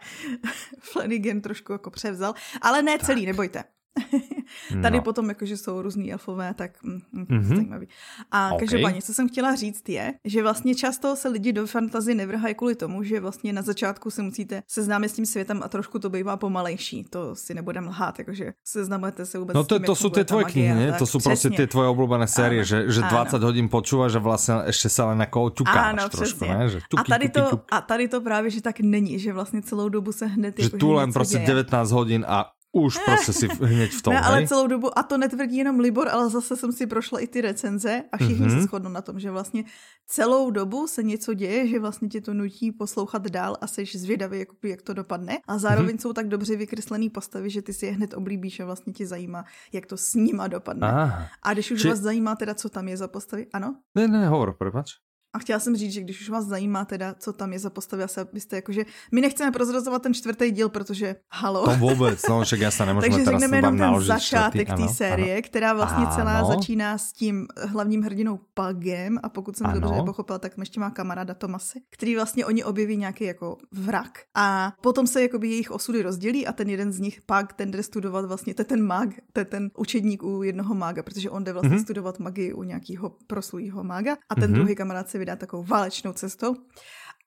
Flanagan 0.80 1.40
trošku 1.40 1.72
jako 1.72 1.90
převzal, 1.90 2.34
ale 2.62 2.82
ne 2.82 2.98
celý, 2.98 3.20
tak. 3.20 3.26
nebojte. 3.26 3.64
Tady 4.82 4.96
no. 4.96 5.02
potom 5.02 5.28
jakože 5.28 5.56
jsou 5.56 5.82
různý 5.82 6.12
elfové, 6.12 6.54
tak 6.54 6.82
mm, 6.82 7.00
mm-hmm. 7.14 7.42
zajímavý. 7.42 7.88
A 8.30 8.46
okay. 8.46 8.58
každopádně, 8.58 9.02
co 9.02 9.14
jsem 9.14 9.28
chtěla 9.28 9.54
říct 9.54 9.88
je, 9.88 10.14
že 10.24 10.42
vlastně 10.42 10.74
často 10.74 11.16
se 11.16 11.28
lidi 11.28 11.52
do 11.52 11.66
fantazy 11.66 12.14
nevrhají 12.14 12.54
kvůli 12.54 12.74
tomu, 12.74 13.02
že 13.02 13.20
vlastně 13.20 13.52
na 13.52 13.62
začátku 13.62 14.10
se 14.10 14.22
musíte 14.22 14.62
seznámit 14.68 15.08
s 15.08 15.12
tím 15.12 15.26
světem 15.26 15.62
a 15.62 15.68
trošku 15.68 15.98
to 15.98 16.10
bývá 16.10 16.36
pomalejší. 16.36 17.04
To 17.10 17.34
si 17.34 17.54
nebudem 17.54 17.86
lhát, 17.86 18.18
jakože 18.18 18.52
seznamujete 18.64 19.26
se 19.26 19.38
vůbec 19.38 19.54
No 19.54 19.64
to, 19.64 19.78
tím, 19.78 19.86
to 19.86 19.94
jsou 19.94 20.10
ty 20.10 20.24
tvoje 20.24 20.44
knihy, 20.44 20.74
ne? 20.74 20.92
To 20.92 21.06
jsou 21.06 21.18
prostě 21.18 21.50
ty 21.50 21.66
tvoje 21.66 21.88
oblíbené 21.88 22.26
série, 22.26 22.64
že, 22.64 22.92
že 22.92 23.00
20 23.00 23.36
ano. 23.36 23.46
hodin 23.46 23.68
počúvaš 23.68 24.14
a 24.14 24.18
vlastně 24.18 24.54
ještě 24.66 24.88
se 24.88 25.02
len 25.02 25.20
jako 25.20 25.50
ťukáš 25.50 25.92
ano, 25.92 26.08
trošku, 26.08 26.44
ne? 26.44 26.68
Že 26.68 26.80
tuky, 26.88 27.00
a, 27.00 27.04
tady 27.04 27.28
tuky, 27.28 27.44
to, 27.44 27.50
tuky. 27.50 27.62
a 27.70 27.80
tady 27.80 28.08
to 28.08 28.20
právě, 28.20 28.50
že 28.50 28.62
tak 28.62 28.80
není, 28.80 29.18
že 29.18 29.32
vlastně 29.32 29.62
celou 29.62 29.88
dobu 29.88 30.12
se 30.12 30.26
hned... 30.26 30.54
Že 30.58 30.64
jako, 30.64 30.76
tu 30.76 30.92
len 30.92 31.12
prostě 31.12 31.38
19 31.38 31.90
hodin 31.90 32.24
a 32.28 32.50
už 32.76 32.98
prostě 32.98 33.32
si 33.32 33.48
hneď 33.48 33.90
v 33.90 34.02
tom, 34.02 34.14
ne, 34.14 34.20
ale 34.20 34.46
celou 34.46 34.66
dobu, 34.66 34.98
a 34.98 35.02
to 35.02 35.18
netvrdí 35.18 35.56
jenom 35.56 35.80
Libor, 35.80 36.08
ale 36.08 36.30
zase 36.30 36.56
jsem 36.56 36.72
si 36.72 36.86
prošla 36.86 37.20
i 37.20 37.26
ty 37.26 37.40
recenze 37.40 38.02
a 38.12 38.16
všichni 38.16 38.46
mm-hmm. 38.46 38.60
se 38.60 38.62
shodnou 38.62 38.90
na 38.90 39.02
tom, 39.02 39.20
že 39.20 39.30
vlastně 39.30 39.64
celou 40.06 40.50
dobu 40.50 40.86
se 40.86 41.02
něco 41.02 41.34
děje, 41.34 41.68
že 41.68 41.80
vlastně 41.80 42.08
tě 42.08 42.20
to 42.20 42.34
nutí 42.34 42.72
poslouchat 42.72 43.26
dál 43.26 43.56
a 43.60 43.66
seš 43.66 43.96
zvědavý, 43.96 44.38
jakoby, 44.38 44.70
jak 44.70 44.82
to 44.82 44.94
dopadne. 44.94 45.38
A 45.48 45.58
zároveň 45.58 45.96
mm-hmm. 45.96 46.00
jsou 46.00 46.12
tak 46.12 46.28
dobře 46.28 46.56
vykreslené 46.56 47.10
postavy, 47.10 47.50
že 47.50 47.62
ty 47.62 47.72
si 47.72 47.86
je 47.86 47.92
hned 47.92 48.14
oblíbíš 48.14 48.60
a 48.60 48.64
vlastně 48.64 48.92
tě 48.92 49.06
zajímá, 49.06 49.44
jak 49.72 49.86
to 49.86 49.96
s 49.96 50.14
nima 50.14 50.48
dopadne. 50.48 50.88
Ah. 50.92 51.28
A 51.42 51.52
když 51.52 51.70
už 51.70 51.82
Či... 51.82 51.88
vás 51.88 51.98
zajímá 51.98 52.36
teda, 52.36 52.54
co 52.54 52.68
tam 52.68 52.88
je 52.88 52.96
za 52.96 53.08
postavy, 53.08 53.46
ano? 53.52 53.76
Ne, 53.94 54.08
ne, 54.08 54.28
hovor, 54.28 54.56
prepač. 54.58 54.92
A 55.36 55.38
chtěla 55.38 55.60
jsem 55.60 55.76
říct, 55.76 55.92
že 55.92 56.00
když 56.00 56.20
už 56.20 56.28
vás 56.28 56.44
zajímá 56.44 56.84
teda, 56.84 57.14
co 57.18 57.32
tam 57.32 57.52
je 57.52 57.58
za 57.58 57.70
postavy, 57.70 58.02
asi 58.02 58.20
byste 58.32 58.56
jakože, 58.56 58.84
my 59.12 59.20
nechceme 59.20 59.52
prozrazovat 59.52 60.02
ten 60.02 60.14
čtvrtý 60.14 60.50
díl, 60.50 60.68
protože 60.68 61.16
halo. 61.32 61.64
To 61.64 61.76
vůbec, 61.76 62.22
no 62.28 62.44
však 62.44 62.60
já 62.60 62.70
se 62.70 62.86
nemůžeme 62.86 63.14
Takže 63.16 63.30
řekneme 63.30 63.56
jenom 63.56 63.78
ten 63.78 64.00
začátek 64.00 64.68
té 64.68 64.88
série, 64.88 65.34
ano. 65.34 65.42
která 65.42 65.72
vlastně 65.72 66.06
ano. 66.06 66.16
celá 66.16 66.44
začíná 66.44 66.98
s 66.98 67.12
tím 67.12 67.46
hlavním 67.62 68.02
hrdinou 68.02 68.40
Pagem 68.54 69.18
a 69.22 69.28
pokud 69.28 69.56
jsem 69.56 69.66
ano. 69.66 69.80
dobře 69.80 70.02
pochopila, 70.04 70.38
tak 70.38 70.52
ještě 70.58 70.80
má 70.80 70.90
kamaráda 70.90 71.34
Tomasy, 71.34 71.80
který 71.90 72.14
vlastně 72.14 72.46
oni 72.46 72.64
objeví 72.64 72.96
nějaký 72.96 73.24
jako 73.24 73.58
vrak. 73.72 74.18
A 74.34 74.72
potom 74.80 75.06
se 75.06 75.22
jakoby 75.22 75.48
jejich 75.48 75.70
osudy 75.70 76.02
rozdělí 76.02 76.46
a 76.46 76.52
ten 76.52 76.70
jeden 76.70 76.92
z 76.92 77.00
nich 77.00 77.20
Pag 77.26 77.52
ten 77.52 77.70
jde 77.70 77.82
studovat 77.82 78.24
vlastně, 78.24 78.54
to 78.54 78.62
je 78.62 78.66
ten 78.66 78.82
mag, 78.82 79.08
to 79.32 79.40
je 79.40 79.44
ten 79.44 79.70
učedník 79.78 80.22
u 80.22 80.42
jednoho 80.42 80.74
mága, 80.74 81.02
protože 81.02 81.30
on 81.30 81.44
jde 81.44 81.52
vlastně 81.52 81.76
mm-hmm. 81.76 81.82
studovat 81.82 82.18
magii 82.18 82.52
u 82.52 82.62
nějakého 82.62 83.12
proslulého 83.26 83.84
mága 83.84 84.16
a 84.28 84.34
ten 84.34 84.50
mm-hmm. 84.50 84.54
druhý 84.54 84.74
kamarád 84.74 85.08
se 85.08 85.18
vydá 85.26 85.36
takovou 85.36 85.64
válečnou 85.64 86.12
cestou. 86.12 86.54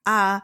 A 0.08 0.42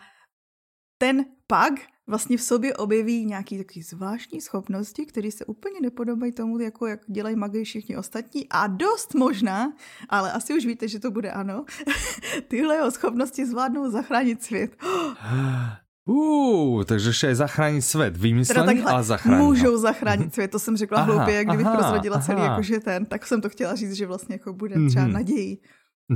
ten 0.99 1.25
pak 1.47 1.73
vlastně 2.07 2.37
v 2.37 2.43
sobě 2.43 2.77
objeví 2.77 3.25
nějaký 3.25 3.59
takový 3.59 3.83
zvláštní 3.83 4.41
schopnosti, 4.41 5.07
které 5.07 5.31
se 5.31 5.45
úplně 5.45 5.81
nepodobají 5.81 6.33
tomu, 6.33 6.61
jako 6.61 6.87
jak 6.87 7.01
dělají 7.09 7.37
magii 7.37 7.65
všichni 7.65 7.97
ostatní 7.97 8.47
a 8.51 8.67
dost 8.67 9.15
možná, 9.15 9.73
ale 10.09 10.33
asi 10.33 10.55
už 10.55 10.67
víte, 10.67 10.89
že 10.89 11.01
to 11.01 11.11
bude 11.11 11.31
ano, 11.31 11.65
tyhle 12.49 12.75
jeho 12.75 12.91
schopnosti 12.91 13.47
zvládnou 13.47 13.91
zachránit 13.91 14.43
svět. 14.43 14.77
Uh, 16.09 16.85
takže 16.85 17.09
ještě 17.09 17.27
je 17.27 17.35
zachránit 17.35 17.83
svět. 17.83 18.17
Vymyslený, 18.17 18.83
ale 18.83 19.03
zachránit. 19.03 19.45
Můžou 19.45 19.77
zachránit 19.77 20.35
svět, 20.35 20.51
to 20.51 20.59
jsem 20.59 20.77
řekla 20.77 20.99
aha, 20.99 21.13
hloupě, 21.13 21.35
jak 21.35 21.47
kdybych 21.47 21.67
aha, 21.67 21.77
prozradila 21.77 22.21
celý 22.21 22.43
jakože 22.43 22.81
ten, 22.81 23.07
tak 23.07 23.27
jsem 23.27 23.41
to 23.41 23.49
chtěla 23.49 23.75
říct, 23.75 23.93
že 23.93 24.07
vlastně 24.07 24.35
jako 24.35 24.53
bude 24.53 24.75
třeba 24.89 25.07
mm-hmm. 25.07 25.13
naději. 25.13 25.59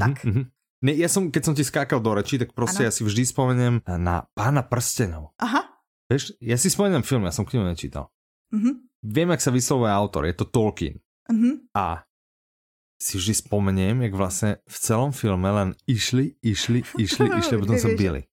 Tak. 0.01 0.24
Mm-hmm. 0.24 0.47
Ne, 0.81 0.97
ja 0.97 1.12
som, 1.12 1.28
keď 1.28 1.43
som 1.45 1.55
ti 1.55 1.61
skákal 1.61 2.01
do 2.01 2.14
reči, 2.16 2.41
tak 2.41 2.57
prostě 2.57 2.83
ano. 2.83 2.89
ja 2.89 2.91
si 2.91 3.05
vždy 3.05 3.22
spomeniem 3.26 3.74
na 4.01 4.24
Pána 4.33 4.64
prstenov. 4.64 5.37
Aha. 5.37 5.68
Vieš, 6.09 6.41
ja 6.41 6.57
si 6.57 6.72
spomeniem 6.72 7.05
film, 7.05 7.28
ja 7.28 7.33
som 7.37 7.45
knihu 7.45 7.62
nečítal. 7.62 8.09
Mm-hmm. 8.51 8.74
Viem, 9.05 9.31
jak 9.31 9.45
sa 9.45 9.55
vyslovuje 9.55 9.93
autor, 9.93 10.26
je 10.26 10.35
to 10.35 10.49
Tolkien. 10.49 10.99
Mm-hmm. 11.31 11.70
A 11.76 12.03
si 12.99 13.20
vždy 13.20 13.35
spomeniem, 13.35 14.03
jak 14.03 14.14
vlastně 14.14 14.57
v 14.68 14.76
celom 14.81 15.12
filme 15.12 15.51
len 15.51 15.74
išli, 15.87 16.35
išli, 16.43 16.83
išli, 16.99 17.24
išli, 17.39 17.57
a 17.57 17.61
potom 17.61 17.78
sa 17.78 17.89
byli. 17.93 18.24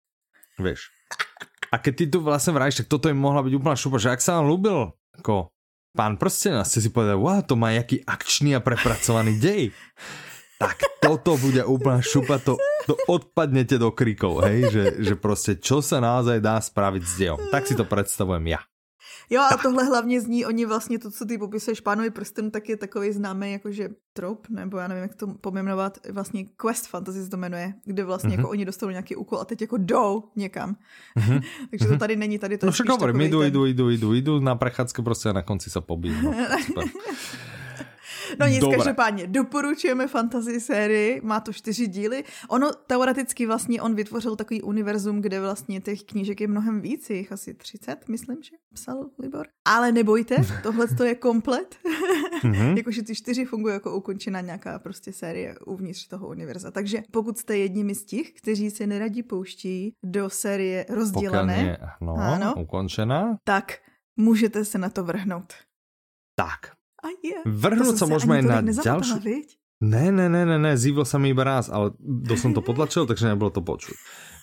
Vieš. 0.59 0.89
A 1.71 1.77
keď 1.77 1.95
ty 1.95 2.07
tu 2.07 2.21
vlastně 2.21 2.53
vrajíš, 2.53 2.75
tak 2.75 2.87
toto 2.87 3.09
im 3.09 3.19
mohla 3.19 3.43
byť 3.43 3.53
úplná 3.53 3.75
šupa, 3.75 3.99
že 3.99 4.09
ak 4.09 4.23
sa 4.23 4.39
vám 4.39 4.47
ľúbil 4.47 4.95
ako 5.19 5.51
pán 5.97 6.15
prstenov, 6.15 6.63
ste 6.63 6.79
si 6.79 6.89
povedali, 6.89 7.19
wow, 7.19 7.43
to 7.43 7.59
má 7.59 7.75
jaký 7.75 8.01
akčný 8.07 8.55
a 8.55 8.63
prepracovaný 8.63 9.35
dej 9.35 9.75
tak 10.57 10.77
toto 11.01 11.37
bude 11.37 11.61
úplná 11.65 12.01
šupa, 12.01 12.41
to, 12.41 12.57
to 12.89 12.97
odpadnete 13.07 13.77
do 13.77 13.93
krikov, 13.93 14.41
hej, 14.43 14.71
že, 14.71 14.83
že 14.97 15.15
prostě 15.15 15.55
čo 15.55 15.81
sa 15.81 16.01
naozaj 16.01 16.41
dá 16.41 16.57
spraviť 16.61 17.03
s 17.05 17.13
dějom. 17.17 17.39
Tak 17.51 17.67
si 17.67 17.75
to 17.75 17.85
představujem 17.85 18.47
ja. 18.47 18.59
Jo 19.29 19.41
a 19.51 19.57
tohle 19.57 19.83
hlavně 19.83 20.21
zní, 20.21 20.45
oni 20.45 20.65
vlastně 20.65 20.99
to, 20.99 21.11
co 21.11 21.25
ty 21.25 21.37
popisuješ 21.37 21.81
pánovi 21.81 22.09
prstenu, 22.09 22.51
tak 22.51 22.69
je 22.69 22.77
takový 22.77 23.11
známý 23.11 23.51
jakože 23.51 23.89
trop, 24.13 24.47
nebo 24.49 24.77
já 24.77 24.87
nevím, 24.87 25.01
jak 25.01 25.15
to 25.15 25.27
pomenovat, 25.27 25.97
vlastně 26.11 26.45
Quest 26.55 26.87
Fantasy 26.87 27.23
se 27.23 27.29
to 27.29 27.37
jmenuje, 27.37 27.73
kde 27.85 28.03
vlastně 28.03 28.29
mm-hmm. 28.29 28.39
jako 28.39 28.49
oni 28.49 28.65
dostanou 28.65 28.91
nějaký 28.91 29.15
úkol 29.15 29.39
a 29.39 29.45
teď 29.45 29.61
jako 29.61 29.77
jdou 29.77 30.23
někam. 30.35 30.75
Mm-hmm. 31.17 31.41
Takže 31.69 31.85
to 31.85 31.91
mhm. 31.91 31.99
tady 31.99 32.15
není, 32.15 32.39
tady 32.39 32.57
to 32.57 32.65
No 32.65 32.71
však 32.71 32.89
hovorím, 32.89 33.21
jdu, 33.21 33.43
jdu, 33.43 33.65
jdu, 33.65 33.89
jdu, 33.89 34.13
jdu 34.13 34.39
na 34.39 34.55
prechádzku 34.55 35.03
prostě 35.03 35.29
a 35.29 35.33
na 35.33 35.41
konci 35.41 35.69
se 35.69 35.81
pobíjí. 35.81 36.15
No, 36.23 36.33
No 38.39 38.47
nic, 38.47 38.59
Dobre. 38.59 38.77
každopádně 38.77 39.27
doporučujeme 39.27 40.07
fantasy 40.07 40.59
sérii, 40.59 41.21
má 41.23 41.39
to 41.39 41.53
čtyři 41.53 41.87
díly. 41.87 42.23
Ono 42.49 42.71
teoreticky 42.87 43.45
vlastně 43.45 43.81
on 43.81 43.95
vytvořil 43.95 44.35
takový 44.35 44.61
univerzum, 44.61 45.21
kde 45.21 45.41
vlastně 45.41 45.81
těch 45.81 46.03
knížek 46.03 46.41
je 46.41 46.47
mnohem 46.47 46.81
víc, 46.81 47.09
jich 47.09 47.31
asi 47.31 47.53
30, 47.53 48.09
myslím, 48.09 48.43
že 48.43 48.51
psal 48.73 49.09
Libor. 49.19 49.47
Ale 49.65 49.91
nebojte, 49.91 50.35
tohle 50.63 50.87
to 50.87 51.03
je 51.03 51.15
komplet. 51.15 51.75
mm-hmm. 52.43 52.77
Jakože 52.77 53.03
ty 53.03 53.15
čtyři 53.15 53.45
fungují 53.45 53.73
jako 53.73 53.95
ukončená 53.95 54.41
nějaká 54.41 54.79
prostě 54.79 55.13
série 55.13 55.55
uvnitř 55.65 56.07
toho 56.07 56.27
univerza. 56.27 56.71
Takže 56.71 57.03
pokud 57.11 57.37
jste 57.37 57.57
jedními 57.57 57.95
z 57.95 58.05
těch, 58.05 58.31
kteří 58.31 58.69
se 58.69 58.87
neradí 58.87 59.23
pouští 59.23 59.93
do 60.05 60.29
série 60.29 60.85
rozdělené, 60.89 61.57
je, 61.57 61.77
no, 62.01 62.15
ano, 62.17 62.53
ukončená, 62.57 63.37
tak 63.43 63.79
můžete 64.17 64.65
se 64.65 64.77
na 64.77 64.89
to 64.89 65.03
vrhnout. 65.03 65.53
Tak, 66.35 66.76
je. 67.23 67.37
Vrhnúť 67.45 67.95
sa 67.95 68.05
môžeme 68.09 68.39
aj 68.39 68.43
na 68.43 68.57
ďalšiu... 68.63 69.17
Ne, 69.77 70.09
ne, 70.09 70.25
ne, 70.25 70.41
ne, 70.41 70.57
ne, 70.57 70.73
zívil 70.73 71.05
sa 71.05 71.21
mi 71.21 71.29
iba 71.29 71.45
raz, 71.45 71.69
ale 71.69 71.93
to 72.01 72.33
som 72.33 72.49
to 72.49 72.65
potlačil, 72.67 73.05
takže 73.05 73.29
nebolo 73.29 73.53
to 73.53 73.61
počuť. 73.61 73.93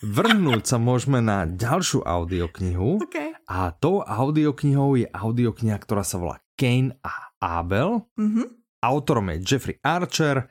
Vrhnúť 0.06 0.62
sa 0.62 0.78
môžeme 0.78 1.18
na 1.18 1.42
ďalšiu 1.48 2.06
audioknihu 2.06 3.02
okay. 3.02 3.34
a 3.50 3.74
tou 3.74 4.04
audioknihou 4.04 5.00
je 5.00 5.06
audiokniha, 5.10 5.74
ktorá 5.80 6.06
sa 6.06 6.22
volá 6.22 6.38
Kane 6.54 6.94
a 7.02 7.34
Abel. 7.42 8.06
Mm-hmm. 8.14 8.46
Autorom 8.84 9.32
je 9.32 9.36
Jeffrey 9.42 9.76
Archer, 9.82 10.46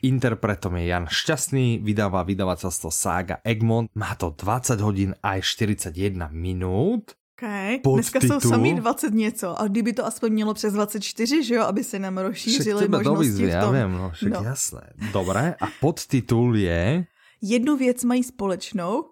interpretom 0.00 0.78
je 0.80 0.84
Jan 0.88 1.06
Šťastný, 1.10 1.82
vydáva 1.82 2.24
vydavateľstvo 2.24 2.88
Saga 2.88 3.42
Egmont. 3.44 3.90
Má 3.92 4.14
to 4.16 4.32
20 4.32 4.80
hodín 4.80 5.10
aj 5.20 5.44
41 5.44 6.30
minút. 6.32 7.18
Okay. 7.42 7.80
Dneska 7.94 8.20
jsou 8.20 8.40
samý 8.40 8.74
20 8.74 9.14
něco, 9.14 9.60
a 9.60 9.68
kdyby 9.68 9.92
to 9.92 10.06
aspoň 10.06 10.32
mělo 10.32 10.54
přes 10.54 10.72
24, 10.72 11.44
že 11.44 11.54
jo, 11.54 11.62
aby 11.62 11.84
se 11.84 11.98
nám 11.98 12.18
rozšířily 12.18 12.88
možnosti 12.88 13.32
v 13.32 13.60
tom. 13.60 13.74
Já 13.74 13.86
vím, 13.86 13.98
no, 13.98 14.10
však 14.10 14.32
no. 14.32 14.42
jasné. 14.42 14.92
Dobré, 15.12 15.54
a 15.60 15.66
podtitul 15.80 16.56
je... 16.56 17.04
Jednu 17.42 17.76
věc 17.76 18.04
mají 18.04 18.22
společnou, 18.22 19.04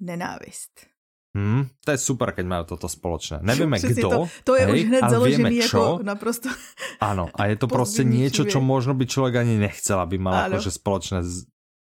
nenávist. 0.00 0.86
Hmm, 1.36 1.66
to 1.84 1.90
je 1.90 1.98
super, 1.98 2.32
keď 2.32 2.46
mají 2.46 2.64
toto 2.64 2.88
společné. 2.88 3.38
Nevíme 3.42 3.78
kdo, 3.78 4.10
to, 4.10 4.28
to 4.44 4.56
je 4.56 4.66
hej, 4.66 4.74
už 4.74 4.80
hned 4.88 5.04
založený 5.10 5.56
jako 5.56 5.98
naprosto 6.02 6.48
Ano, 7.00 7.28
a 7.34 7.46
je 7.46 7.56
to 7.56 7.66
prostě 7.76 8.04
něco, 8.04 8.44
čo 8.44 8.60
možno 8.60 8.94
by 8.94 9.06
člověk 9.06 9.36
ani 9.36 9.58
nechcel, 9.58 10.00
aby 10.00 10.18
mal 10.18 10.34
akože 10.34 10.70
společné. 10.70 11.22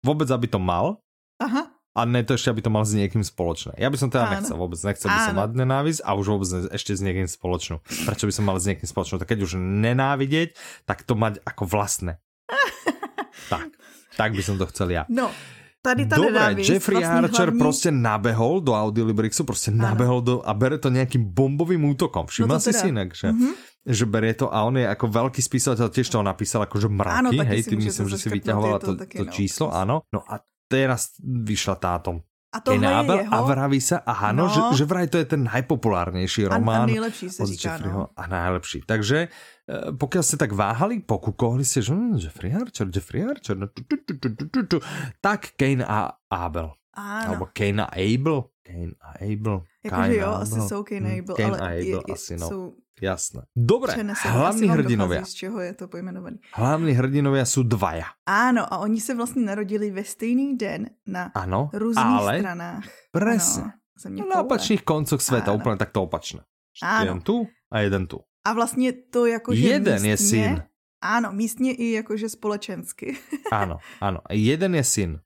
Vůbec, 0.06 0.30
aby 0.30 0.48
to 0.48 0.60
mal. 0.60 0.98
Aha. 1.42 1.77
A 1.98 2.06
ne 2.06 2.22
to 2.22 2.38
ešte, 2.38 2.54
aby 2.54 2.62
to 2.62 2.70
mal 2.70 2.86
s 2.86 2.94
niekým 2.94 3.26
spoločné. 3.26 3.74
Ja 3.82 3.90
by 3.90 3.98
som 3.98 4.14
teda 4.14 4.30
Áno. 4.30 4.34
nechcel 4.38 4.54
vôbec. 4.54 4.78
Nechcel 4.78 5.10
by 5.10 5.20
som 5.26 5.36
mať 5.42 5.52
nenávisť 5.58 6.00
a 6.06 6.10
už 6.14 6.26
vôbec 6.30 6.50
ešte 6.70 6.94
s 6.94 7.02
niekým 7.02 7.26
spoločnú. 7.26 7.82
Prečo 8.06 8.30
by 8.30 8.34
som 8.38 8.46
mal 8.46 8.62
s 8.62 8.70
niekým 8.70 8.86
spoločnú? 8.86 9.18
Tak 9.18 9.34
keď 9.34 9.50
už 9.50 9.58
nenávidieť, 9.58 10.54
tak 10.86 11.02
to 11.02 11.18
mať 11.18 11.42
ako 11.42 11.66
vlastné. 11.66 12.22
tak, 13.54 13.74
tak 14.14 14.30
by 14.38 14.42
som 14.46 14.62
to 14.62 14.70
chcel 14.70 14.94
ja. 14.94 15.10
No, 15.10 15.34
tady 15.82 16.06
ta 16.06 16.16
Dobre, 16.16 16.56
Jeffrey 16.62 17.06
Archer 17.06 17.50
hlavní... 17.50 17.60
prostě 17.60 17.92
nabehol 17.92 18.62
do 18.62 18.74
Audiolibrixu, 18.74 19.44
prostě 19.44 19.72
ano. 19.72 19.84
nabehol 19.84 20.22
do 20.22 20.42
a 20.46 20.54
bere 20.54 20.78
to 20.78 20.90
nejakým 20.90 21.34
bombovým 21.34 21.82
útokom. 21.86 22.28
Všimla 22.28 22.56
no 22.56 22.60
si 22.60 22.72
teda. 22.72 22.80
si 22.80 22.88
inak, 22.88 23.10
že, 23.16 23.32
mm 23.32 23.40
-hmm. 23.40 23.54
že 23.86 24.06
berie 24.06 24.34
to 24.34 24.54
a 24.54 24.64
on 24.64 24.78
je 24.78 24.84
jako 24.84 25.08
velký 25.08 25.42
spisovatel, 25.42 25.90
tiež 25.90 26.10
toho 26.10 26.24
napísal 26.24 26.62
akože 26.62 26.88
mraky, 26.88 27.18
ano, 27.18 27.30
hej, 27.44 27.64
ty 27.64 27.76
myslím, 27.76 28.10
že 28.10 28.18
si 28.18 28.30
vyťahovala 28.30 28.80
to, 28.80 28.96
to, 28.96 29.06
to 29.06 29.26
no, 29.26 29.32
číslo, 29.32 29.74
ano. 29.74 30.02
No 30.14 30.22
a 30.28 30.40
teraz 30.68 31.16
vyšla 31.24 31.76
táto 31.76 32.22
a 32.54 32.60
to 32.60 32.72
je 32.72 32.80
jeho? 32.80 33.34
A 33.34 33.42
vraví 33.42 33.82
se, 33.82 34.00
aha, 34.00 34.32
no, 34.32 34.48
no 34.48 34.50
že, 34.50 34.78
že 34.78 34.86
vraj 34.86 35.08
to 35.08 35.18
je 35.18 35.26
ten 35.26 35.44
najpopulárnější 35.44 36.46
román. 36.46 36.82
A, 36.82 36.84
a 36.84 36.86
nejlepší 36.86 37.30
se 37.30 37.46
říká, 37.46 37.78
no. 37.78 38.08
A 38.16 38.28
najlepší. 38.28 38.82
Takže 38.86 39.28
eh, 39.28 39.92
pokud 39.92 40.22
jste 40.24 40.38
tak 40.38 40.52
váhali, 40.52 41.00
pokukovali 41.00 41.66
jste, 41.66 41.82
že 41.82 41.94
hm, 41.94 42.18
Jeffrey 42.18 42.56
Archer, 42.56 42.88
Jeffrey 42.96 43.24
Archer, 43.24 43.58
no, 43.58 43.68
tu, 43.68 43.84
tu, 43.84 43.96
tu, 44.06 44.30
tu, 44.36 44.50
tu, 44.50 44.66
tu, 44.66 44.80
tak 45.22 45.48
Kane 45.58 45.86
a 45.86 46.12
Abel. 46.32 46.72
Ano. 46.98 47.28
Alebo 47.30 47.46
Kane 47.54 47.86
a 47.86 47.88
Abel. 47.94 48.44
Kane 48.66 48.94
a 49.02 49.10
Abel. 49.22 49.64
Jakože 49.86 50.16
jo, 50.18 50.28
asi 50.28 50.62
jsou 50.62 50.84
Kane 50.84 51.10
a 51.10 51.14
hm, 51.14 51.20
Abel, 51.20 51.36
Kane 51.36 51.50
ale 51.50 51.60
a 51.60 51.66
Abel 51.66 52.02
je, 52.08 52.14
asi, 52.14 52.38
no. 52.38 52.48
jsou 52.48 52.74
Jasné. 53.02 53.42
Dobre, 53.56 53.94
hlavní 54.26 54.70
hrdinovia. 54.70 55.22
Z 55.26 55.34
čeho 55.34 55.60
je 55.62 55.74
to 55.74 55.86
pojmenovaný. 55.86 56.42
Hlavní 56.58 56.98
hrdinovia 56.98 57.46
sú 57.46 57.62
dvaja. 57.62 58.10
Áno, 58.26 58.66
a 58.66 58.82
oni 58.82 58.98
se 59.02 59.14
vlastně 59.14 59.46
narodili 59.46 59.92
ve 59.92 60.04
stejný 60.04 60.58
den 60.58 60.90
na 61.06 61.32
ano, 61.36 61.70
různých 61.74 62.18
ale 62.20 62.40
stranách. 62.40 62.84
Presne. 63.12 63.74
Ano, 64.06 64.26
na 64.30 64.42
opačných 64.42 64.82
koncoch 64.82 65.22
světa, 65.22 65.52
ano. 65.52 65.60
úplně 65.62 65.76
takto 65.78 66.04
opačné. 66.04 66.42
Ano. 66.82 67.06
Jeden 67.06 67.22
tu 67.22 67.48
a 67.72 67.80
jeden 67.80 68.08
tu. 68.08 68.20
A 68.46 68.54
vlastně 68.54 68.94
to 68.94 69.26
jakože 69.26 69.62
Jeden 69.62 69.94
místně, 69.94 70.10
je 70.10 70.18
syn. 70.18 70.64
Ano, 71.02 71.30
místně 71.34 71.74
i 71.74 71.92
jakože 71.92 72.30
společensky. 72.30 73.18
ano, 73.52 73.78
ano. 74.02 74.20
Jeden 74.30 74.76
je 74.76 74.84
syn. 74.84 75.20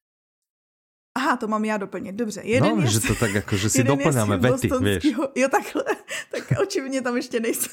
Aha, 1.16 1.38
to 1.38 1.47
mám 1.47 1.66
já 1.66 1.78
doplnit, 1.78 2.16
dobře. 2.16 2.41
Jeden 2.43 2.76
no, 2.76 2.82
je, 2.82 2.88
že 2.88 2.99
to 2.99 3.16
tak 3.16 3.34
jako, 3.34 3.57
že 3.57 3.70
si 3.70 3.84
doplňáme 3.84 4.38
vety, 4.38 4.70
víš. 4.82 5.14
Jo, 5.36 5.47
takhle. 5.51 5.84
Tak 6.32 6.59
očividně 6.62 7.01
tam 7.01 7.16
ještě 7.16 7.39
nejsem. 7.39 7.72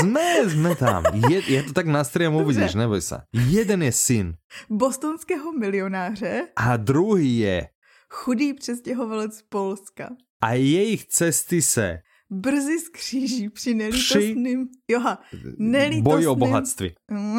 jsme, 0.00 0.50
jsme 0.50 0.76
tam. 0.76 1.04
Je, 1.30 1.52
je 1.52 1.62
to 1.62 1.72
tak 1.72 1.86
na 1.86 2.04
streamu, 2.04 2.38
uvidíš, 2.38 2.74
neboj 2.74 3.00
se. 3.00 3.20
Jeden 3.32 3.82
je 3.82 3.92
syn. 3.92 4.34
Bostonského 4.70 5.52
milionáře. 5.52 6.48
A 6.56 6.76
druhý 6.76 7.38
je. 7.38 7.68
Chudý 8.10 8.54
přestěhovalec 8.54 9.34
z 9.34 9.42
Polska. 9.42 10.10
A 10.42 10.52
jejich 10.52 11.06
cesty 11.06 11.62
se 11.62 11.98
brzy 12.30 12.78
skříží 12.78 13.48
při 13.48 13.74
nelítostným... 13.74 14.66
Při... 14.68 14.78
Joha, 14.88 15.18
nelítostným... 15.58 16.04
Boji 16.04 16.26
o 16.26 16.34
bohatství. 16.34 16.94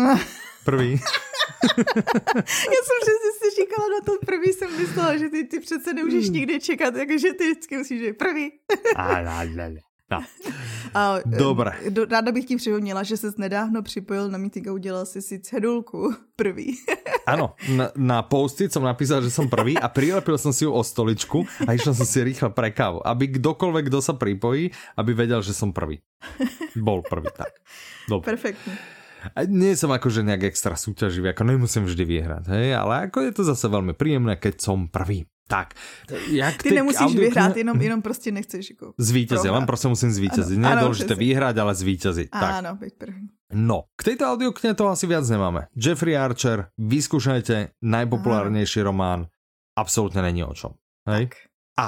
Prvý. 0.66 0.92
Já 2.48 2.82
jsem 2.86 2.98
přesně 3.02 3.32
si 3.35 3.35
říkala 3.56 3.88
na 3.90 4.02
to 4.06 4.12
první, 4.26 4.54
jsem 4.54 4.78
myslela, 4.78 5.18
že 5.18 5.30
ty, 5.30 5.44
ty 5.44 5.60
přece 5.60 5.94
nemůžeš 5.94 6.26
hmm. 6.26 6.34
nikdy 6.34 6.60
čekat, 6.60 6.96
jakože 6.96 7.34
ty 7.34 7.44
vždycky 7.44 7.78
musíš 7.78 8.02
být 8.02 8.18
první. 8.18 8.50
No. 10.12 10.22
A, 10.94 11.20
Dobré. 11.26 11.72
Do, 11.90 12.06
ráda 12.06 12.32
bych 12.32 12.46
ti 12.46 12.56
připomněla, 12.56 13.04
že 13.04 13.18
se 13.18 13.34
nedávno 13.38 13.82
připojil 13.82 14.30
na 14.30 14.38
meeting 14.38 14.68
a 14.68 14.74
udělal 14.74 15.06
si 15.06 15.22
si 15.22 15.40
cedulku 15.40 16.14
prvý. 16.36 16.78
Ano, 17.26 17.56
na, 17.70 17.92
na 17.96 18.22
posty 18.22 18.70
jsem 18.70 18.84
napísal, 18.84 19.22
že 19.22 19.32
jsem 19.32 19.50
prvý 19.50 19.78
a 19.78 19.88
prilepil 19.88 20.38
jsem 20.38 20.54
si 20.54 20.64
ju 20.64 20.72
o 20.72 20.84
stoličku 20.84 21.46
a 21.68 21.74
išel 21.74 21.94
jsem 21.94 22.06
si 22.06 22.24
rýchle 22.24 22.50
pre 22.50 22.72
kávu, 22.72 23.08
aby 23.08 23.28
kdokoľvek, 23.28 23.90
kdo 23.90 24.02
sa 24.02 24.14
pripojí, 24.14 24.70
aby 24.98 25.12
vedel, 25.14 25.42
že 25.42 25.58
som 25.58 25.74
prvý. 25.74 26.06
Bol 26.78 27.02
prvý, 27.02 27.34
tak. 27.34 27.50
Dobre. 28.10 28.38
Perfektne. 28.38 28.95
A 29.34 29.50
nie 29.50 29.74
som 29.74 29.90
akože 29.90 30.22
nejak 30.22 30.54
extra 30.54 30.78
súťaživý, 30.78 31.34
ako 31.34 31.44
nemusím 31.48 31.90
vždy 31.90 32.04
vyhrať, 32.06 32.44
hej, 32.54 32.78
ale 32.78 33.10
ako 33.10 33.26
je 33.26 33.32
to 33.34 33.44
zase 33.48 33.66
veľmi 33.66 33.98
príjemné, 33.98 34.38
keď 34.38 34.62
som 34.62 34.86
prvý. 34.86 35.26
Tak, 35.46 35.78
jak 36.34 36.58
ty, 36.58 36.74
ty 36.74 36.76
nemusíš 36.76 37.14
audio... 37.14 37.22
vyhrát, 37.22 37.58
jenom, 37.58 37.82
jenom 37.82 38.02
prostě 38.02 38.32
nechceš 38.32 38.70
jako 38.70 38.94
Zvítězit, 38.98 39.52
len 39.52 39.66
prostě 39.66 39.88
musím 39.88 40.12
zvítězit. 40.12 40.58
Nie 40.58 40.70
je 40.70 40.76
dôležité 40.82 41.14
vyhrať, 41.14 41.56
ale 41.62 41.76
zvítězit. 41.76 42.30
Áno, 42.34 42.74
byť 42.82 42.94
první. 42.98 43.30
No, 43.54 43.94
k 43.94 44.02
tejto 44.10 44.26
audiokne 44.26 44.74
to 44.74 44.90
asi 44.90 45.06
viac 45.06 45.30
nemáme. 45.30 45.70
Jeffrey 45.78 46.18
Archer, 46.18 46.74
vyskúšajte, 46.82 47.78
najpopulárnejší 47.78 48.82
Aha. 48.82 48.88
román, 48.90 49.20
absolútne 49.78 50.26
není 50.26 50.42
o 50.42 50.54
čom. 50.58 50.74
Hej? 51.06 51.30
Tak. 51.30 51.46
A 51.78 51.88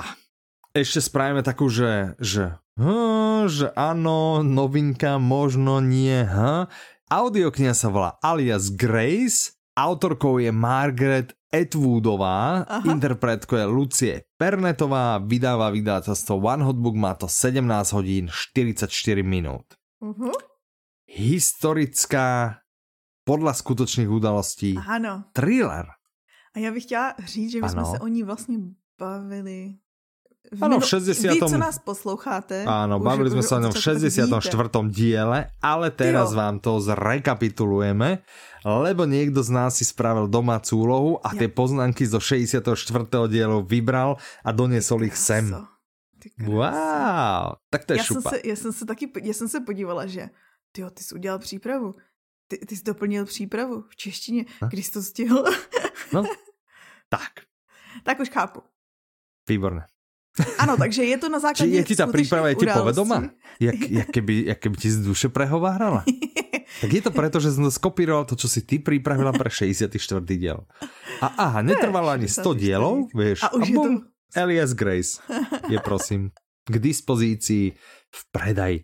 ešte 0.78 1.02
spravíme 1.02 1.42
takú, 1.42 1.66
že, 1.74 2.14
že, 2.22 2.62
hm, 2.78 3.50
že 3.50 3.74
áno, 3.74 4.46
novinka, 4.46 5.18
možno 5.18 5.82
nie, 5.82 6.22
hm. 6.30 6.70
Audiokniha 7.08 7.72
sa 7.72 7.88
volá 7.88 8.20
Alias 8.20 8.68
Grace, 8.68 9.56
autorkou 9.80 10.44
je 10.44 10.52
Margaret 10.52 11.32
Atwoodová, 11.48 12.68
Aha. 12.68 12.84
interpretko 12.84 13.56
je 13.56 13.64
Lucie 13.64 14.16
Pernetová, 14.36 15.16
vydáva 15.24 15.72
vydávateľstvo 15.72 16.36
One 16.36 16.68
Hot 16.68 16.76
Book, 16.76 17.00
má 17.00 17.16
to 17.16 17.32
17 17.32 17.64
hodín 17.96 18.28
44 18.28 18.92
minút. 19.24 19.64
Uh-huh. 20.04 20.36
Historická, 21.08 22.60
podľa 23.24 23.56
skutočných 23.56 24.12
udalostí, 24.12 24.76
ano. 24.76 25.32
thriller. 25.32 25.88
A 26.52 26.60
já 26.60 26.72
bych 26.76 26.84
chtěla 26.84 27.16
říct, 27.24 27.52
že 27.52 27.62
my 27.64 27.68
ano. 27.68 27.72
jsme 27.72 27.84
se 27.86 28.00
o 28.04 28.08
ní 28.08 28.24
vlastně 28.24 28.58
bavili 29.00 29.80
Ano, 30.62 30.80
v 30.80 30.86
60. 30.88 31.28
Vy, 31.28 31.40
co 31.44 31.58
nás 31.58 31.76
posloucháte. 31.80 32.64
Áno, 32.64 33.04
bavili 33.04 33.28
sme 33.28 33.44
sa 33.44 33.60
o 33.60 33.64
ňom 33.68 33.76
v 33.76 33.82
64. 33.84 34.32
diele, 34.88 35.52
ale 35.60 35.88
teraz 35.92 36.32
jo. 36.32 36.40
vám 36.40 36.64
to 36.64 36.80
zrekapitulujeme, 36.80 38.24
lebo 38.64 39.04
niekto 39.04 39.44
z 39.44 39.52
nás 39.52 39.76
si 39.76 39.84
spravil 39.84 40.32
domácu 40.32 40.74
úlohu 40.80 41.12
a 41.20 41.36
ja. 41.36 41.44
tie 41.44 41.50
poznámky 41.52 42.08
zo 42.08 42.24
64. 42.24 42.64
dielu 43.28 43.60
vybral 43.68 44.16
a 44.48 44.50
doniesol 44.56 45.04
ich 45.04 45.20
sem. 45.20 45.52
Wow, 46.44 47.60
tak 47.70 47.86
to 47.86 47.94
je 47.94 47.98
já 47.98 48.04
šupa. 48.04 48.30
Jsem 48.30 48.40
se, 48.40 48.48
já 48.48 48.56
jsem 48.56 48.74
se 48.74 48.86
taky, 48.86 49.12
já 49.24 49.34
jsem 49.34 49.48
se 49.48 49.60
podívala, 49.60 50.06
že 50.06 50.30
ty 50.72 50.84
ty 50.94 51.04
jsi 51.04 51.16
udělal 51.16 51.40
přípravu. 51.40 51.96
Ty, 52.48 52.58
ty 52.58 52.76
jsi 52.76 52.84
doplnil 52.84 53.26
přípravu 53.26 53.84
v 53.90 53.96
češtině. 53.96 54.46
Když 54.70 54.86
jsi 54.86 54.92
to 54.92 55.04
stihl? 55.04 55.44
no, 56.14 56.24
tak. 57.10 57.32
Tak 58.04 58.20
už 58.20 58.30
chápu. 58.30 58.62
Výborné. 59.50 59.86
Ano, 60.62 60.78
takže 60.78 61.04
je 61.04 61.18
to 61.18 61.30
na 61.30 61.40
základě 61.40 61.72
Či 61.72 61.78
je 61.78 61.84
ti 61.84 61.96
ta 61.96 62.08
príprava 62.08 62.50
je 62.50 62.56
ti 62.56 62.66
povedoma? 62.66 63.30
Jak, 63.60 63.78
jak, 64.00 64.08
keby, 64.10 64.34
jak 64.46 64.60
keby 64.60 64.76
ti 64.78 64.90
z 64.92 64.98
duše 65.02 65.28
prehovárala? 65.30 66.06
tak 66.82 66.90
je 66.94 67.02
to 67.02 67.12
preto, 67.12 67.42
že 67.42 67.58
som 67.58 67.66
to 67.66 67.74
skopíroval 67.74 68.26
to, 68.30 68.38
čo 68.38 68.46
si 68.46 68.62
ty 68.62 68.78
pripravila 68.78 69.34
pre 69.34 69.50
64. 69.50 69.98
diel. 70.22 70.62
A 71.24 71.28
aha, 71.50 71.60
netrvalo 71.66 72.14
ani 72.14 72.30
100 72.30 72.46
dielov, 72.54 73.10
vieš. 73.18 73.42
A 73.42 73.58
už 73.58 73.66
a 73.66 73.74
bum, 73.74 73.94
to... 73.98 74.06
Elias 74.44 74.78
Grace 74.78 75.18
je 75.72 75.80
prosím 75.82 76.30
k 76.68 76.76
dispozícii 76.78 77.74
v 78.12 78.22
predaji. 78.30 78.78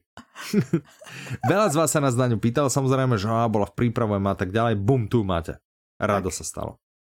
Veľa 1.51 1.67
z 1.69 1.75
vás 1.77 1.89
sa 1.91 1.99
nás 2.01 2.15
na 2.17 2.31
ňu 2.31 2.39
pýtalo, 2.41 2.71
samozrejme, 2.71 3.19
že 3.19 3.29
bola 3.29 3.67
v 3.69 3.75
príprave 3.75 4.17
a 4.17 4.35
tak 4.35 4.49
ďalej. 4.49 4.79
Bum, 4.79 5.05
tu 5.05 5.21
máte. 5.21 5.59
Rado 6.01 6.33
tak. 6.33 6.37
sa 6.41 6.43
stalo. 6.47 6.71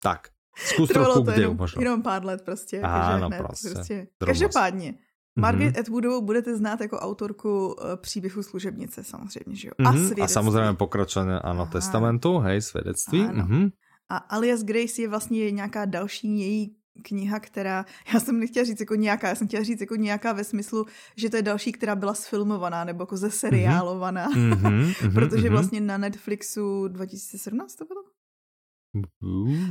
Tak. 0.03 0.34
Zkus 0.57 0.89
trochu 0.89 1.23
to 1.23 1.31
jenom, 1.31 1.57
možno. 1.57 1.81
jenom 1.81 2.01
pár 2.01 2.25
let 2.25 2.41
prostě. 2.45 2.81
Ano, 2.81 3.29
ne, 3.29 3.37
prostě. 3.37 3.69
prostě. 3.69 4.07
Každopádně, 4.25 4.93
Margaret 5.35 5.75
mm-hmm. 5.75 5.79
Atwoodovou 5.79 6.21
budete 6.21 6.57
znát 6.57 6.81
jako 6.81 6.97
autorku 6.97 7.67
uh, 7.67 7.73
příběhu 7.95 8.43
služebnice 8.43 9.03
samozřejmě, 9.03 9.55
že 9.55 9.67
jo? 9.67 9.71
Mm-hmm. 9.79 9.89
A 9.89 9.91
svědectví. 9.91 10.21
A 10.21 10.27
samozřejmě 10.27 10.73
pokračování, 10.73 11.31
ano, 11.31 11.61
Aha. 11.61 11.71
testamentu, 11.71 12.37
hej, 12.37 12.61
svědectví. 12.61 13.21
Ano. 13.21 13.43
Mm-hmm. 13.43 13.71
A 14.09 14.17
Alias 14.17 14.63
Grace 14.63 15.01
je 15.01 15.07
vlastně 15.07 15.51
nějaká 15.51 15.85
další 15.85 16.39
její 16.39 16.75
kniha, 17.03 17.39
která, 17.39 17.85
já 18.13 18.19
jsem 18.19 18.39
nechtěla 18.39 18.65
říct 18.65 18.79
jako 18.79 18.95
nějaká, 18.95 19.27
já 19.27 19.35
jsem 19.35 19.47
chtěla 19.47 19.63
říct 19.63 19.81
jako 19.81 19.95
nějaká 19.95 20.33
ve 20.33 20.43
smyslu, 20.43 20.85
že 21.15 21.29
to 21.29 21.35
je 21.35 21.41
další, 21.41 21.71
která 21.71 21.95
byla 21.95 22.13
sfilmovaná 22.13 22.83
nebo 22.83 23.01
jako 23.01 23.17
zeseriálovaná, 23.17 24.29
mm-hmm, 24.29 24.61
mm-hmm, 24.61 25.13
protože 25.13 25.47
mm-hmm. 25.47 25.51
vlastně 25.51 25.81
na 25.81 25.97
Netflixu 25.97 26.87
2017 26.87 27.75
to 27.75 27.85
bylo? 27.85 28.03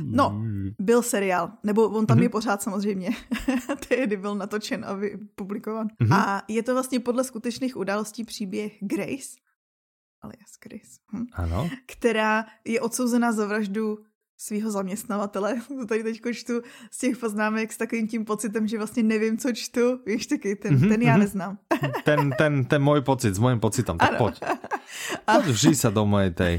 No, 0.03 0.41
byl 0.81 1.01
seriál, 1.01 1.51
nebo 1.63 1.89
on 1.89 2.05
tam 2.05 2.17
mm-hmm. 2.17 2.21
je 2.21 2.25
Mhm. 2.27 2.31
pořád 2.31 2.61
samozřejmě, 2.61 3.09
tehdy 3.89 4.17
byl 4.17 4.35
natočen 4.35 4.85
a 4.85 4.99
publikovan. 5.35 5.87
Mhm. 5.99 6.13
A 6.13 6.43
je 6.47 6.63
to 6.63 6.73
vlastně 6.73 6.99
podle 6.99 7.23
skutečných 7.23 7.77
událostí 7.77 8.23
příběh 8.23 8.77
Grace, 8.81 9.35
alias 10.21 10.51
Grace, 10.63 10.99
hm, 11.13 11.25
Ano. 11.33 11.69
která 11.85 12.45
je 12.65 12.81
odsouzená 12.81 13.31
za 13.31 13.47
vraždu 13.47 13.97
svého 14.37 14.71
zaměstnavatele. 14.71 15.55
To 15.67 15.85
tady 15.89 16.03
teď 16.03 16.21
čtu 16.33 16.61
z 16.91 16.97
těch 16.97 17.17
poznámek 17.17 17.73
s 17.73 17.77
takovým 17.77 18.07
tím 18.07 18.25
pocitem, 18.25 18.67
že 18.67 18.77
vlastně 18.77 19.03
nevím, 19.03 19.37
co 19.37 19.51
čtu. 19.53 19.99
Víš, 20.05 20.27
taky 20.27 20.55
ten, 20.55 20.73
Mhm, 20.73 20.89
ten 20.89 21.01
já 21.01 21.11
mhm. 21.11 21.19
neznám. 21.19 21.57
Ten, 22.05 22.31
ten, 22.37 22.65
ten 22.65 22.81
môj 22.83 23.01
pocit 23.01 23.35
s 23.35 23.39
mojím 23.39 23.59
pocitom, 23.59 23.97
tak 23.97 24.09
Ano. 24.09 24.17
poď. 24.17 24.39
Poď 25.25 25.45
vžij 25.51 25.75
sa 25.75 25.89
do 25.89 26.05
mojej 26.05 26.31
tej. 26.31 26.53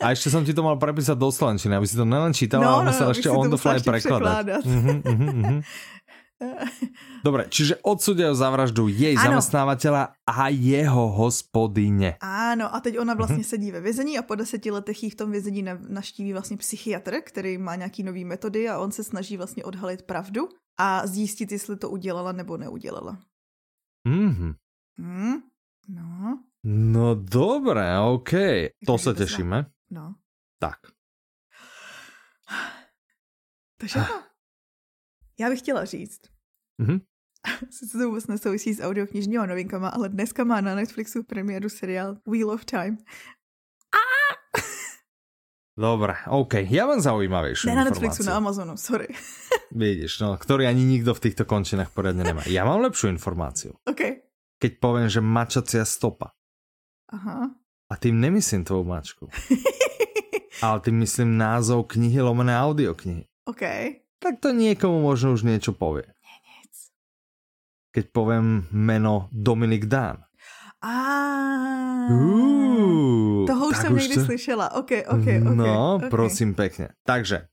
A 0.00 0.12
ešte 0.12 0.28
som 0.30 0.44
ti 0.44 0.52
to 0.52 0.60
mal 0.62 0.76
prepísať 0.76 1.16
do 1.16 1.32
slovenčiny, 1.32 1.72
aby 1.74 1.86
si 1.88 1.96
to 1.96 2.04
nelen 2.04 2.32
čítala, 2.36 2.62
No, 2.64 2.70
ale 2.78 2.82
no, 2.84 2.88
musel 2.92 3.08
si 3.16 3.22
to 3.24 3.32
on 3.32 3.50
the 3.50 3.56
fly 3.56 3.80
překládat. 3.80 4.64
Mhm, 4.64 5.02
mhm, 5.04 5.28
mhm. 5.40 5.58
Dobre, 7.24 7.46
čiže 7.52 7.76
odsudia 7.84 8.32
za 8.34 8.48
vraždu 8.50 8.88
jej 8.88 9.12
Ano. 9.12 9.24
zamestnávateľa 9.40 10.16
a 10.24 10.48
jeho 10.48 11.12
hospodyne. 11.12 12.16
Ano, 12.24 12.72
a 12.74 12.80
teď 12.80 12.98
ona 12.98 13.12
Mhm. 13.14 13.18
vlastně 13.18 13.44
sedí 13.44 13.70
ve 13.70 13.80
vězení 13.80 14.18
a 14.18 14.22
po 14.22 14.34
deseti 14.34 14.70
letech 14.70 15.02
jí 15.02 15.10
v 15.10 15.14
tom 15.20 15.30
vězení 15.30 15.62
na- 15.62 15.78
naštíví 15.88 16.32
vlastně 16.32 16.56
psychiatr, 16.56 17.20
který 17.24 17.58
má 17.58 17.76
nějaký 17.76 18.02
nový 18.02 18.24
metody 18.24 18.68
a 18.68 18.78
on 18.78 18.92
se 18.92 19.04
snaží 19.04 19.36
vlastně 19.36 19.64
odhalit 19.64 20.02
pravdu 20.02 20.48
a 20.80 21.06
zjistit, 21.06 21.52
jestli 21.52 21.76
to 21.76 21.90
udělala 21.90 22.32
nebo 22.32 22.56
neudělala. 22.56 23.18
Mhm. 24.08 24.54
Hm? 25.00 25.36
No, 25.88 26.38
No 26.64 27.14
dobre, 27.14 27.98
OK. 28.00 28.30
To 28.86 28.98
to 28.98 29.14
tešíme. 29.14 29.66
no. 29.90 30.14
Tak. 30.58 30.78
To. 33.80 34.29
Já 35.40 35.48
bych 35.48 35.58
chtěla 35.58 35.84
říct, 35.84 36.20
Mhm. 36.80 37.00
sice 37.70 37.98
to 37.98 38.08
vůbec 38.08 38.26
nesouvisí 38.26 38.74
s 38.74 38.80
audioknižníma 38.84 39.46
novinkama, 39.46 39.88
ale 39.88 40.08
dneska 40.08 40.44
má 40.44 40.60
na 40.60 40.74
Netflixu 40.74 41.22
premiéru 41.24 41.68
seriál 41.68 42.16
Wheel 42.28 42.50
of 42.50 42.64
Time. 42.64 42.96
Dobre, 45.80 46.12
OK. 46.28 46.60
Ja 46.68 46.84
mám 46.84 47.00
zaujímavejšiu 47.00 47.72
Ne 47.72 47.74
na 47.78 47.88
Netflixu, 47.88 48.20
na 48.26 48.36
Amazonu, 48.36 48.76
sorry. 48.76 49.08
Vidíš, 49.72 50.20
no, 50.20 50.36
ktorý 50.36 50.68
ani 50.68 50.84
nikto 50.84 51.16
v 51.16 51.22
týchto 51.24 51.48
končinách 51.48 51.88
poriadne 51.96 52.20
nemá. 52.20 52.44
Ja 52.44 52.68
mám 52.68 52.84
lepšiu 52.84 53.08
informáciu. 53.08 53.72
OK. 53.88 54.20
Keď 54.60 54.72
poviem, 54.76 55.08
že 55.08 55.24
mačacia 55.24 55.88
stopa. 55.88 56.36
Aha. 57.08 57.48
A 57.88 57.94
tým 57.96 58.20
nemyslím 58.20 58.68
tvoju 58.68 58.84
mačku. 58.84 59.24
Ale 60.64 60.84
tým 60.84 61.00
myslím 61.00 61.40
názov 61.40 61.88
knihy 61.88 62.20
lomené 62.20 62.52
audioknihy. 62.52 63.24
OK. 63.48 63.64
Tak 64.20 64.36
to 64.40 64.52
niekomu 64.52 65.00
možno 65.00 65.32
už 65.32 65.48
niečo 65.48 65.72
povie. 65.72 66.04
Nic. 66.04 66.74
Keď 67.96 68.04
poviem 68.12 68.68
meno 68.68 69.32
Dominik 69.32 69.88
Dán. 69.88 70.28
A 70.80 70.94
toho 73.46 73.66
už 73.68 73.76
jsem 73.76 73.96
někdy 73.96 74.14
to- 74.14 74.24
slyšela. 74.24 74.74
OK, 74.74 74.90
OK, 75.08 75.26
OK. 75.50 75.56
No, 75.56 75.98
prosím 76.10 76.54
pekne. 76.54 76.88
Takže, 77.04 77.48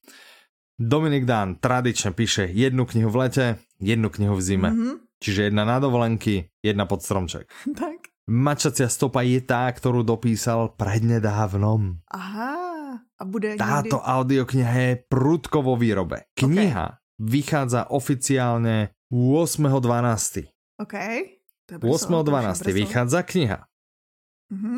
Dominik 0.80 1.26
Dán 1.26 1.56
tradične 1.58 2.12
píše 2.14 2.46
jednu 2.54 2.86
knihu 2.86 3.10
v 3.10 3.16
lete, 3.16 3.46
jednu 3.82 4.10
knihu 4.10 4.36
v 4.36 4.42
zime. 4.42 4.70
Mhm, 4.72 4.92
Čiže 5.18 5.44
jedna 5.50 5.66
na 5.66 5.80
dovolenky, 5.82 6.54
jedna 6.62 6.86
pod 6.86 7.02
stromček. 7.02 7.50
tak. 7.82 8.14
Mačacia 8.28 8.92
stopa 8.92 9.24
je 9.24 9.40
tá, 9.40 9.72
ktorú 9.72 10.04
dopísal 10.04 10.76
prednedávnom. 10.76 12.04
Aha. 12.12 12.68
A 13.18 13.24
bude 13.26 13.56
Táto 13.58 13.98
někdy... 13.98 14.12
audiokniha 14.14 14.74
je 14.78 14.94
prudko 15.10 15.64
vo 15.64 15.74
výrobe. 15.80 16.30
Kniha 16.38 17.02
vychádza 17.18 17.90
oficiálne 17.90 18.94
8.12. 19.10 20.54
OK. 20.78 20.96
To 21.66 21.70
je 21.74 21.80
brzo, 21.82 21.88
to 21.88 21.88
už 21.88 22.02
je 22.04 22.08
8.12. 22.14 22.68
brzo. 22.68 22.78
vychádza 22.78 23.20
kniha. 23.24 23.60
Mhm. 24.54 24.76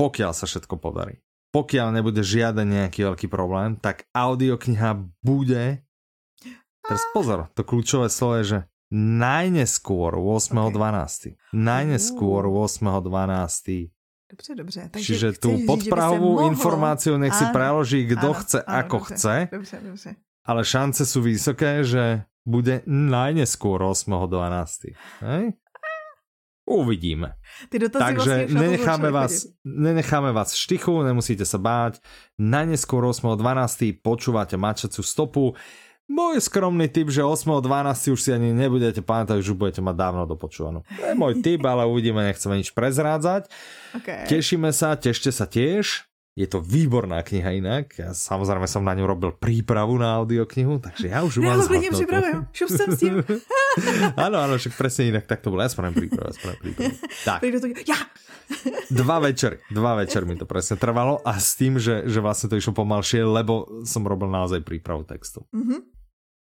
Pokiaľ 0.00 0.32
sa 0.32 0.48
všetko 0.48 0.80
podarí. 0.80 1.20
Pokiaľ 1.50 1.92
nebude 1.92 2.22
žiaden 2.22 2.70
nejaký 2.70 3.04
veľký 3.04 3.26
problém, 3.26 3.76
tak 3.76 4.06
audiokniha 4.14 4.96
bude... 5.20 5.82
Teraz 6.80 7.02
pozor, 7.12 7.52
to 7.52 7.60
kľúčové 7.60 8.08
slovo 8.08 8.40
je, 8.40 8.44
že 8.56 8.58
najneskôr 8.90 10.18
8.12. 10.18 11.34
Najneskôr 11.52 12.42
8.12. 12.46 13.90
Dobře, 14.30 14.54
dobře. 14.54 14.80
Takže 14.92 15.06
Čiže 15.06 15.28
se 15.32 15.66
podprahovú 15.66 16.38
mohlo- 16.38 16.46
informáciu 16.46 17.18
nech 17.18 17.34
si 17.34 17.44
preloží 17.50 18.06
kto 18.06 18.30
áno, 18.30 18.38
chce, 18.38 18.58
áno, 18.62 18.78
ako 18.78 18.96
dobře, 18.98 19.14
chce, 19.14 19.34
Dobře, 19.52 19.76
dobře. 19.82 20.10
ale 20.46 20.60
šance 20.64 21.02
sú 21.06 21.18
vysoké, 21.22 21.82
že 21.82 22.22
bude 22.46 22.82
najneskôr 22.86 23.82
8.12. 23.82 24.94
Hej? 25.26 25.44
Uvidíme. 26.70 27.34
Ty 27.68 27.78
dotazy 27.78 28.04
Takže 28.04 28.30
vlastně 28.36 28.60
nenecháme 28.60 29.10
vás, 29.10 29.32
chodit. 29.42 29.54
nenecháme 29.64 30.32
vás 30.32 30.52
v 30.52 30.56
štichu, 30.56 31.02
nemusíte 31.02 31.42
sa 31.42 31.58
báť. 31.58 31.98
Najneskôr 32.38 33.02
8.12. 33.02 33.98
počúvate 33.98 34.54
mačaciu 34.54 35.02
stopu. 35.02 35.58
Môj 36.10 36.42
skromný 36.42 36.90
tip, 36.90 37.06
že 37.06 37.22
8.12. 37.22 38.10
už 38.10 38.18
si 38.18 38.30
ani 38.34 38.50
nebudete 38.50 38.98
pamätať, 38.98 39.46
už 39.46 39.54
budete 39.54 39.78
mať 39.78 39.94
dávno 39.94 40.26
dopočúvanú. 40.26 40.82
To 40.82 41.04
je 41.06 41.14
môj 41.14 41.38
tip, 41.38 41.62
ale 41.62 41.86
uvidíme, 41.86 42.18
nechceme 42.26 42.58
nič 42.58 42.74
prezrádzať. 42.74 43.46
OK. 43.94 44.26
Tešíme 44.26 44.74
sa, 44.74 44.98
tešte 44.98 45.30
sa 45.30 45.46
tiež. 45.46 46.10
Je 46.38 46.46
to 46.46 46.62
výborná 46.62 47.22
kniha 47.22 47.58
inak. 47.58 47.94
Ja 47.94 48.10
samozrejme 48.10 48.66
som 48.66 48.86
na 48.86 48.94
ňu 48.94 49.06
robil 49.06 49.30
prípravu 49.34 49.98
na 49.98 50.18
audioknihu, 50.18 50.78
takže 50.82 51.10
ja 51.10 51.22
už 51.22 51.36
ju 51.38 51.42
Já 51.42 51.54
mám 51.54 51.62
zhotnutú. 51.62 51.94
připravujem. 51.94 52.46
Šup 52.52 52.68
jsem 52.70 52.90
s 52.96 52.98
tím. 52.98 53.14
Áno, 54.26 54.36
áno, 54.42 54.58
však 54.58 54.74
presne 54.74 55.14
inak 55.14 55.30
tak 55.30 55.46
to 55.46 55.54
bolo. 55.54 55.62
Ja 55.62 55.70
spravím 55.70 55.94
prípravu, 55.94 56.26
ja 56.26 56.34
spravím 56.34 56.58
prípravu. 56.58 56.94
Tak, 57.22 57.38
ja! 57.86 57.98
dva 58.90 59.18
večery, 59.22 59.62
dva 59.70 59.94
večery 59.94 60.26
mi 60.26 60.34
to 60.34 60.42
presne 60.42 60.74
trvalo 60.74 61.22
a 61.22 61.38
s 61.38 61.54
tým, 61.54 61.78
že, 61.78 62.02
že 62.10 62.18
vlastne 62.18 62.50
to 62.50 62.58
išlo 62.58 62.74
pomalšie, 62.74 63.22
lebo 63.22 63.86
som 63.86 64.02
robil 64.02 64.26
naozaj 64.26 64.66
prípravu 64.66 65.06
textu. 65.06 65.46
Mhm. 65.54 65.99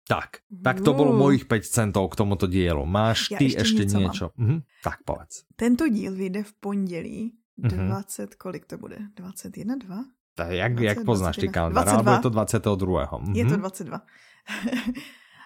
Tak, 0.08 0.40
tak 0.64 0.80
to 0.80 0.96
bolo 0.96 1.12
Uú. 1.12 1.20
mojich 1.20 1.44
5 1.44 1.68
centov 1.68 2.08
k 2.08 2.16
tomuto 2.16 2.48
dielu. 2.48 2.80
Máš 2.82 3.28
Ja 3.28 3.36
ty 3.36 3.52
ešte 3.52 3.84
ešte, 3.84 4.00
něco 4.00 4.24
mám. 4.32 4.40
Mhm, 4.40 4.56
tak 4.80 5.04
povedz. 5.04 5.44
Tento 5.52 5.84
díl 5.84 6.16
vyjde 6.16 6.42
v 6.48 6.52
pondělí 6.60 7.18
Mhm. 7.58 7.86
20, 7.92 8.34
kolik 8.34 8.64
to 8.64 8.78
bude? 8.78 8.96
21, 9.14 9.76
2? 9.76 10.04
Tak, 10.34 10.50
jak, 10.50 10.72
20, 10.74 10.84
jak 10.84 10.98
poznáš 11.04 11.36
ty 11.36 11.46
21. 11.50 11.52
kalendár? 11.52 11.84
22. 11.84 11.98
Alebo 11.98 12.10
je 12.10 12.22
to 12.22 12.30
22. 12.30 13.04
Mhm. 13.18 13.32
Je 13.34 13.44
to 13.44 13.56
22. 13.56 14.00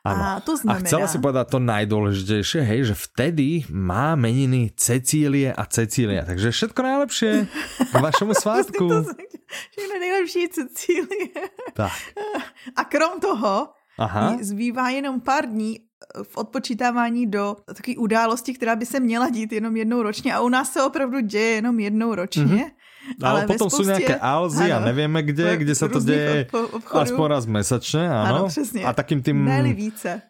Áno. 0.03 0.23
A 0.23 0.43
to 0.43 0.53
A 0.53 0.59
znamená... 0.59 0.83
chcela 0.83 1.07
si 1.07 1.19
povedať 1.19 1.47
to 1.47 1.59
najdôležitejšie, 1.63 2.61
hej, 2.61 2.81
že 2.91 2.95
vtedy 2.99 3.63
má 3.71 4.19
meniny 4.19 4.75
Cecílie 4.75 5.55
a 5.55 5.63
Cecília. 5.65 6.27
Takže 6.27 6.51
všetko 6.51 6.81
najlepšie 6.83 7.31
k 7.87 7.95
vašemu 7.95 8.33
svátku. 8.43 8.85
Všechno 9.71 9.95
nejlepší 9.97 10.43
Cecílie. 10.51 11.31
Tak. 11.73 11.95
A 12.79 12.83
krom 12.85 13.23
toho, 13.23 13.79
Aha. 13.99 14.36
zbývá 14.40 14.88
jenom 14.90 15.20
pár 15.20 15.47
dní 15.47 15.78
eh, 15.78 16.24
v 16.24 16.36
odpočítávání 16.36 17.26
do 17.30 17.57
takové 17.66 17.97
události, 17.97 18.55
která 18.55 18.76
by 18.76 18.86
se 18.86 19.01
měla 19.01 19.28
dít 19.28 19.53
jenom 19.53 19.76
jednou 19.76 20.03
ročně 20.03 20.34
a 20.34 20.40
u 20.40 20.49
nás 20.49 20.72
se 20.72 20.82
opravdu 20.82 21.20
děje 21.20 21.51
jenom 21.61 21.80
jednou 21.80 22.14
ročně. 22.14 22.45
Mhm. 22.45 22.61
Ale, 23.22 23.40
ve 23.40 23.47
potom 23.47 23.66
spoustě- 23.70 23.99
nejaké 23.99 24.14
alzy 24.18 24.72
a 24.72 24.76
Ano. 24.78 24.86
nevieme 24.86 25.22
kde, 25.26 25.57
V 25.57 25.59
kde 25.66 25.74
sa 25.74 25.88
to 25.90 25.99
obchodů. 26.70 27.03
aspoň 27.03 27.26
raz 27.34 27.45
mesačne, 27.51 28.07
áno. 28.07 28.47
Ano, 28.47 28.49
přesně. 28.49 28.84
A 28.86 28.93
takým 28.95 29.22
tým 29.26 29.43
Ne-li 29.45 29.72
více. 29.74 30.22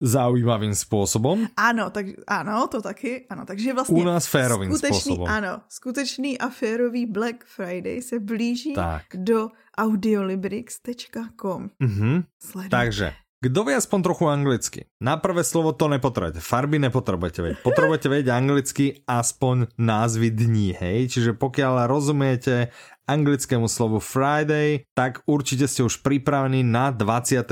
Zaujímavým 0.00 0.74
spôsobom. 0.74 1.50
Ano, 1.56 1.90
tak, 1.90 2.06
ano, 2.26 2.66
to 2.70 2.82
taky. 2.82 3.26
Ano, 3.30 3.42
takže 3.46 3.74
vlastně 3.74 4.02
U 4.02 4.04
nás 4.04 4.26
férovým 4.26 4.70
skutečný, 4.70 5.00
způsobem. 5.00 5.26
Ano, 5.32 5.60
skutečný 5.68 6.38
a 6.38 6.48
férový 6.48 7.06
Black 7.06 7.44
Friday 7.44 8.02
se 8.02 8.18
blíží 8.18 8.74
Tak. 8.74 9.02
do 9.14 9.48
audiolibrix.com. 9.78 11.70
Mhm. 11.80 12.22
Sledujte. 12.42 12.70
Takže, 12.70 13.12
kto 13.38 13.60
vie 13.64 13.76
aspoň 13.78 14.02
trochu 14.02 14.24
anglicky? 14.26 14.80
Na 14.98 15.14
prvé 15.16 15.46
slovo 15.46 15.70
to 15.70 15.86
nepotrebujete. 15.86 16.42
Farby 16.42 16.82
nepotrebujete 16.82 17.38
vedieť. 17.38 17.58
Potrebujete 17.62 18.06
vedieť 18.10 18.28
anglicky 18.34 18.84
aspoň 19.06 19.78
názvy 19.78 20.30
dní, 20.34 20.74
hej? 20.74 21.06
Čiže 21.06 21.38
pokiaľ 21.38 21.86
rozumiete 21.86 22.74
anglickému 23.08 23.64
slovu 23.66 23.98
Friday, 23.98 24.84
tak 24.92 25.24
určite 25.24 25.64
ste 25.64 25.80
už 25.82 26.04
pripravení 26.04 26.60
na 26.60 26.92
26. 26.92 27.48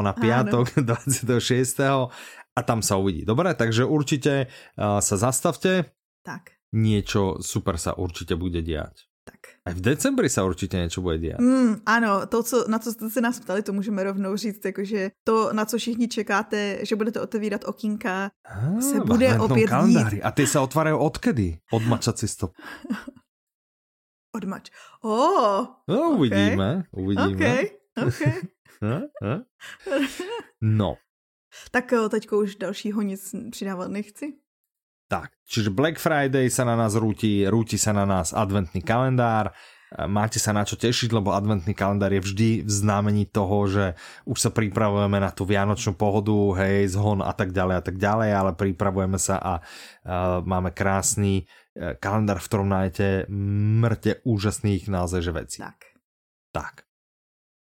na 0.00 0.16
piatok 0.16 0.72
26. 0.80 1.84
a 2.56 2.60
tam 2.64 2.80
sa 2.80 2.96
uvidí. 2.96 3.28
Dobre, 3.28 3.52
takže 3.54 3.84
určite 3.84 4.48
uh, 4.48 4.98
sa 5.04 5.16
zastavte. 5.20 5.92
Tak, 6.24 6.56
Niečo 6.72 7.42
super 7.42 7.76
sa 7.76 7.92
určite 7.98 8.38
bude 8.38 8.62
diať. 8.62 9.04
tak. 9.26 9.58
Aj 9.66 9.74
v 9.76 9.82
decembri 9.84 10.26
sa 10.32 10.42
určite 10.42 10.74
niečo 10.78 11.04
bude 11.04 11.18
diať. 11.18 11.38
Mm, 11.38 11.82
ano, 11.86 12.26
to, 12.26 12.42
co, 12.42 12.64
na 12.68 12.78
co 12.78 12.92
jste 12.92 13.10
se 13.10 13.20
nás 13.20 13.40
ptali, 13.40 13.62
to 13.62 13.72
můžeme 13.72 14.02
rovnou 14.02 14.36
říct, 14.36 14.64
jakože 14.64 15.10
to, 15.24 15.52
na 15.52 15.64
co 15.64 15.78
všichni 15.78 16.08
čekáte, 16.08 16.78
že 16.82 16.96
budete 16.96 17.20
otevírat 17.20 17.64
okýnka, 17.64 18.30
Á, 18.46 18.80
se 18.80 19.00
bude 19.00 19.38
opět. 19.38 19.70
A 20.22 20.30
tie 20.30 20.46
sa 20.46 20.62
otvárajú 20.66 20.98
odkedy? 20.98 21.58
Od 21.70 21.82
mačací 21.86 22.28
stop. 22.28 22.54
odmač. 24.32 24.70
Oh, 25.02 25.66
No, 25.88 26.12
Ok. 26.12 26.16
uvidíme, 26.18 26.84
uvidíme. 26.92 27.34
OK, 27.36 27.70
Okay. 28.00 28.36
no. 30.60 30.96
Tak 31.70 31.92
eh, 31.92 32.08
teďko 32.08 32.38
už 32.38 32.56
dalšího 32.56 33.02
nic 33.02 33.34
přidávat 33.50 33.90
nechci. 33.90 34.38
Tak, 35.10 35.34
čiže 35.42 35.74
Black 35.74 35.98
Friday 35.98 36.46
sa 36.46 36.62
na 36.62 36.78
nás 36.78 36.94
rúti, 36.94 37.42
rúti 37.42 37.74
sa 37.74 37.90
na 37.90 38.06
nás 38.06 38.30
adventný 38.30 38.78
kalendár, 38.78 39.50
máte 40.06 40.38
sa 40.38 40.54
na 40.54 40.62
čo 40.62 40.78
tešiť, 40.78 41.10
lebo 41.10 41.34
adventný 41.34 41.74
kalendár 41.74 42.14
je 42.14 42.22
vždy 42.22 42.50
v 42.62 42.70
znamení 42.70 43.26
toho, 43.26 43.66
že 43.66 43.98
už 44.22 44.38
sa 44.38 44.54
pripravujeme 44.54 45.18
na 45.18 45.34
tú 45.34 45.42
vianočnú 45.42 45.98
pohodu, 45.98 46.62
hej, 46.62 46.94
zhon 46.94 47.26
a 47.26 47.34
tak 47.34 47.50
ďalej 47.50 47.74
a 47.74 47.82
tak 47.82 47.98
ďalej, 47.98 48.30
ale 48.30 48.50
pripravujeme 48.54 49.18
sa 49.18 49.42
a 49.42 49.52
uh, 49.58 50.46
máme 50.46 50.70
krásny 50.70 51.50
kalendár, 51.98 52.42
v 52.42 52.48
ktorom 52.50 52.68
nájdete 52.68 53.30
mŕte 53.80 54.20
úžasných 54.26 54.90
že 54.90 55.32
vecí. 55.32 55.58
Tak. 55.62 55.78
Tak. 56.50 56.90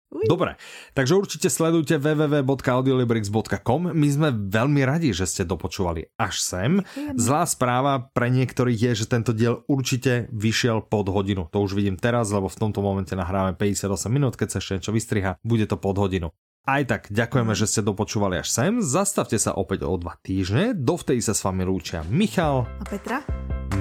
Uj. 0.08 0.24
Dobre, 0.24 0.56
takže 0.96 1.20
určite 1.20 1.52
sledujte 1.52 2.00
www.audiolibrix.com. 2.00 3.92
My 3.92 4.08
sme 4.08 4.32
veľmi 4.32 4.80
radi, 4.88 5.12
že 5.12 5.28
ste 5.28 5.44
dopočúvali 5.44 6.08
až 6.16 6.40
sem. 6.40 6.80
Zlá 7.20 7.44
správa 7.44 8.08
pre 8.16 8.32
niektorých 8.32 8.88
je, 8.88 9.04
že 9.04 9.10
tento 9.12 9.36
diel 9.36 9.68
určite 9.68 10.32
vyšiel 10.32 10.88
pod 10.88 11.12
hodinu. 11.12 11.52
To 11.52 11.60
už 11.60 11.76
vidím 11.76 12.00
teraz, 12.00 12.32
lebo 12.32 12.48
v 12.48 12.56
tomto 12.56 12.80
momente 12.80 13.12
nahráme 13.12 13.52
58 13.60 14.08
minút, 14.08 14.40
keď 14.40 14.48
sa 14.56 14.58
ešte 14.64 14.80
niečo 14.80 14.96
vystriha, 14.96 15.36
bude 15.44 15.68
to 15.68 15.76
pod 15.76 16.00
hodinu. 16.00 16.32
Aj 16.64 16.84
tak, 16.88 17.12
ďakujeme, 17.12 17.52
že 17.52 17.68
ste 17.68 17.84
dopočúvali 17.84 18.40
až 18.40 18.48
sem. 18.48 18.80
Zastavte 18.80 19.36
sa 19.36 19.56
opäť 19.56 19.84
o 19.84 19.92
dva 20.00 20.16
týždne. 20.20 20.72
Dovtedy 20.72 21.20
sa 21.20 21.36
s 21.36 21.44
vami 21.44 21.68
lúčia 21.68 22.00
Michal 22.08 22.64
a 22.64 22.84
Petra. 22.88 23.20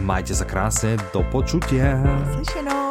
Majte 0.08 0.32
sa 0.32 0.48
krásne, 0.48 0.96
do 1.12 1.20
počutia. 1.28 2.00
Slyšenou. 2.40 2.88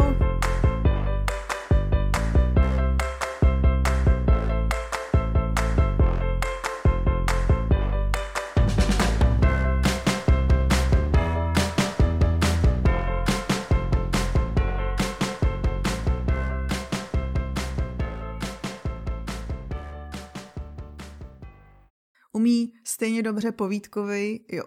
umí 22.33 22.73
stejně 22.85 23.23
dobře 23.23 23.53
povídkový, 23.53 24.45
jo, 24.53 24.65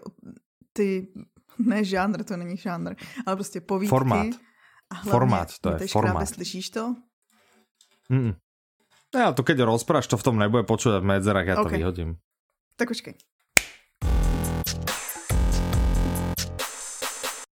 ty, 0.72 1.08
ne 1.70 1.84
žánr, 1.84 2.24
to 2.24 2.36
není 2.36 2.56
žánr, 2.56 2.94
ale 3.26 3.36
prostě 3.36 3.60
povídky. 3.60 3.88
Formát. 3.88 4.26
A 4.90 4.94
hlavně, 4.94 5.10
Formát, 5.10 5.48
to 5.60 5.68
je 5.70 5.88
formát. 5.88 6.12
Krábe, 6.12 6.26
slyšíš 6.26 6.70
to? 6.70 6.94
Mm. 8.08 8.34
Ja 9.10 9.34
to 9.34 9.42
keď 9.42 9.66
rozpráš, 9.66 10.06
to 10.06 10.14
v 10.18 10.22
tom 10.22 10.38
nebude 10.38 10.62
počuť 10.62 11.02
v 11.02 11.06
medzerách, 11.06 11.46
ja 11.46 11.54
okay. 11.58 11.62
to 11.62 11.70
vyhodím. 11.82 12.10
Tak 12.78 12.94
počkej. 12.94 13.14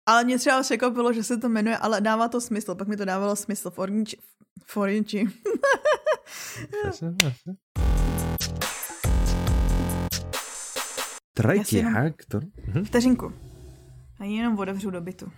Ale 0.06 0.24
mě 0.24 0.38
třeba 0.40 0.62
překvapilo, 0.62 1.14
že 1.14 1.24
se 1.24 1.38
to 1.38 1.50
jmenuje, 1.50 1.78
ale 1.78 2.02
dává 2.02 2.28
to 2.28 2.42
smysl. 2.42 2.76
Pak 2.76 2.88
mi 2.88 2.98
to 2.98 3.06
dávalo 3.06 3.36
smysl. 3.36 3.72
Forniči. 3.72 4.18
Forniči. 4.66 5.28
Tretí. 11.34 11.84
Mhm. 11.84 12.86
Vteřinku. 12.86 13.34
A 14.20 14.24
jenom 14.24 14.60
otevřu 14.60 14.90
do 14.92 15.02
bytu. 15.02 15.32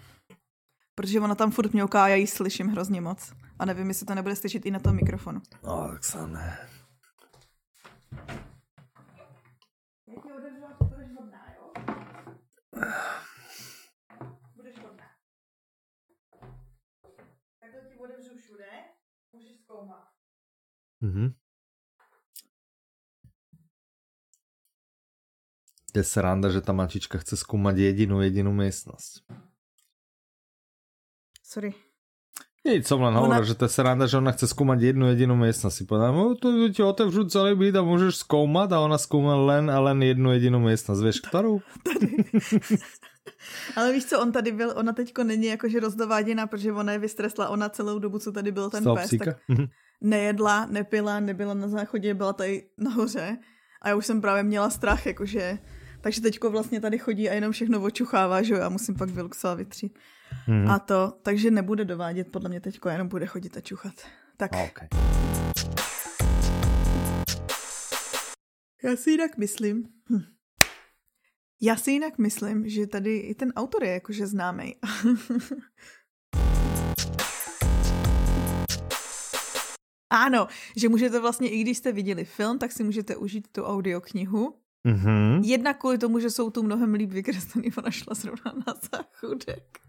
Protože 0.95 1.19
ona 1.19 1.35
tam 1.35 1.51
furt 1.51 1.73
mňouká 1.73 2.03
a 2.03 2.07
já 2.07 2.15
ji 2.15 2.27
slyším 2.27 2.67
hrozně 2.67 3.01
moc. 3.01 3.33
A 3.59 3.65
nevím, 3.65 3.87
jestli 3.87 4.05
to 4.05 4.15
nebude 4.15 4.35
slyšet 4.35 4.65
i 4.65 4.71
na 4.71 4.79
tom 4.79 4.95
mikrofonu. 4.95 5.41
No, 5.63 5.89
tak 5.91 6.03
se 6.03 6.27
ne. 6.27 6.69
Budeš 14.55 14.77
Je 25.97 26.05
sranda, 26.05 26.53
že 26.53 26.61
ta 26.61 26.77
mačička 26.77 27.17
chce 27.17 27.41
zkoumat 27.41 27.73
jedinou, 27.73 28.21
jedinou 28.21 28.53
místnost. 28.53 29.25
Sorry. 31.41 31.73
Nic, 32.61 32.85
som 32.85 33.01
len 33.01 33.15
ona... 33.15 33.23
hovoril, 33.23 33.47
že 33.47 33.57
to 33.57 33.65
je 33.65 33.73
sranda, 33.73 34.05
že 34.05 34.19
ona 34.19 34.35
chce 34.35 34.51
skúmať 34.51 34.91
jednu 34.91 35.09
jedinú 35.09 35.33
miestnosť. 35.39 35.73
Si 35.73 35.83
povedal, 35.87 36.11
no 36.13 36.35
to 36.35 36.51
ti 36.69 36.83
otevřu 36.83 37.31
celý 37.31 37.55
byt 37.55 37.79
a 37.79 37.81
môžeš 37.81 38.27
skúmať 38.27 38.75
a 38.75 38.83
ona 38.83 38.99
skúma 38.99 39.39
len 39.39 39.71
a 39.71 39.79
len 39.79 40.03
jednu 40.03 40.35
jedinú 40.35 40.59
miestnosť. 40.59 41.01
Vieš, 41.01 41.17
ktorú? 41.25 41.63
Ale 43.75 43.93
víš 43.93 44.05
co, 44.05 44.21
on 44.21 44.31
tady 44.31 44.51
byl, 44.51 44.73
ona 44.75 44.93
teďko 44.93 45.23
není 45.23 45.47
jakože 45.47 45.79
rozdováděna, 45.79 46.47
protože 46.47 46.71
ona 46.71 46.91
je 46.91 46.99
vystresla, 46.99 47.49
ona 47.49 47.69
celou 47.69 47.99
dobu, 47.99 48.19
co 48.19 48.31
tady 48.31 48.51
byl 48.51 48.69
ten 48.69 48.83
pes, 48.83 49.09
tak 49.19 49.39
mhm. 49.47 49.65
nejedla, 50.01 50.65
nepila, 50.65 51.19
nebyla 51.19 51.53
na 51.53 51.67
záchodě, 51.67 52.13
byla 52.13 52.33
tady 52.33 52.63
nahoře 52.77 53.37
a 53.81 53.89
já 53.89 53.95
už 53.95 54.05
jsem 54.05 54.21
právě 54.21 54.43
měla 54.43 54.69
strach, 54.69 55.05
jakože 55.05 55.57
takže 56.01 56.21
teďko 56.21 56.49
vlastně 56.49 56.81
tady 56.81 56.97
chodí 56.97 57.29
a 57.29 57.33
jenom 57.33 57.51
všechno 57.51 57.81
očuchává, 57.81 58.41
že 58.41 58.53
jo, 58.53 58.59
já 58.59 58.69
musím 58.69 58.95
pak 58.95 59.09
vyluxovat 59.09 59.57
vytřít. 59.57 59.99
Mm. 60.47 60.67
A 60.69 60.79
to, 60.79 61.13
takže 61.21 61.51
nebude 61.51 61.85
dovádět 61.85 62.31
podle 62.31 62.49
mě 62.49 62.61
teďko, 62.61 62.89
jenom 62.89 63.07
bude 63.07 63.25
chodit 63.25 63.57
a 63.57 63.61
čuchat. 63.61 63.93
Tak. 64.37 64.51
Okay. 64.51 64.87
Já 68.83 68.95
si 68.95 69.11
jinak 69.11 69.37
myslím, 69.37 69.83
hm. 70.11 70.21
já 71.61 71.75
si 71.75 71.91
jinak 71.91 72.17
myslím, 72.17 72.69
že 72.69 72.87
tady 72.87 73.17
i 73.17 73.35
ten 73.35 73.53
autor 73.55 73.83
je 73.83 73.91
jakože 73.91 74.27
známý. 74.27 74.75
Ano, 80.09 80.47
že 80.75 80.89
můžete 80.89 81.19
vlastně, 81.19 81.49
i 81.49 81.61
když 81.61 81.77
jste 81.77 81.91
viděli 81.91 82.25
film, 82.25 82.59
tak 82.59 82.71
si 82.71 82.83
můžete 82.83 83.15
užít 83.15 83.47
tu 83.51 83.63
audioknihu 83.63 84.53
Mm-hmm. 84.85 85.41
Jedna 85.43 85.73
kvůli 85.73 85.97
tomu, 85.97 86.19
že 86.19 86.29
jsou 86.29 86.49
tu 86.49 86.63
mnohem 86.63 86.93
líp 86.93 87.09
vykreslený, 87.09 87.71
ona 87.77 87.91
šla 87.91 88.13
zrovna 88.13 88.53
na 88.67 88.73
záchudek. 88.91 89.79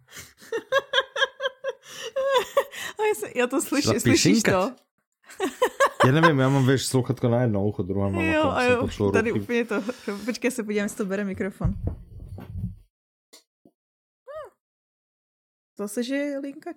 A 2.98 3.02
já, 3.02 3.14
se, 3.14 3.38
já 3.38 3.46
to 3.46 3.62
slyším, 3.62 4.00
slyšíš 4.00 4.42
to? 4.42 4.50
já 6.06 6.12
nevím, 6.12 6.38
já 6.38 6.48
mám, 6.48 6.66
víš, 6.66 6.86
sluchatko 6.86 7.28
na 7.28 7.42
jedno 7.42 7.66
ucho, 7.66 7.82
druhá 7.82 8.08
mám 8.08 8.24
jo, 8.24 8.42
a 8.42 8.64
jo, 8.64 9.10
tady 9.12 9.30
ruky. 9.30 9.40
úplně 9.40 9.64
to, 9.64 9.82
počkej 10.24 10.50
se 10.50 10.62
podívám, 10.62 10.84
jestli 10.84 10.96
to 10.96 11.04
bere 11.04 11.24
mikrofon. 11.24 11.68
Hm. 11.68 11.94
Zase, 15.78 16.02
že 16.02 16.14
je 16.14 16.38
linka 16.38 16.70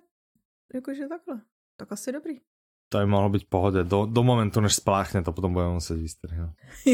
jakože 0.74 1.08
takhle. 1.08 1.40
Tak 1.76 1.92
asi 1.92 2.12
dobrý. 2.12 2.40
To 2.92 2.98
by 2.98 3.06
mohlo 3.06 3.28
být 3.28 3.48
pohode. 3.48 3.84
Do, 3.84 4.06
do 4.06 4.22
momentu, 4.22 4.60
než 4.60 4.74
spláchne, 4.74 5.22
to 5.22 5.32
potom 5.32 5.52
budeme 5.52 5.72
muset 5.72 5.96
vystrhnout. 5.96 6.50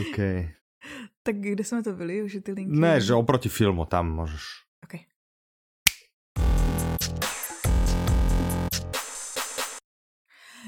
OK. 0.00 0.18
Tak 1.22 1.36
kde 1.36 1.64
jsme 1.64 1.82
to 1.82 1.92
byli? 1.92 2.22
Už 2.22 2.38
ty 2.42 2.52
linky? 2.52 2.80
Ne, 2.80 3.00
že 3.00 3.14
oproti 3.14 3.48
filmu, 3.48 3.84
tam 3.84 4.14
můžeš. 4.14 4.42
OK. 4.84 5.00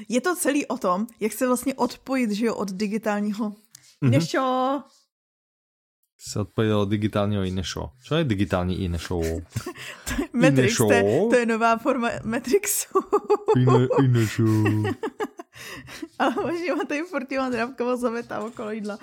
Je 0.09 0.21
to 0.21 0.35
celý 0.35 0.65
o 0.65 0.77
tom, 0.77 1.07
jak 1.19 1.33
se 1.33 1.47
vlastně 1.47 1.73
odpojit 1.73 2.31
že 2.31 2.45
jo, 2.45 2.55
od 2.55 2.71
digitálního. 2.71 3.49
Mm-hmm. 3.49 4.09
Než 4.09 4.33
čo? 6.23 6.29
se 6.29 6.39
odpověděl 6.39 6.79
od 6.79 6.89
digitálního 6.89 7.43
Inešo. 7.43 7.91
Co 8.03 8.15
je 8.15 8.23
digitální 8.23 8.83
Inešo? 8.83 9.21
Matrix, 10.33 10.77
to, 10.77 10.87
to 11.29 11.35
je 11.35 11.45
nová 11.45 11.77
forma 11.77 12.09
Matrixu. 12.23 12.99
Ine, 13.57 13.87
Inešo. 14.03 14.43
Ale 16.19 16.35
možná 16.35 16.85
tady 16.87 17.03
furt 17.03 17.31
Ivan 17.31 17.51
Dravkova 17.51 17.95
zametá 17.95 18.39
okolo 18.39 18.71
jídla. 18.71 18.97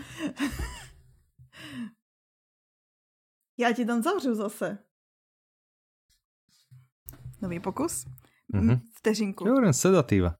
Já 3.59 3.73
ti 3.73 3.85
tam 3.85 4.03
zavřu 4.03 4.35
zase. 4.35 4.79
Nový 7.43 7.61
pokus? 7.61 8.07
Mm-hmm. 8.55 8.81
Vteřinku. 8.99 9.49
Jo, 9.49 9.73
sedativa. 9.73 10.35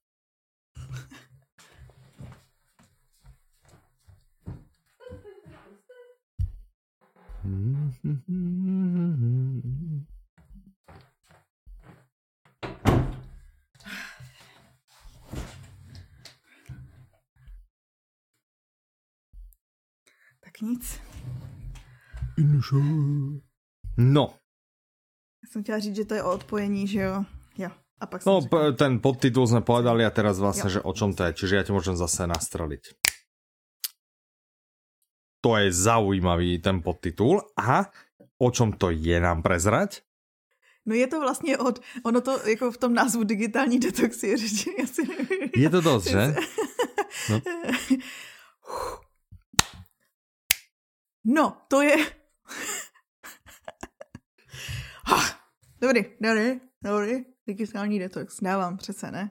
Tak 20.41 20.61
nic. 20.63 21.01
No. 23.99 24.35
Já 25.45 25.49
jsem 25.53 25.63
chtěla 25.63 25.79
říct, 25.79 25.97
že 25.97 26.05
to 26.05 26.15
je 26.15 26.23
o 26.23 26.33
odpojení, 26.33 26.87
že 26.87 27.01
jo? 27.01 27.25
Jo. 27.59 27.71
A 28.01 28.07
pak 28.07 28.27
No, 28.27 28.41
řekla, 28.41 28.73
ten 28.73 29.01
podtitul 29.01 29.47
jsme 29.47 29.61
povedali 29.61 30.05
a 30.05 30.11
teraz 30.11 30.39
vlastně, 30.39 30.71
že 30.71 30.81
o 30.81 30.93
čom 30.93 31.15
to 31.15 31.25
je. 31.25 31.33
Čiže 31.33 31.57
já 31.57 31.63
ti 31.63 31.73
můžem 31.73 31.97
zase 31.97 32.27
nastreliť. 32.27 32.81
To 35.41 35.57
je 35.57 35.73
zaujímavý 35.73 36.59
ten 36.59 36.83
podtitul. 36.83 37.43
A 37.57 37.91
o 38.39 38.51
čom 38.51 38.73
to 38.73 38.91
je 38.91 39.21
nám 39.21 39.43
prezrať? 39.43 40.03
No 40.87 40.95
je 40.95 41.07
to 41.07 41.21
vlastně 41.21 41.59
od, 41.59 41.81
ono 42.05 42.21
to 42.21 42.49
jako 42.49 42.73
v 42.73 42.79
tom 42.79 42.95
názvu 42.95 43.25
digitální 43.25 43.79
detox 43.79 44.23
je 44.23 44.37
řeči, 44.37 44.75
já 44.79 44.87
si 44.87 45.09
nevím. 45.09 45.51
Je 45.57 45.71
to 45.71 45.81
dost, 45.81 46.07
že? 46.07 46.35
No. 47.31 47.41
no, 51.25 51.57
to 51.69 51.83
je... 51.83 51.97
dobrý, 55.81 56.01
dobrý, 56.21 56.61
dobrý. 56.83 57.13
Digitální 57.47 57.99
detox, 57.99 58.37
dávám 58.43 58.77
přece, 58.77 59.11
ne? 59.11 59.31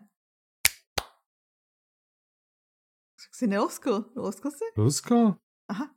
Tak 3.16 3.36
si 3.36 3.47
neloskl, 3.47 4.05
loskl 4.16 4.51
si? 4.51 4.64
Rusko? 4.78 5.36
Aha. 5.68 5.95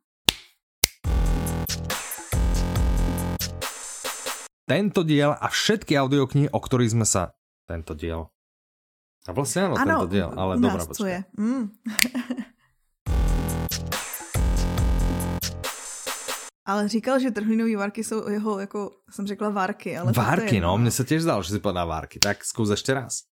Tento 4.63 5.03
diel 5.03 5.35
a 5.35 5.47
všetky 5.51 5.99
audioknihy, 5.99 6.55
o 6.55 6.59
ktorých 6.63 6.95
sme 6.95 7.03
sa... 7.03 7.35
Tento 7.67 7.99
diel. 7.99 8.31
A 9.27 9.35
vlastne 9.35 9.71
áno, 9.71 9.75
ano, 9.75 10.07
tento 10.07 10.11
diel, 10.15 10.31
ale 10.35 10.59
dobrá, 10.59 10.83
počkaj. 10.87 11.35
Mm. 11.35 11.71
ale 16.71 16.89
říkal, 16.89 17.19
že 17.19 17.31
trhlinový 17.31 17.77
várky 17.77 18.05
jsou 18.05 18.29
jeho, 18.29 18.59
jako 18.61 18.91
jsem 19.11 19.27
řekla, 19.27 19.49
várky. 19.51 19.99
Ale 19.99 20.13
Várky, 20.13 20.57
je, 20.57 20.61
no, 20.63 20.79
mne 20.79 20.91
sa 20.95 21.03
tiež 21.03 21.27
zdalo, 21.27 21.43
že 21.43 21.59
si 21.59 21.61
povedal 21.63 21.87
várky. 21.91 22.23
Tak 22.23 22.47
skús 22.47 22.71
ešte 22.71 22.95
raz. 22.95 23.27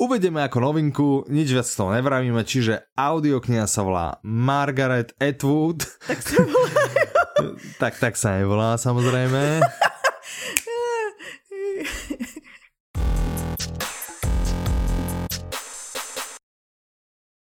Uvedeme 0.00 0.40
ako 0.40 0.58
novinku, 0.64 1.08
nič 1.28 1.52
viac 1.52 1.68
k 1.68 1.76
tomu 1.76 1.92
nevravíme, 1.92 2.40
čiže 2.40 2.88
audiokniha 2.96 3.68
sa 3.68 3.84
volá 3.84 4.16
Margaret 4.24 5.12
Atwood. 5.20 5.84
Tak 6.08 6.24
se 6.24 6.40
volá. 6.40 6.72
tak, 7.76 8.00
tak 8.00 8.16
sa 8.16 8.40
nevolá 8.40 8.80
samozrejme. 8.80 9.60